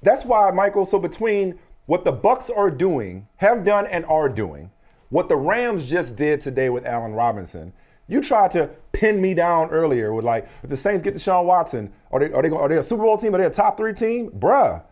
[0.02, 4.70] That's why, Michael, so between what the Bucs are doing, have done and are doing,
[5.10, 7.72] what the Rams just did today with Allen Robinson,
[8.08, 11.44] you tried to pin me down earlier with like, if the Saints get to Deshaun
[11.44, 13.34] Watson, are they are they, are they a Super Bowl team?
[13.34, 14.30] Are they a top three team?
[14.30, 14.82] Bruh,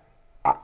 [0.45, 0.55] I,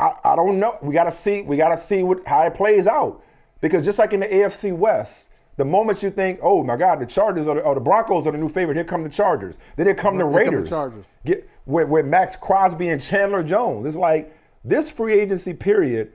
[0.00, 0.78] I, I don't know.
[0.82, 1.42] We gotta see.
[1.42, 3.22] We gotta see what how it plays out.
[3.60, 7.06] Because just like in the AFC West, the moment you think, oh my God, the
[7.06, 9.56] Chargers or the, or the Broncos are the new favorite, here come the Chargers.
[9.76, 10.68] Then here come the Here come the Raiders.
[10.68, 11.06] Chargers.
[11.24, 13.84] Get with, with Maxx Crosby and Chandler Jones.
[13.84, 16.12] It's like this free agency period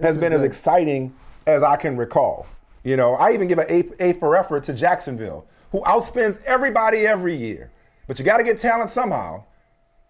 [0.00, 1.14] has been as exciting
[1.46, 2.46] as I can recall.
[2.84, 7.06] You know, I even give an A, a for effort to Jacksonville, who outspends everybody
[7.06, 7.70] every year.
[8.06, 9.44] But you got to get talent somehow,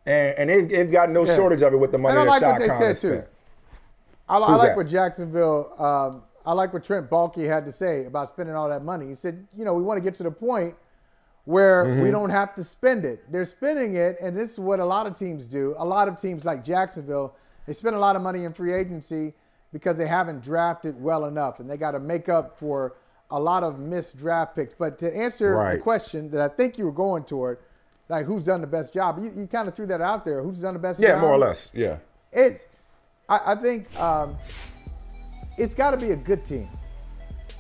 [0.07, 1.37] and, and they've, they've got no Yeah.
[1.37, 3.09] shortage of it with the money And I like what they said too.
[3.09, 3.27] spent.
[4.29, 4.77] I, I like that?
[4.77, 5.73] what Jacksonville.
[5.79, 9.07] Um, I like what Trent Baalke had to say about spending all that money.
[9.09, 10.75] He said, you know, we want to get to the point
[11.45, 12.03] where Mm-hmm.
[12.03, 13.31] we don't have to spend it.
[13.31, 15.75] They're spending it, and this is what a lot of teams do.
[15.79, 17.37] A lot of teams like Jacksonville,
[17.67, 19.35] they spend a lot of money in free agency
[19.75, 22.95] because they haven't drafted well enough, and they got to make up for
[23.33, 24.73] a lot of missed draft picks.
[24.73, 27.59] But to answer the question that I think you were going toward,
[28.09, 30.43] like who's done the best job, you, you kind of threw that out there.
[30.45, 31.09] Who's done the best job?
[31.09, 31.23] Yeah, job?
[31.23, 31.71] more or less.
[31.75, 31.97] Yeah.
[32.33, 32.67] It's,
[33.29, 34.37] I, I think um,
[35.59, 36.69] it's got to be a good team.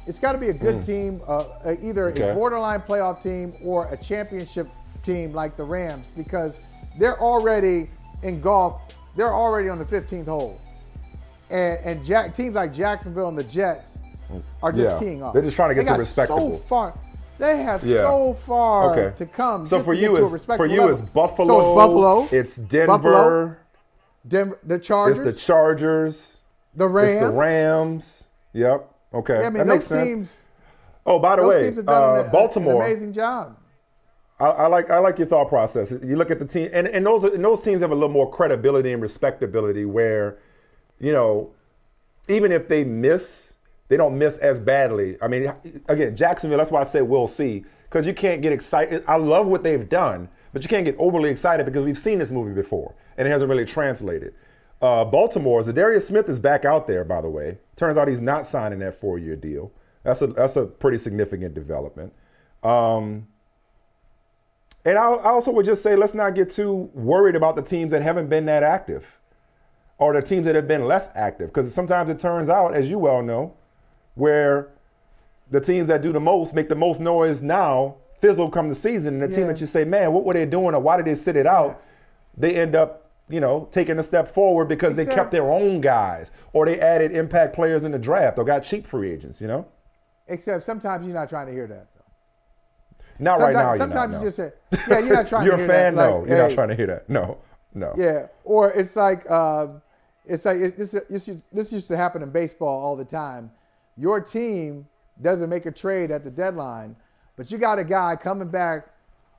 [0.06, 2.30] It's got to be a good team, uh, uh, either Okay.
[2.30, 4.68] a borderline playoff team or a championship
[5.02, 6.60] team like the Rams, because
[6.96, 7.88] they're already
[8.22, 8.94] engulfed.
[9.16, 10.60] They're already on the 15th hole,
[11.54, 13.98] and and Jack, teams like Jacksonville and the Jets
[14.62, 14.98] are just Yeah.
[14.98, 15.32] teeing off.
[15.34, 16.52] They're just trying to They get to got respectable.
[16.52, 16.94] So far,
[17.38, 18.02] they have Yeah.
[18.02, 19.16] so far Okay.
[19.16, 19.64] to come.
[19.66, 21.46] So for you, to it's for you, it's Buffalo.
[21.46, 22.28] So it's Buffalo.
[22.32, 22.86] It's Denver.
[22.98, 23.56] Buffalo,
[24.26, 26.38] Denver, the Chargers, It's the Chargers.
[26.74, 27.20] the Rams.
[27.20, 28.28] The Rams.
[28.52, 28.90] Yep.
[29.14, 29.40] Okay.
[29.40, 30.08] Yeah, I mean, that those makes sense.
[30.08, 30.44] teams.
[31.06, 32.76] Oh, by the way, teams have done uh, an, Baltimore.
[32.82, 33.56] an amazing job.
[34.40, 35.92] I, I like I like your thought process.
[35.92, 38.28] You look at the team, and, and those and those teams have a little more
[38.28, 39.84] credibility and respectability.
[39.84, 40.38] Where,
[41.04, 41.50] you know,
[42.28, 43.54] even if they miss,
[43.88, 45.18] they don't miss as badly.
[45.20, 45.52] I mean,
[45.88, 46.56] again, Jacksonville.
[46.56, 49.04] That's why I say we'll see because you can't get excited.
[49.06, 52.30] I love what they've done, but you can't get overly excited because we've seen this
[52.30, 54.34] movie before and it hasn't really translated.
[54.80, 57.04] Uh, Baltimore, Za'Darius Smith is back out there.
[57.04, 59.70] By the way, turns out he's not signing that four-year deal.
[60.04, 62.12] That's a that's a pretty significant development.
[62.62, 63.28] Um,
[64.86, 67.92] and I, I also would just say let's not get too worried about the teams
[67.92, 69.06] that haven't been that active
[69.98, 71.48] or the teams that have been less active.
[71.48, 73.54] Because sometimes it turns out, as you well know,
[74.14, 74.70] where
[75.50, 79.14] the teams that do the most make the most noise now fizzle come the season.
[79.14, 81.14] And the team that you say, man, what were they doing or why did they
[81.14, 81.82] sit it out?
[82.36, 86.30] They end up, you know, taking a step forward because they kept their own guys
[86.52, 89.66] or they added impact players in the draft or got cheap free agents, you know?
[90.26, 91.88] Except sometimes you're not trying to hear that.
[91.94, 92.00] Though.
[93.18, 93.76] Not Sometimes, right now.
[93.76, 94.52] sometimes you're you not, just say,
[94.88, 95.72] yeah, you're not trying You're to hear that.
[95.72, 95.94] You're a fan?
[95.94, 96.10] that.
[96.10, 97.08] no, Like, you're not trying to hear that.
[97.08, 97.38] No,
[97.74, 97.94] no.
[97.96, 99.82] Yeah, or it's like um,
[100.26, 103.50] it's like it, this, this used- this used to happen in baseball all the time.
[103.96, 104.86] Your team
[105.22, 106.96] doesn't make a trade at the deadline,
[107.36, 108.88] but you got a guy coming back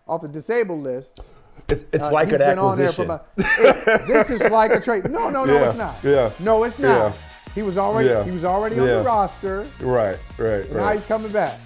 [0.08, 1.20] off the disabled list.
[1.68, 3.20] It's, it's Uh, like he's an been on there acquisition.
[3.38, 5.10] for about, it- this is like a trade.
[5.10, 5.96] No, no, no, Yeah, it's not.
[6.04, 7.12] yeah, No, it's not.
[7.12, 7.14] yeah.
[7.56, 9.66] He was already Yeah, he was already on the roster.
[9.80, 10.96] right, right, and Now right.
[10.98, 11.58] he's coming back.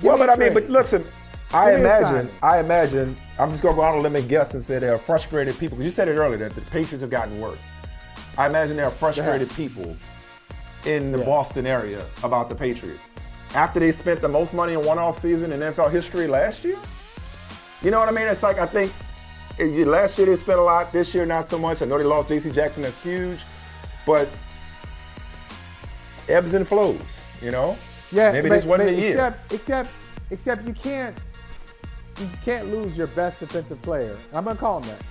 [0.00, 1.04] Give Well, but I mean, but listen,
[1.52, 2.30] I imagine.
[2.42, 4.94] I imagine, I'm just gonna go out on a limb and guess and say there
[4.94, 5.76] are frustrated people.
[5.78, 7.58] Because you said it earlier that the Patriots have gotten worse.
[8.38, 9.96] I imagine there are frustrated people
[10.84, 11.24] in the Yeah.
[11.24, 13.02] Boston area about the Patriots.
[13.54, 16.78] After they spent the most money in one off season in NFL history last year?
[17.82, 18.26] You know what I mean?
[18.26, 18.92] It's like I think
[19.58, 21.82] eh, last year they spent a lot, this year not so much.
[21.82, 23.40] I know they lost JC Jackson, that's huge.
[24.06, 24.28] But
[26.28, 27.00] ebbs and flows,
[27.42, 27.76] you know?
[28.10, 29.10] Yeah, Maybe but, this wasn't the year.
[29.10, 29.90] Except, except,
[30.30, 31.16] except you can't,
[32.20, 34.16] you can't lose your best defensive player.
[34.32, 35.02] I'm gonna call him that,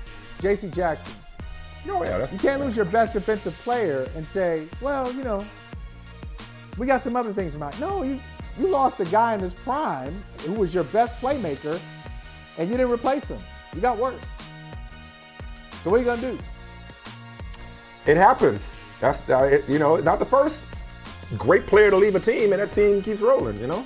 [0.41, 0.69] J.C.
[0.69, 1.13] Jackson.
[1.89, 5.45] Oh, yeah, You can't lose your best defensive player and say, well, you know,
[6.77, 7.79] we got some other things in mind.
[7.79, 8.19] No, you
[8.59, 11.79] you lost a guy in his prime who was your best playmaker,
[12.57, 13.39] and you didn't replace him.
[13.73, 14.15] You got worse.
[15.81, 16.37] So what are you gonna do?
[18.05, 18.75] It happens.
[18.99, 20.61] That's uh, it, you know not the first
[21.37, 23.57] great player to leave a team, and that team keeps rolling.
[23.57, 23.85] You know.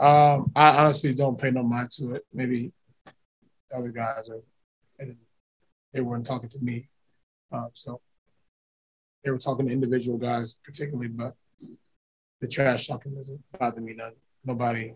[0.00, 2.24] Um, I honestly don't pay no mind to it.
[2.32, 2.72] Maybe
[3.74, 4.40] other guys are,
[5.92, 6.88] they weren't talking to me.
[7.52, 8.00] Um, so
[9.22, 11.34] they were talking to individual guys particularly, but
[12.40, 14.12] the trash talking doesn't bother me none.
[14.42, 14.94] Nobody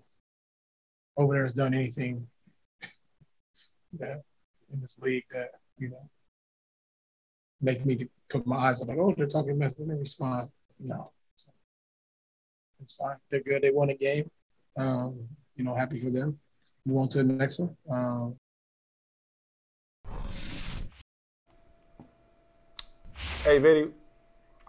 [1.18, 2.26] over there has done anything
[3.92, 4.22] that
[4.72, 6.08] in this league that, you know,
[7.60, 9.74] make me put my eyes up like, oh, they're talking mess.
[9.78, 10.48] Let me respond.
[10.80, 11.12] No.
[11.36, 11.52] So,
[12.80, 13.16] it's fine.
[13.30, 13.62] They're good.
[13.62, 14.30] They won a game.
[14.76, 16.38] Um, you know, happy for them.
[16.86, 17.76] Move on to the next one.
[17.90, 18.36] Um,
[23.44, 23.88] Hey, Vinny,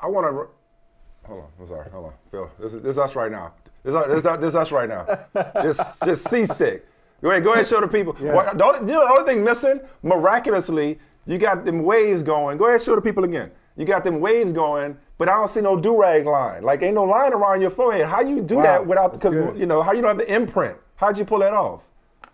[0.02, 1.28] I want to.
[1.30, 1.90] Hold on, I'm sorry.
[1.92, 2.52] Hold on, Phil.
[2.60, 3.54] This is this is us right now.
[3.84, 5.26] This is, this, is, this is us right now.
[5.64, 6.86] just just seasick.
[7.22, 8.18] Go ahead, go ahead, show the people.
[8.20, 8.36] Yeah.
[8.36, 12.58] What, the, only, you know, the only thing missing, miraculously, you got them waves going.
[12.58, 13.50] Go ahead, show the people again.
[13.78, 16.64] You got them waves going, but I don't see no do rag line.
[16.64, 18.06] Like ain't no line around your forehead.
[18.08, 19.12] How you do Wow, that without?
[19.12, 20.78] that's Because you know how you don't have the imprint.
[20.96, 21.82] How'd you pull that off?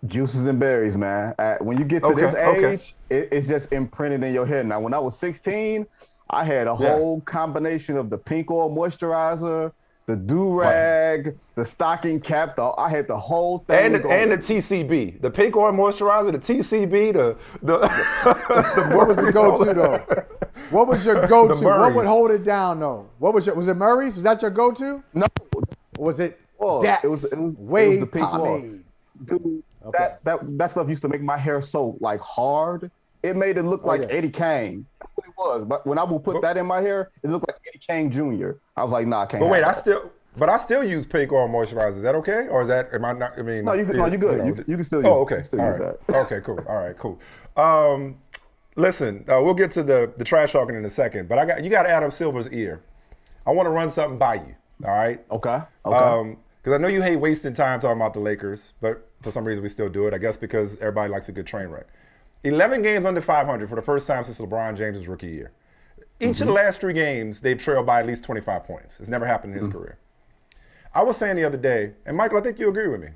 [0.06, 1.34] Juices and berries, man.
[1.38, 2.74] Uh, when you get to Okay, this okay.
[2.74, 4.66] age, it, it's just imprinted in your head.
[4.66, 5.86] Now, when I was 16,
[6.28, 6.76] I had a Yeah.
[6.76, 9.70] whole combination of the pink oil moisturizer,
[10.08, 12.56] the do rag, the stocking cap.
[12.56, 13.78] The, I had the whole thing.
[13.78, 14.22] And the, going.
[14.22, 17.88] and the TCB, the pink oil moisturizer, the TCB, the the.
[18.88, 20.06] What was the go-to though?
[20.70, 21.64] What was your go-to?
[21.64, 23.08] What would hold it down though?
[23.18, 23.54] What was your?
[23.54, 24.16] Was it Murray's?
[24.16, 25.02] Was that your go-to?
[25.14, 25.26] no,
[25.98, 26.80] Or was it oil.
[26.80, 27.04] Dax?
[27.04, 27.58] it was it was, it
[27.90, 28.38] was the pink oil.
[28.38, 28.84] pomade.
[29.24, 29.98] Dude, Okay.
[29.98, 32.90] that, that that stuff used to make my hair so like hard.
[33.22, 34.06] It made it look Oh, like yeah.
[34.16, 34.86] Eddie Kane.
[35.00, 35.64] That's what it was.
[35.68, 38.52] But when I would put that in my hair, it looked like Eddie Kane Jr.
[38.76, 39.40] I was like, nah, I can't.
[39.40, 41.96] But wait, I still, but I still use pink oil moisturizer.
[41.98, 43.38] Is that okay, or is that am I not?
[43.38, 44.46] I mean, No, you can- no, you good.
[44.46, 46.06] You can- you can still use- Oh, okay, can still all use right.
[46.06, 46.16] that.
[46.26, 46.58] okay, cool.
[46.68, 47.20] All right, cool.
[47.56, 48.16] Um,
[48.76, 51.64] listen, uh, we'll get to the the trash talking in a second, but I got
[51.64, 52.82] you got Adam Silver's ear.
[53.46, 54.54] I want to run something by you.
[54.84, 55.24] All right.
[55.30, 55.60] Okay.
[55.84, 55.96] Okay.
[55.96, 59.44] Um, because I know you hate wasting time talking about the Lakers, but for some
[59.44, 60.14] reason we still do it.
[60.14, 61.88] I guess because everybody likes a good train wreck.
[62.44, 65.52] 11 games under 500 for the first time since LeBron James' rookie year.
[66.20, 68.98] Each of the last three games, they've trailed by at least 25 points.
[69.00, 69.98] It's never happened in his career.
[70.94, 73.08] I was saying the other day, and Michael, I think you agree with me.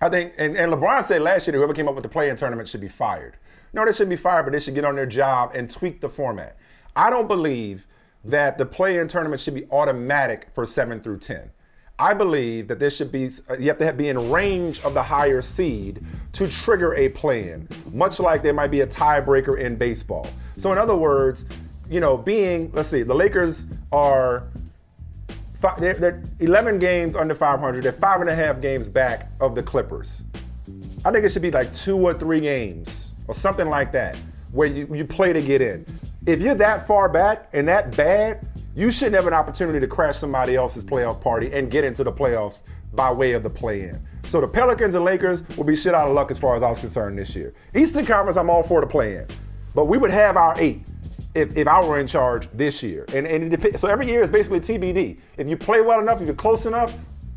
[0.00, 2.36] I think, and, and LeBron said last year that whoever came up with the play-in
[2.36, 3.36] tournament should be fired.
[3.72, 6.08] No, they shouldn't be fired, but they should get on their job and tweak the
[6.08, 6.56] format.
[6.94, 7.86] I don't believe
[8.24, 11.50] that the play-in tournament should be automatic for seven through ten.
[11.98, 15.02] I believe that there should be uh, you have to be in range of the
[15.02, 20.26] higher seed to trigger a play-in, much like there might be a tiebreaker in baseball.
[20.56, 21.44] So in other words,
[21.88, 24.44] you know, being let's see, the Lakers are
[25.78, 27.84] they're, they're 11 games under 500.
[27.84, 30.22] They're five and a half games back of the Clippers.
[31.04, 34.16] I think it should be like two or three games or something like that
[34.52, 35.84] where you, you play to get in.
[36.26, 38.46] If you're that far back and that bad,
[38.76, 42.12] you shouldn't have an opportunity to crash somebody else's playoff party and get into the
[42.12, 42.60] playoffs
[42.92, 44.00] by way of the play in.
[44.28, 46.70] So the Pelicans and Lakers will be shit out of luck as far as I
[46.70, 47.54] was concerned this year.
[47.74, 49.26] Eastern Conference, I'm all for the play in.
[49.74, 50.86] But we would have our eight
[51.34, 53.06] if, if I were in charge this year.
[53.14, 53.80] And, and.
[53.80, 55.18] So every year is basically TBD.
[55.38, 56.92] If you play well enough, if you're close enough,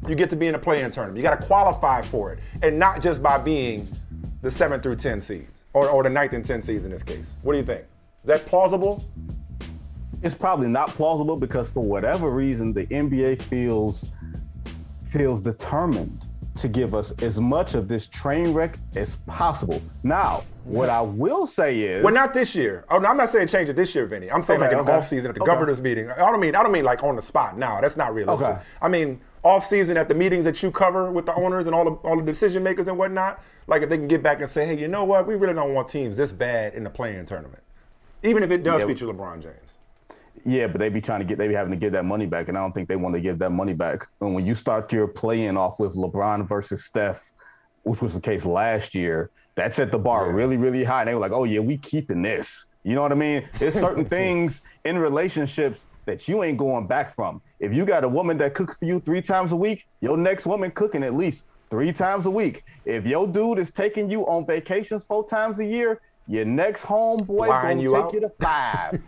[0.07, 1.17] you get to be in a play-in tournament.
[1.17, 3.89] You got to qualify for it, and not just by being
[4.41, 7.35] the seven through ten seeds or, or the ninth and 10th seeds in this case.
[7.43, 7.81] What do you think?
[8.17, 9.03] Is that plausible?
[10.23, 14.05] It's probably not plausible because for whatever reason the NBA feels
[15.11, 16.21] feels determined
[16.59, 19.81] to give us as much of this train wreck as possible.
[20.03, 22.85] Now, what I will say is Well, not this year.
[22.89, 24.31] Oh, no, I'm not saying change it this year, Vinny.
[24.31, 24.93] I'm saying Okay, like in okay.
[24.97, 25.51] off season at the Okay.
[25.51, 26.09] governor's meeting.
[26.09, 27.57] I don't mean I don't mean like on the spot.
[27.57, 28.47] Now that's not realistic.
[28.47, 28.61] Okay.
[28.81, 31.85] I mean off season at the meetings that you cover with the owners and all
[31.85, 33.41] the all the decision makers and whatnot.
[33.67, 35.27] Like if they can get back and say, hey, you know what?
[35.27, 37.61] We really don't want teams this bad in the play-in tournament,
[38.23, 38.87] even if it does Yeah.
[38.87, 39.55] feature LeBron James.
[40.45, 42.49] Yeah, but they be trying to get, they be having to give that money back,
[42.49, 44.07] and I don't think they want to give that money back.
[44.21, 47.21] And when you start your play-in off with LeBron versus Steph,
[47.83, 51.01] which was the case last year, that set the bar really, really high.
[51.01, 53.47] And they were like, "Oh yeah, we keeping this." You know what I mean?
[53.57, 57.41] There's certain things in relationships that you ain't going back from.
[57.59, 60.45] If you got a woman that cooks for you three times a week, your next
[60.45, 62.63] woman cooking at least three times a week.
[62.85, 67.47] If your dude is taking you on vacations four times a year, your next homeboy
[67.47, 68.13] Flying gonna you take out?
[68.13, 69.01] you to five.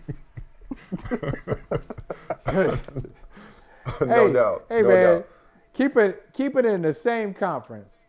[4.01, 4.65] no doubt.
[4.69, 5.27] Hey no man, doubt.
[5.73, 8.05] keep it keep it in the same conference.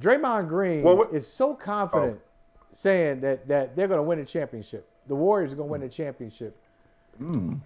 [0.00, 2.66] Draymond Green Well, what- is so confident oh.
[2.72, 4.88] saying that that they're going to win a championship.
[5.06, 6.56] The Warriors are going to win the championship.
[7.18, 7.56] Hmm.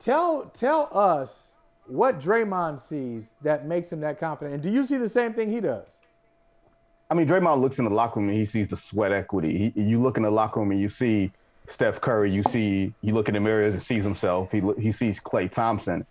[0.00, 1.52] Tell tell us
[1.86, 4.54] what Draymond sees that makes him that confident.
[4.54, 5.86] And do you see the same thing he does?
[7.10, 9.72] I mean, Draymond looks in the locker room and he sees the sweat equity.
[9.74, 11.30] He, you look in the locker room and you see
[11.68, 12.32] Steph Curry.
[12.32, 14.50] You see, you look in the mirrors and sees himself.
[14.50, 16.06] He he sees Klay Thompson,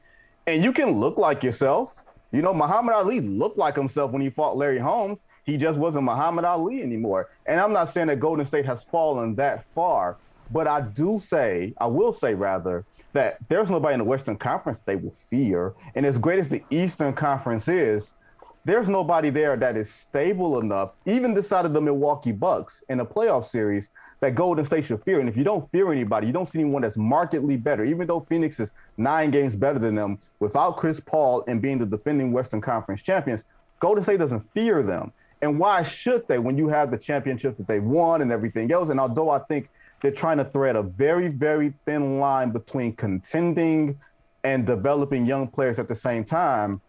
[0.45, 1.91] and you can look like yourself.
[2.32, 5.18] You know, Muhammad Ali looked like himself when he fought Larry Holmes.
[5.45, 7.30] He just wasn't Muhammad Ali anymore.
[7.48, 10.18] And I'm not saying that Golden State has fallen that far,
[10.52, 14.80] but I do say, I will say rather, that there's nobody in the Western Conference
[14.86, 15.73] they will fear.
[15.95, 18.11] And as great as the Eastern Conference is,
[18.65, 22.99] there's nobody there that is stable enough, even this side of the Milwaukee Bucks in
[22.99, 23.88] a playoff series,
[24.19, 25.19] that Golden State should fear.
[25.19, 28.19] And if you don't fear anybody, you don't see anyone that's markedly better, even though
[28.19, 32.60] Phoenix is nine games better than them, without Chris Paul and being the defending Western
[32.60, 33.44] Conference champions,
[33.80, 35.14] Golden State doesn't fear them.
[35.41, 38.90] And why should they when you have the championship that they won and everything else?
[38.90, 39.69] And although I think
[40.01, 43.99] they're trying to thread a very, very thin line between contending
[44.43, 46.81] and developing young players at the same time,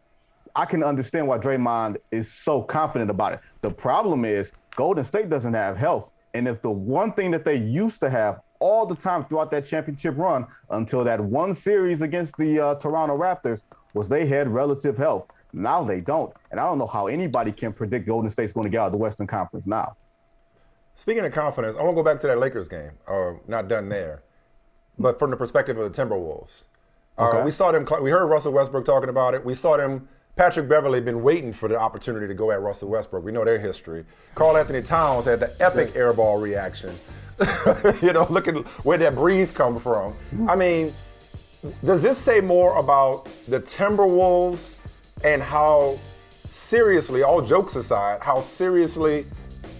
[0.54, 3.40] I can understand why Draymond is so confident about it.
[3.62, 6.10] The problem is Golden State doesn't have health.
[6.34, 9.66] And if the one thing that they used to have all the time throughout that
[9.66, 13.60] championship run until that one series against the uh, Toronto Raptors
[13.94, 15.26] was they had relative health.
[15.52, 16.32] Now they don't.
[16.50, 18.92] And I don't know how anybody can predict Golden State's going to get out of
[18.92, 19.96] the Western Conference now.
[21.00, 22.90] Speaking of confidence, I want to go back to that Lakers game.
[23.06, 24.22] Or not done there,
[24.98, 26.64] but from the perspective of the Timberwolves,
[27.16, 27.88] uh, we saw them.
[28.02, 29.42] We heard Russell Westbrook talking about it.
[29.42, 30.06] We saw them.
[30.36, 33.24] Patrick Beverley been waiting for the opportunity to go at Russell Westbrook.
[33.24, 34.04] We know their history.
[34.34, 36.94] Karl Anthony Towns had the epic airball reaction.
[38.02, 40.14] you know, look at where that breeze come from.
[40.50, 40.92] I mean,
[41.82, 44.76] does this say more about the Timberwolves
[45.24, 45.98] and how
[46.44, 49.24] seriously, all jokes aside, how seriously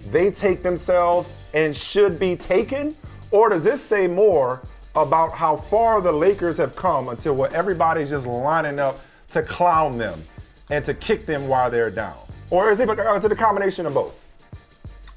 [0.05, 2.95] they take themselves and should be taken?
[3.31, 4.61] Or does this say more
[4.95, 8.99] about how far the Lakers have come until where everybody's just lining up
[9.29, 10.21] to clown them
[10.69, 12.17] and to kick them while they're down?
[12.49, 14.17] Or is it, or uh, it a combination of both?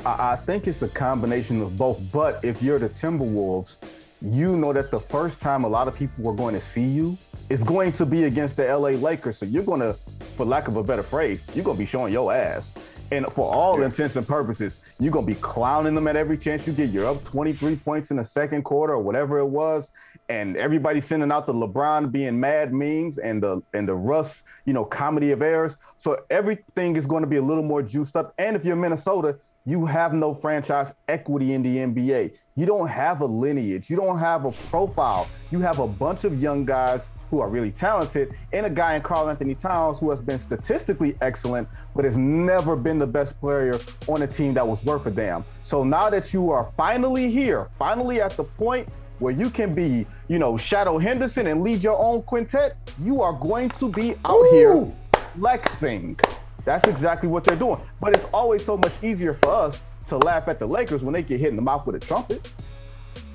[0.07, 2.01] I, I think it's a combination of both.
[2.13, 3.77] But if you're the Timberwolves,
[4.23, 7.19] you know that the first time a lot of people are going to see you
[7.51, 9.39] is going to be against the LA Lakers.
[9.39, 9.93] So you're going to,
[10.37, 12.73] for lack of a better phrase, you're going to be showing your ass.
[13.11, 16.73] And for all intents and purposes, you're gonna be clowning them at every chance you
[16.73, 16.91] get.
[16.91, 19.91] You're up 23 points in the second quarter or whatever it was,
[20.29, 24.73] and everybody's sending out the LeBron being mad memes and the and the Russ, you
[24.73, 25.77] know, comedy of errors.
[25.99, 28.33] So everything is going to be a little more juiced up.
[28.39, 32.33] And if you're Minnesota, you have no franchise equity in the NBA.
[32.57, 33.91] You don't have a lineage.
[33.91, 35.27] You don't have a profile.
[35.51, 39.03] You have a bunch of young guys who are really talented, and a guy in
[39.03, 41.67] Karl Anthony Towns who has been statistically excellent,
[41.97, 45.45] but has never been the best player on a team that was worth a damn.
[45.65, 48.89] So now that you are finally here, finally at the point
[49.19, 53.33] where you can be, you know, Shadow Henderson and lead your own quintet, you are
[53.33, 54.51] going to be out Ooh.
[54.53, 54.93] here
[55.37, 56.17] flexing.
[56.65, 57.81] That's exactly what they're doing.
[58.01, 61.23] But it's always so much easier for us to laugh at the Lakers when they
[61.23, 62.49] get hit in the mouth with a trumpet.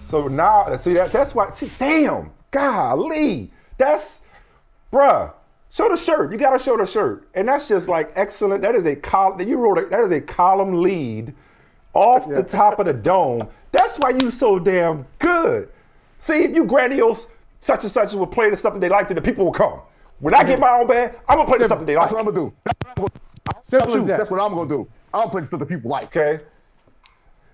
[0.04, 1.52] So now, see that that's why.
[1.52, 4.22] See, damn, golly, that's,
[4.94, 5.34] bruh.
[5.72, 6.32] Show the shirt.
[6.32, 8.62] You gotta show the shirt, and that's just like excellent.
[8.64, 9.40] That is a column.
[9.48, 9.92] You wrote it.
[9.92, 11.34] That is a column lead
[11.94, 12.38] off yeah.
[12.38, 13.48] the top of the dome.
[13.72, 15.70] That's why you so damn good.
[16.18, 17.28] See, if you grandiose,
[17.62, 19.80] such and such will play the stuff that they like, then the people will come.
[20.20, 21.60] When I get my own band, I'm gonna play Simple.
[21.60, 22.10] the stuff that they like.
[22.10, 23.12] That's what I'm gonna do.
[23.62, 24.18] Simple as that.
[24.18, 24.88] That's what I'm gonna do.
[25.14, 26.16] I'm gonna play the stuff that people like.
[26.16, 26.44] Okay.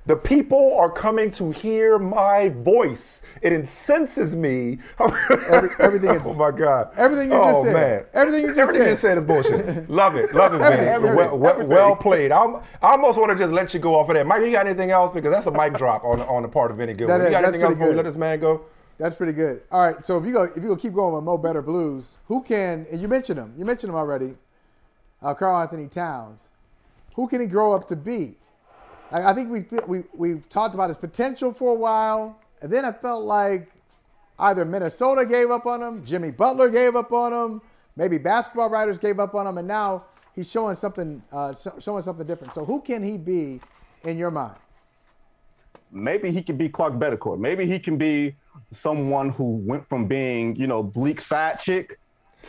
[0.07, 3.23] The people are coming to hear my voice.
[3.41, 4.77] It incenses me.
[4.99, 6.21] Every, everything.
[6.25, 6.91] oh my God.
[6.95, 7.73] Everything you just oh, said.
[7.73, 8.05] Man.
[8.13, 8.89] Everything you just everything said.
[8.91, 9.89] you said is bullshit.
[9.89, 10.33] Love it.
[10.35, 11.01] Love it, man.
[11.01, 12.31] Well, well, well, played.
[12.31, 14.27] I'm, I almost want to just let you go off of that.
[14.27, 15.11] Mike, you got anything else?
[15.13, 17.07] Because that's a mic drop on, on the part of any good.
[17.07, 18.65] That, you got anything else before we let this man go?
[18.97, 19.63] That's pretty good.
[19.71, 22.15] All right, so if you go if you go keep going with Mo Better Blues,
[22.27, 24.35] who can and you mentioned him, you mentioned him already,
[25.21, 26.47] uh, Karl Anthony Towns.
[27.15, 28.35] Who can he grow up to be?
[29.15, 32.83] I, I think we we we've talked about his potential for a while, and then
[32.83, 33.71] I felt like
[34.39, 37.61] either Minnesota gave up on him, Jimmy Butler gave up on him,
[37.95, 40.03] maybe basketball writers gave up on him, and now
[40.35, 42.53] he's showing something uh, showing something different.
[42.53, 43.61] So who can he be
[44.03, 44.57] in your mind?
[45.91, 47.39] Maybe he can be Clarke Betancourt.
[47.39, 48.35] Maybe he can be
[48.73, 51.99] someone who went from being, you know, bleak fat chick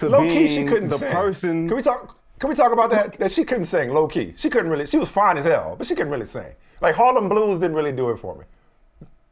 [0.01, 1.13] to low being key, she couldn't the sing.
[1.13, 1.69] person.
[1.69, 2.19] Can we talk?
[2.39, 3.19] Can we talk about that?
[3.19, 4.35] That she couldn't sing low key.
[4.37, 4.87] She couldn't really.
[4.87, 6.53] She was fine as hell, but she couldn't really sing.
[6.81, 8.45] Like Harlem Blues didn't really do it for me.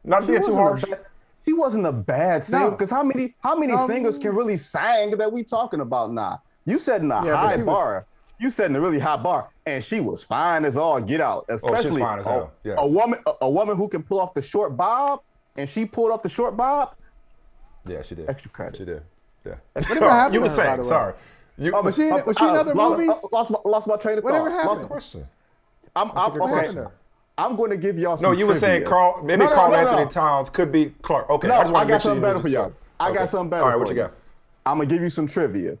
[0.03, 0.83] Not she being too harsh.
[0.83, 0.99] Bad,
[1.45, 2.97] she wasn't a bad singer because no.
[2.97, 6.41] how many how many um, singers can really sing that we talking about now?
[6.65, 7.93] You said in a yeah, high bar.
[7.93, 8.03] Was,
[8.39, 11.45] you said in a really high bar, and she was fine as all get out.
[11.47, 12.75] Especially oh, a, yeah.
[12.77, 15.21] a, woman, a, a woman who can pull off the short bob,
[15.55, 16.95] and she pulled off the short bob
[17.87, 18.29] yeah, she did.
[18.29, 18.77] Extra credit.
[18.77, 19.01] She did.
[19.45, 19.55] Yeah.
[19.73, 21.13] Whatever happened you were her, saying, sorry.
[21.57, 23.15] You, oh, was she, was she in other lost, movies?
[23.31, 24.55] Lost my, lost my train of Whatever thought.
[24.55, 24.77] happened?
[24.77, 25.27] Lost question.
[25.95, 26.89] I'm, I'm, okay.
[27.37, 29.77] I'm going to give y'all No, you were saying Karl, maybe no, no, Karl no,
[29.77, 31.29] Anthony Towns could be Clarke.
[31.29, 32.73] Okay, no, I, I got something better for y'all.
[32.99, 34.13] I got something better All right, what you got?
[34.65, 35.77] I'm going to give you some trivia.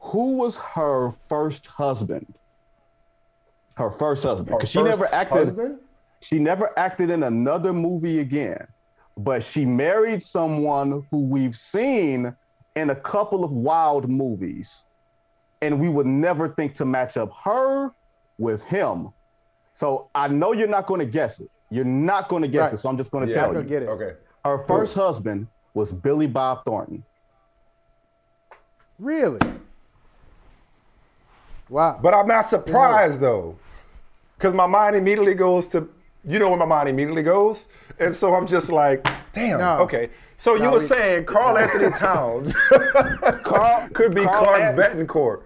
[0.00, 2.34] Who was her first husband?
[3.76, 4.56] Her first husband.
[4.56, 5.36] Because she never acted.
[5.36, 5.78] Husband?
[6.20, 8.66] She never acted in another movie again
[9.16, 12.34] but she married someone who we've seen
[12.74, 14.84] in a couple of wild movies.
[15.66, 17.90] And we would never think to match up her
[18.38, 19.10] with him.
[19.74, 21.50] So I know you're not going to guess it.
[21.70, 22.74] You're not going to guess right.
[22.74, 22.78] it.
[22.78, 23.62] So I'm just going to yeah, tell you.
[23.62, 23.88] Get it.
[23.88, 24.12] Okay.
[24.44, 25.06] Her first cool.
[25.06, 27.02] husband was Billy Bob Thornton.
[28.98, 29.40] Really?
[31.68, 31.98] Wow.
[32.00, 33.58] But I'm not surprised though,
[34.38, 35.88] because my mind immediately goes to
[36.26, 37.66] you know where my mind immediately goes.
[37.98, 39.78] And so I'm just like, damn, no.
[39.80, 40.10] okay.
[40.38, 42.52] So no, you were we, saying Karl Anthony Towns
[43.42, 45.42] Karl, could be Karl Clarke An- Betancourt.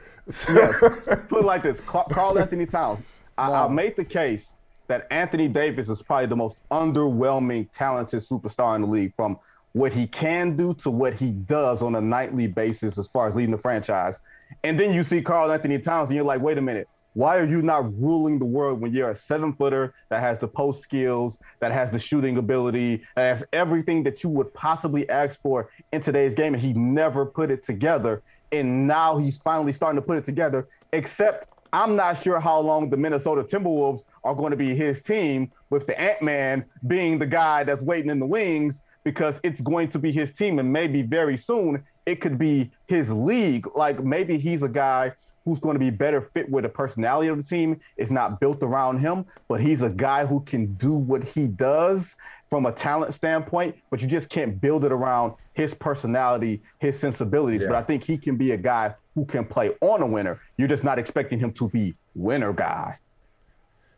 [0.49, 0.79] Yes.
[1.29, 3.05] Put it like this Karl Anthony Towns.
[3.37, 4.47] I, I made the case
[4.89, 9.39] that Anthony Davis is probably the most underwhelming, talented superstar in the league from
[9.73, 13.35] what he can do to what he does on a nightly basis as far as
[13.35, 14.19] leading the franchise.
[14.65, 17.45] And then you see Karl Anthony Towns and you're like, wait a minute, why are
[17.45, 21.39] you not ruling the world when you're a seven footer that has the post skills,
[21.59, 26.01] that has the shooting ability, that has everything that you would possibly ask for in
[26.01, 26.55] today's game?
[26.55, 28.23] And he never put it together.
[28.53, 32.91] And now he's finally starting to put it together, except I'm not sure how long
[32.91, 37.27] the Minnesota Timberwolves are going to be his team, with the Ant Man being the
[37.27, 40.59] guy that's waiting in the wings, because it's going to be his team.
[40.59, 43.69] And maybe very soon it could be his league.
[43.77, 45.13] Like maybe he's a guy
[45.45, 48.63] who's going to be better fit with the personality of the team It's not built
[48.63, 52.15] around him, but he's a guy who can do what he does
[52.49, 57.61] from a talent standpoint, but you just can't build it around his personality, his sensibilities.
[57.61, 57.69] Yeah.
[57.69, 60.41] But I think he can be a guy who can play on a winner.
[60.57, 62.99] You're just not expecting him to be winner guy.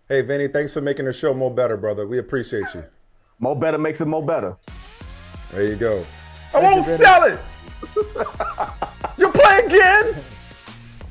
[0.08, 2.04] Hey, Vinny, thanks for making the show more better, brother.
[2.06, 2.82] We appreciate you.
[3.38, 4.56] More better makes it more better.
[5.52, 6.04] There you go.
[6.52, 7.38] I won't sell it.
[9.16, 10.14] you play again.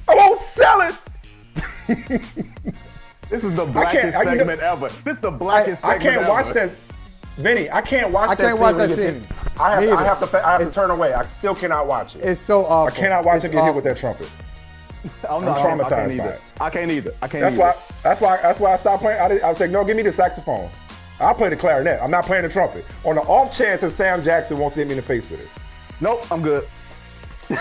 [0.09, 0.95] I won't sell it.
[3.29, 4.89] This is the blackest can't- I- you know- segment ever.
[5.05, 6.67] This is the blackest I segment can't watch ever.
[6.67, 6.75] that.
[7.37, 9.23] Vinny, I can't watch I that can't scene watch that scene.
[9.59, 10.47] I have, to, I have to.
[10.47, 11.13] I have to turn away.
[11.13, 12.19] I still cannot watch it.
[12.23, 12.93] It's so awful.
[12.93, 14.29] I cannot watch It's him get hit with that trumpet.
[15.27, 16.29] Oh, I'm, I'm not, I traumatized can't by either.
[16.33, 16.41] it.
[16.59, 17.13] I can't either.
[17.23, 17.63] I can't That's either.
[17.63, 17.75] why.
[18.03, 18.37] That's why.
[18.43, 19.19] That's why I stopped playing.
[19.19, 20.69] I, did, I was like, no, give me the saxophone.
[21.19, 21.99] I'll play the clarinet.
[22.03, 22.85] I'm not playing the trumpet.
[23.03, 25.39] On the off chance that Sam Jackson wants to hit me in the face with
[25.41, 25.47] it.
[26.01, 26.67] Nope, I'm good.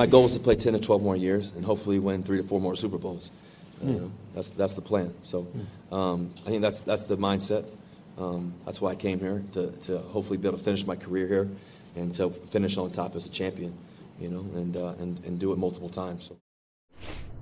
[0.00, 2.42] My goal is to play 10 to 12 more years and hopefully win three to
[2.42, 3.30] four more Super Bowls.
[3.84, 5.12] Uh, You know, that's that's the plan.
[5.20, 5.46] So
[5.92, 7.66] um, I think that's that's the mindset.
[8.16, 11.26] Um, that's why I came here to, to hopefully be able to finish my career
[11.28, 11.48] here
[11.96, 13.74] and to finish on top as a champion.
[14.18, 16.24] You know, and uh, and and do it multiple times.
[16.28, 16.36] So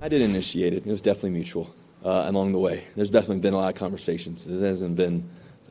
[0.01, 0.85] I didn't initiate it.
[0.85, 1.73] It was definitely mutual
[2.03, 2.83] uh, along the way.
[2.93, 4.47] There's definitely been a lot of conversations.
[4.47, 5.23] It hasn't been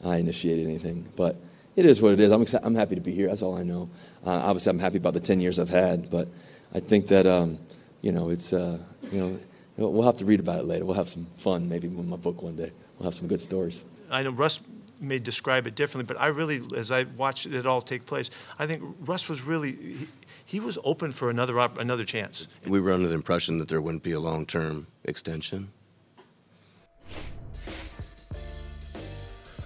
[0.02, 1.36] I initiated anything, but
[1.77, 2.32] it is what it is.
[2.32, 3.28] I'm exci- I'm happy to be here.
[3.28, 3.90] That's all I know.
[4.24, 6.28] Uh, obviously, I'm happy about the 10 years I've had, but
[6.74, 7.59] I think that um,
[8.03, 8.78] you know it's uh,
[9.11, 9.39] you know
[9.77, 10.85] we'll have to read about it later.
[10.85, 12.73] We'll have some fun maybe with my book one day.
[12.99, 13.85] We'll have some good stories.
[14.11, 14.61] I know Russ
[15.01, 18.66] may describe it differently, but I really, as I watched it all take place, I
[18.66, 20.09] think Russ was really, he,
[20.45, 22.49] he was open for another op- another chance.
[22.66, 25.70] We were under the impression that there wouldn't be a long term extension.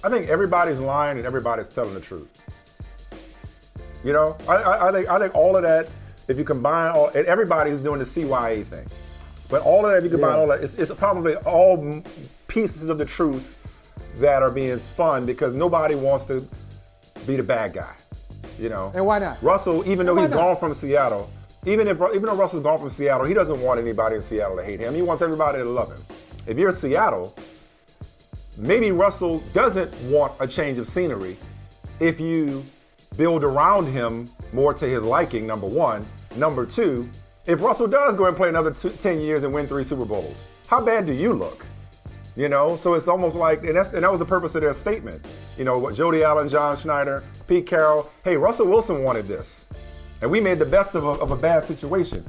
[0.05, 2.29] I think everybody's lying and everybody's telling the truth.
[4.05, 5.89] You know, I, I, I think I think all of that.
[6.29, 8.87] If you combine all, and everybody's doing the CYA thing,
[9.49, 10.39] but all of that, if you combine Yeah.
[10.39, 12.03] all that, it's, it's probably all
[12.49, 13.59] pieces of the truth
[14.17, 16.47] that are being spun because nobody wants to
[17.27, 17.93] be the bad guy.
[18.59, 19.43] You know, And why not?
[19.43, 20.37] Russell, even though he's not?
[20.37, 21.29] gone from Seattle,
[21.67, 24.63] even if even though Russell's gone from Seattle, he doesn't want anybody in Seattle to
[24.65, 24.95] hate him.
[24.95, 26.01] He wants everybody to love him.
[26.47, 27.35] If you're Seattle,
[28.59, 31.37] maybe Russell doesn't want a change of scenery
[32.01, 32.63] if you
[33.17, 36.05] build around him more to his liking, number one.
[36.37, 37.09] Number two,
[37.47, 40.37] if Russell does go and play another two, 10 years and win three Super Bowls,
[40.69, 41.67] how bad do you look?
[42.35, 44.73] You know, so it's almost like, and, that's, and that was the purpose of their
[44.73, 45.27] statement.
[45.59, 49.67] You know, what Jody Allen, John Schneider, Pete Carroll, hey, Russell Wilson wanted this.
[50.23, 52.25] And we made the best of a, of a bad situation.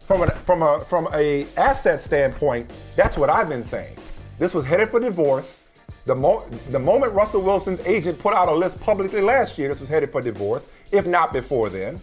[0.00, 3.96] From a, from, a, from a asset standpoint, that's what I've been saying.
[4.38, 5.64] This was headed for divorce.
[6.06, 9.80] The, mo- the moment Russell Wilson's agent put out a list publicly last year, this
[9.80, 11.98] was headed for divorce, if not before then.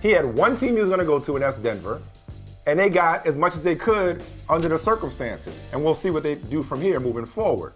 [0.00, 2.02] He had one team he was going to go to, and that's Denver.
[2.66, 5.58] And they got as much as they could under the circumstances.
[5.72, 7.74] And we'll see what they do from here moving forward.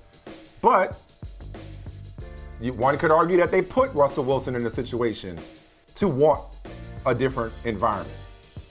[0.62, 0.98] But
[2.61, 5.39] you, one could argue that they put Russell Wilson in a situation
[5.97, 6.40] to want
[7.05, 8.16] a different environment.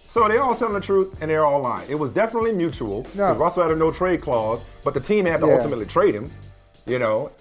[0.10, 1.90] So they all telling the truth and they're all lying.
[1.90, 3.06] It was definitely mutual.
[3.16, 3.34] No.
[3.34, 5.56] Russell had a no trade clause, but the team had to Yeah.
[5.58, 6.32] ultimately trade him.
[6.86, 7.32] You know,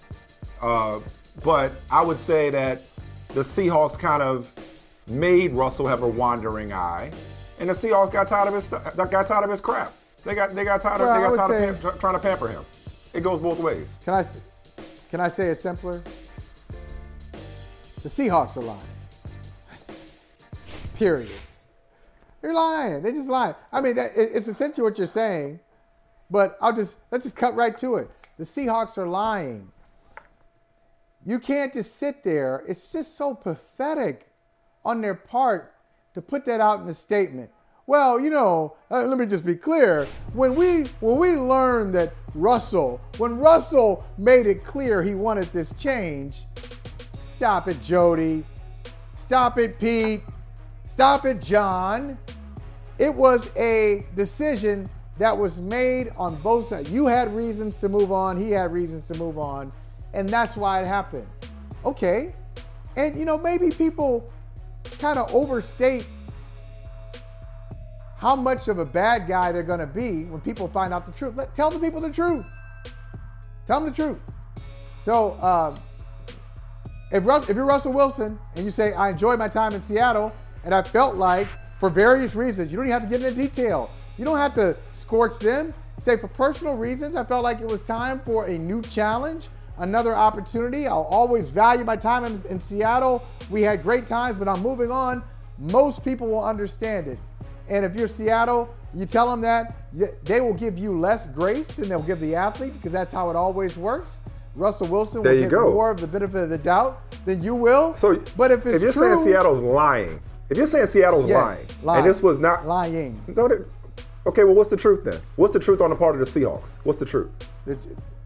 [0.63, 1.01] uh,
[1.45, 2.87] but I would say that
[3.29, 4.51] the Seahawks kind of
[5.07, 7.11] made Russell have a wandering eye,
[7.59, 9.93] and the Seahawks got tired of his got tired of his crap.
[10.25, 12.19] They got they got tired Well, of they got tired say- of pam- trying to
[12.21, 12.63] pamper him.
[13.13, 13.87] It goes both ways.
[14.05, 14.25] Can I,
[15.11, 16.03] can I say it simpler?
[18.03, 18.81] The Seahawks are lying.
[20.97, 21.31] Period.
[22.41, 23.03] They're lying.
[23.03, 23.55] They're just lying.
[23.73, 25.61] I mean, that- it- it's essentially what you're saying,
[26.31, 28.11] but I'll just let's just cut right to it.
[28.37, 29.71] The Seahawks are lying.
[31.25, 32.65] You can't just sit there.
[32.67, 34.29] It's just so pathetic
[34.85, 35.75] on their part
[36.15, 37.51] to put that out in a statement.
[37.87, 40.07] Well, you know, uh, let me just be clear.
[40.33, 45.73] When we when we learned that Russell, when Russell made it clear he wanted this
[45.75, 46.43] change,
[47.27, 48.45] stop it, Jody.
[49.17, 50.23] Stop it, Pete.
[50.83, 52.19] Stop it, John.
[52.99, 54.89] It was a decision
[55.19, 56.91] that was made on both sides.
[56.91, 59.73] You had reasons to move on, he had reasons to move on,
[60.13, 61.27] and that's why it happened.
[61.85, 62.35] Okay.
[62.97, 64.33] And you know, maybe people
[64.99, 66.07] kind of overstate
[68.17, 71.13] how much of a bad guy they're going to be when people find out the
[71.13, 71.35] truth.
[71.37, 72.45] Let, tell the people the truth.
[73.67, 74.33] Tell them the truth.
[75.05, 75.77] So, um,
[77.13, 80.35] if, Rus- if you're Russell Wilson and you say, I enjoyed my time in Seattle
[80.65, 83.91] and I felt like, for various reasons, you don't even have to get into detail.
[84.19, 85.75] You don't have to scorch them.
[86.01, 90.15] say for personal reasons, I felt like it was time for a new challenge, another
[90.15, 90.87] opportunity.
[90.87, 93.25] I'll always value my time in, in Seattle.
[93.51, 95.23] We had great times, but I'm moving on.
[95.59, 97.19] Most people will understand it.
[97.69, 99.75] And if you're Seattle, you tell them that,
[100.25, 103.37] they will give you less grace than they'll give the athlete because that's how it
[103.37, 104.19] always works.
[104.57, 105.73] Russell Wilson There will get go.
[105.73, 107.95] more of the benefit of the doubt than you will.
[107.97, 110.21] So, but if it's if you're true, saying Seattle's lying,
[110.51, 112.01] if you're saying Seattle's Yes, lying, lying.
[112.05, 113.49] and this was not lying, no,
[114.27, 115.21] okay, well, what's the truth then?
[115.37, 116.69] What's the truth on the part of the Seahawks?
[116.85, 117.31] What's the truth?
[117.65, 117.75] the,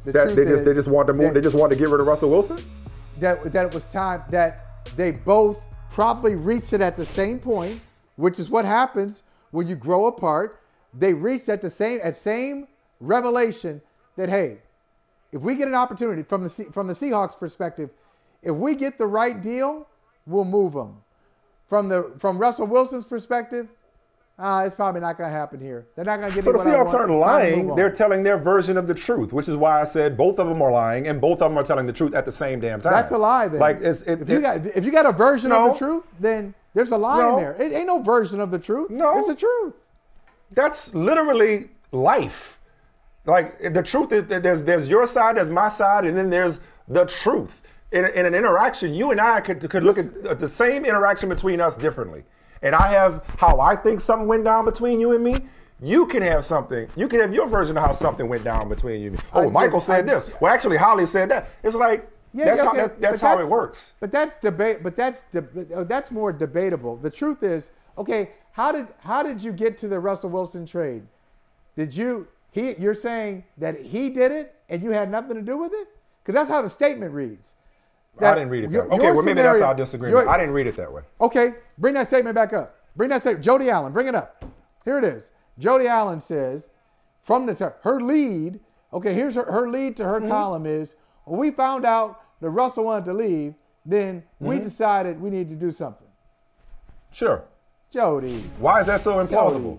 [0.04, 1.22] the that truth they just they just want to move.
[1.22, 2.58] that- they just want to get rid of Russell Wilson.
[3.18, 7.80] that that it was time that they both probably reached it at the same point,
[8.16, 10.60] which is what happens when you grow apart.
[10.94, 12.68] They reached at the same at same
[13.00, 13.80] revelation
[14.16, 14.58] that hey,
[15.32, 17.90] if we get an opportunity from the from the Seahawks perspective,
[18.42, 19.88] if we get the right deal,
[20.26, 21.02] we'll move them.
[21.68, 23.68] From the from Russell Wilson's perspective,
[24.38, 25.86] uh, it's probably not going to happen here.
[25.96, 26.94] They're not going to get So me the what I Seahawks want.
[26.96, 27.74] aren't It's time to lying.
[27.74, 30.62] They're telling their version of the truth, which is why I said both of them
[30.62, 32.92] are lying, and both of them are telling the truth at the same damn time.
[32.92, 33.48] That's a lie.
[33.48, 35.66] Then, Like it's, it, if you got if you got a version No.
[35.66, 37.36] of the truth, then there's a lie No.
[37.38, 37.52] in there.
[37.60, 38.90] It ain't no version of the truth.
[38.90, 39.18] No.
[39.18, 39.74] it's the truth.
[40.52, 42.58] that's literally life.
[43.26, 46.60] Like the truth is that there's there's your side, there's my side, and then there's
[46.88, 47.60] the truth.
[47.90, 51.60] In, in an interaction, you and I could could look at the same interaction between
[51.60, 52.22] us differently.
[52.62, 55.36] And I have how I think something went down between you and me.
[55.80, 56.88] You can have something.
[56.96, 59.24] You can have your version of how something went down between you and me.
[59.32, 60.30] Oh, I Michael just- said I- this.
[60.40, 61.48] Well, actually, Holley said that.
[61.62, 63.92] It's like that's how okay, that, that's but how it works.
[64.00, 64.82] But that's debate.
[64.82, 66.96] But that's deb- uh, that's more debatable.
[66.96, 71.04] The truth is, okay, how did how did you get to the Russell Wilson trade?
[71.76, 72.74] Did you he?
[72.74, 75.88] You're saying that he did it and you had nothing to do with it?
[76.22, 77.54] Because that's how the statement reads.
[78.20, 78.70] I didn't read it.
[78.70, 78.96] your- That way.
[78.98, 80.24] Okay, well maybe that's our disagreement.
[80.24, 81.02] your- I didn't read it that way.
[81.20, 82.74] Okay, bring that statement back up.
[82.96, 83.44] Bring that statement.
[83.44, 84.44] Jody Allen, bring it up.
[84.84, 85.30] Here it is.
[85.58, 86.68] Jody Allen says,
[87.20, 88.60] from the ter- her lead.
[88.92, 90.94] Okay, here's her, her lead to her column is
[91.26, 93.54] we found out that Russell wanted to leave,
[93.84, 94.62] then we Mhm.
[94.62, 96.06] decided we need to do something.
[97.10, 97.42] Sure.
[97.90, 98.40] Jody.
[98.58, 99.78] Why is that so implausible?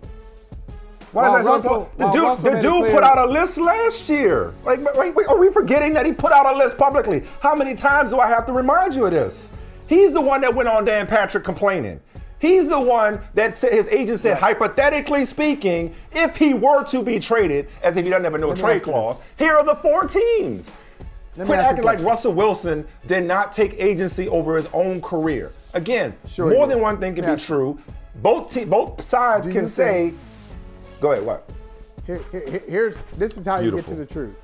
[1.11, 1.97] Why is that so Russell- implausible?
[1.97, 4.53] The dude, the dude put out a list last year.
[4.63, 7.23] Like, wait, wait, are we forgetting that he put out a list publicly?
[7.39, 9.49] How many times do I have to remind you of this?
[9.87, 11.99] He's the one that went on Dan Patrick complaining.
[12.37, 17.19] He's the one that said his agent said, hypothetically speaking, if he were to be
[17.19, 20.71] traded, as if he doesn't have a no trade clause, here are the four teams.
[21.35, 21.99] Quit acting like.
[21.99, 25.51] Russell Wilson did not take agency over his own career.
[25.73, 27.79] Again, Sure more than one thing can be true.
[28.15, 30.13] Both te- both sides can say.
[30.99, 31.25] Go ahead.
[31.25, 31.51] What?
[32.05, 34.35] Here, here- here- here's this is how you get to the truth.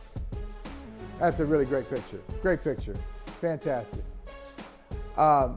[1.19, 2.19] That's a really great picture.
[2.41, 2.93] Great picture.
[3.41, 4.03] Fantastic.
[5.17, 5.55] Um,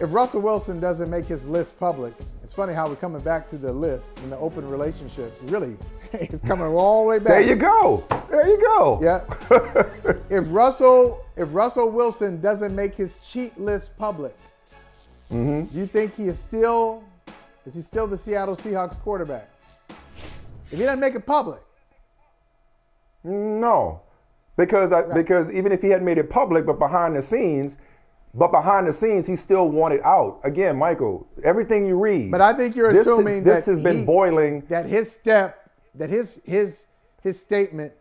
[0.00, 3.58] if Russell Wilson doesn't make his list public, it's funny how we're coming back to
[3.58, 5.36] the list and the open relationship.
[5.44, 5.76] Really,
[6.12, 7.26] it's coming all the way back.
[7.28, 8.04] There you go.
[8.30, 8.98] There you go.
[9.02, 9.24] Yeah.
[10.30, 14.36] if Russell if Russell Wilson doesn't make his cheat list public,
[15.30, 15.76] Mm-hmm.
[15.76, 17.04] you think he is still
[17.68, 19.50] is he still the Seattle Seahawks quarterback?
[20.70, 21.60] If he doesn't make it public,
[23.22, 24.00] No,
[24.56, 27.76] because I, because even if he had made it public, but behind the scenes,
[28.34, 30.40] but behind the scenes, he still wanted out.
[30.44, 32.30] Again, Michael, everything you read.
[32.30, 34.62] but I think you're this, assuming this that has been boiling.
[34.68, 36.86] that his step, that his his
[37.22, 37.92] his statement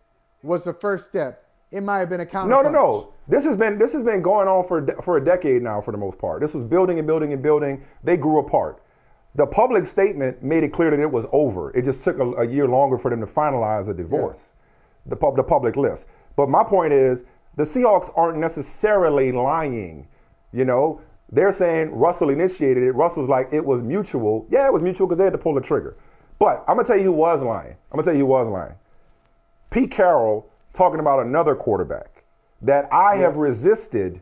[0.44, 1.44] was the first step.
[1.72, 2.50] It might have been a counter.
[2.50, 3.14] No, no, no.
[3.28, 5.98] This has been this has been going on for for a decade now, for the
[5.98, 6.40] most part.
[6.40, 7.84] This was building and building and building.
[8.04, 8.82] They grew apart.
[9.38, 11.70] The public statement made it clear that it was over.
[11.78, 14.54] It just took a, a year longer for them to finalize a divorce,
[15.06, 16.08] the pub, the public list.
[16.36, 17.24] But my point is,
[17.56, 20.08] the Seahawks aren't necessarily lying.
[20.52, 21.02] You know,
[21.32, 22.94] they're saying Russell initiated it.
[22.94, 24.48] Russell's like it was mutual.
[24.50, 25.96] Yeah, it was mutual because they had to pull the trigger.
[26.40, 27.76] But I'm gonna tell you who was lying.
[27.92, 28.74] I'm gonna tell you who was lying.
[29.70, 32.24] Pete Carroll talking about another quarterback
[32.64, 34.20] that I have resisted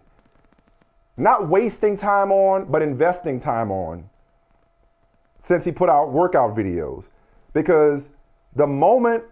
[1.15, 4.09] not wasting time on, but investing time on
[5.39, 7.09] since he put out workout videos.
[7.53, 8.11] Because
[8.55, 9.23] the moment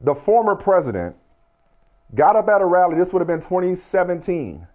[0.00, 1.16] the former president
[2.14, 4.66] got up at a rally, this would have been 2017,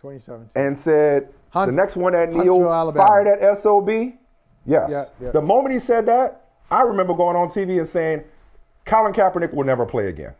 [0.00, 0.48] 2017.
[0.56, 3.06] and said, Hunt- the next one that Neil Alabama.
[3.06, 4.90] fired at SOB, yes.
[4.90, 5.30] Yeah, yeah.
[5.32, 8.22] The moment he said that, I remember going on TV and saying,
[8.84, 10.32] Colin Kaepernick will never play again.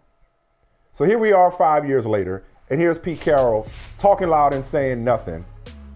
[0.92, 3.66] So here we are five years later, and here's Pete Carroll
[3.98, 5.44] talking loud and saying nothing.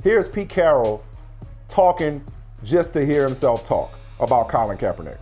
[0.03, 1.03] Here's Pete Carroll
[1.69, 2.23] talking
[2.65, 5.19] just to hear himself talk about Colin Kaepernick.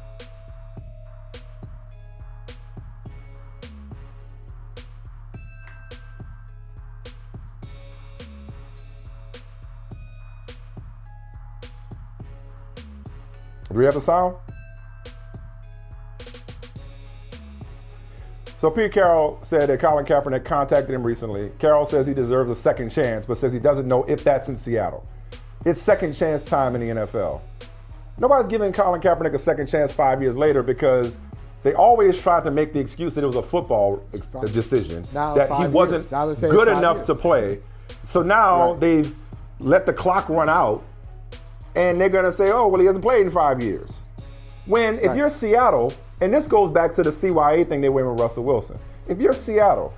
[13.71, 14.37] Do we have the sound?
[18.59, 21.51] So Pete Carroll said that Colin Kaepernick contacted him recently.
[21.59, 24.57] Carroll says he deserves a second chance, but says he doesn't know if that's in
[24.57, 25.09] Seattle.
[25.65, 27.41] It's second chance time in the NFL.
[28.19, 31.17] Nobody's giving Colin Kaepernick a second chance five years later because
[31.63, 35.35] they always tried to make the excuse that it was a football ex- decision, Now
[35.35, 36.13] that he wasn't years.
[36.13, 37.07] Now they're saying good enough years.
[37.07, 37.61] to play.
[38.05, 38.81] So now Right.
[38.81, 39.17] they've
[39.61, 40.83] let the clock run out,
[41.77, 43.89] and they're going to say, oh, well, he hasn't played in five years.
[44.67, 45.17] When, if Right.
[45.17, 48.79] you're Seattle, and this goes back to the CYA thing they went with Russell Wilson.
[49.09, 49.95] If you're Seattle,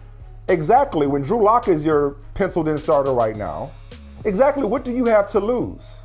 [0.49, 3.71] exactly when Drew Lock is your penciled in starter right now,
[4.25, 5.99] exactly what do you have to lose?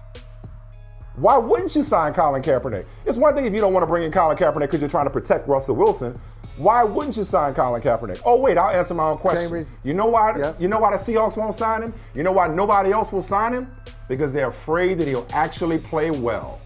[1.15, 2.85] Why wouldn't you sign Colin Kaepernick?
[3.05, 5.05] It's one thing if you don't want to bring in Colin Kaepernick because you're trying
[5.05, 6.15] to protect Russell Wilson.
[6.55, 8.21] Why wouldn't you sign Colin Kaepernick?
[8.25, 9.43] Oh wait, I'll answer my own question.
[9.43, 9.77] Same reason.
[9.83, 10.37] You know why?
[10.37, 10.61] Yep.
[10.61, 11.93] You know why the Seahawks won't sign him?
[12.13, 13.71] You know why nobody else will sign him?
[14.07, 16.61] Because they're afraid that he'll actually play well.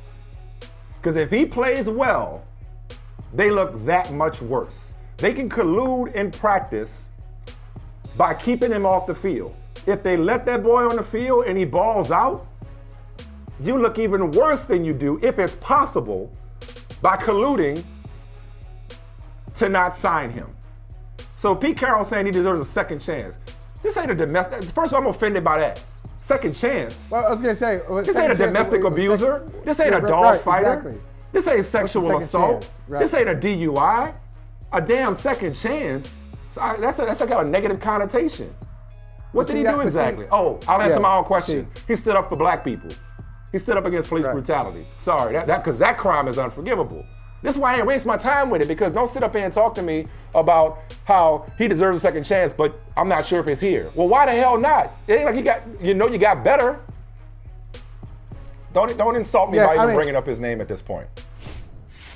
[0.97, 2.45] Because if he plays well,
[3.33, 4.93] they look that much worse.
[5.17, 7.09] They can collude in practice
[8.17, 9.55] by keeping him off the field.
[9.85, 12.45] If they let that boy on the field and he balls out,
[13.61, 16.31] you look even worse than you do, if it's possible,
[17.01, 17.83] by colluding
[19.57, 20.47] to not sign him.
[21.37, 23.37] So Pete Carroll saying he deserves a second chance.
[23.81, 24.63] This ain't a domestic.
[24.71, 25.81] First of all, I'm offended by that.
[26.17, 27.09] Second chance.
[27.11, 29.43] Well, I was gonna say uh, This ain't a domestic abuser.
[29.45, 30.73] second- This ain't Yeah, a dog right, fighter.
[30.73, 30.97] Exactly.
[31.33, 32.65] This ain't sexual assault.
[32.87, 32.99] Right.
[32.99, 34.13] This ain't a DUI.
[34.71, 36.17] A damn second chance.
[36.53, 38.53] So I, that's a, that's a got a negative connotation.
[39.33, 40.27] What did he that- do but see- exactly?
[40.31, 41.67] oh, I'll answer Yeah, my own question.
[41.87, 42.89] He stood up for black people.
[43.51, 44.87] He stood up against police brutality.
[44.97, 47.03] Sorry, that because that, crime is unforgivable.
[47.43, 49.43] This is why I ain't waste my time with it because don't sit up here
[49.43, 53.39] and talk to me about how he deserves a second chance, but I'm not sure
[53.41, 53.91] if it's here.
[53.95, 54.93] Well, why the hell not?
[55.07, 56.79] It ain't like you got you know you got better.
[58.73, 60.81] Don't don't insult me Yeah, by I even mean- bringing up his name at this
[60.81, 61.07] point.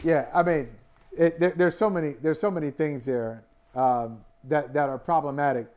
[0.04, 0.70] Yeah, I mean,
[1.12, 3.44] it, there, there's so many there's so many things there
[3.76, 5.68] um, that that are problematic.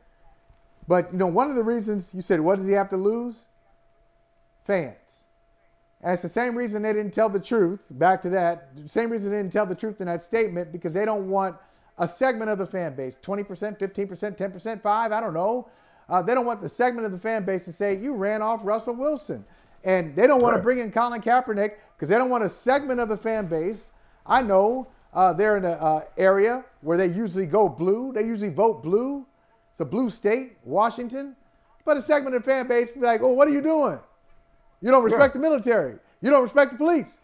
[0.91, 3.47] But you know, one of the reasons you said, what does he have to lose?
[4.65, 5.23] Fans.
[6.01, 7.87] And it's the same reason they didn't tell the truth.
[7.91, 11.05] Back to that, same reason they didn't tell the truth in that statement because they
[11.05, 11.55] don't want
[11.97, 15.69] a segment of the fan base, 20%, 15%, 10%, 5, I don't know.
[16.09, 18.59] Uh, they don't want the segment of the fan base to say you ran off
[18.65, 19.45] Russell Wilson.
[19.85, 22.99] And they don't want to bring in Colin Kaepernick because they don't want a segment
[22.99, 23.91] of the fan base.
[24.25, 28.11] I know uh, they're in an uh, area where they usually go blue.
[28.11, 29.25] They usually vote blue.
[29.81, 31.35] A blue state, Washington.
[31.83, 33.99] But a segment of the fan base be like, oh, what are you doing?
[34.81, 35.95] You don't respect the military.
[36.21, 37.19] You don't respect the police.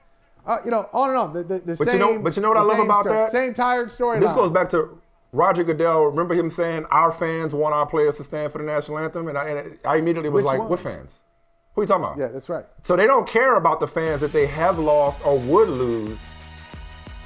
[0.45, 1.34] Uh, you know, on and on.
[1.34, 3.17] The, the, the But same, you know, but you know what I love about story-
[3.17, 3.31] that?
[3.31, 4.19] Same tired story.
[4.19, 4.99] This goes back to
[5.34, 6.05] Roger Goodell.
[6.05, 9.38] Remember him saying our fans want our players to stand for the national anthem, and
[9.38, 10.69] I, and I immediately was Which like, ones?
[10.71, 11.19] "What fans?
[11.75, 12.65] Who are you talking about?" Yeah, that's right.
[12.84, 16.17] So they don't care about the fans that they have lost or would lose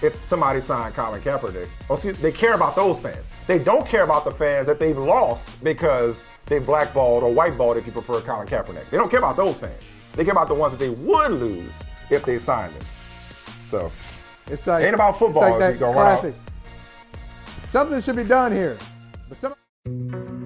[0.01, 1.69] if somebody signed Colin Kaepernick.
[1.87, 3.25] Or excuse, they care about those fans.
[3.51, 7.85] They don't care about the fans that they've lost because they blackballed or whiteballed, if
[7.85, 8.89] you prefer Colin Kaepernick.
[8.89, 9.83] They don't care about those fans.
[10.13, 11.73] They care about the ones that they would lose
[12.09, 12.83] if they signed him.
[13.69, 13.91] So
[14.47, 15.43] It's like ain't about football.
[15.43, 16.19] It's like that you gonna run out.
[16.21, 16.35] classic.
[17.65, 18.77] Something should be done here.
[19.27, 19.53] But some,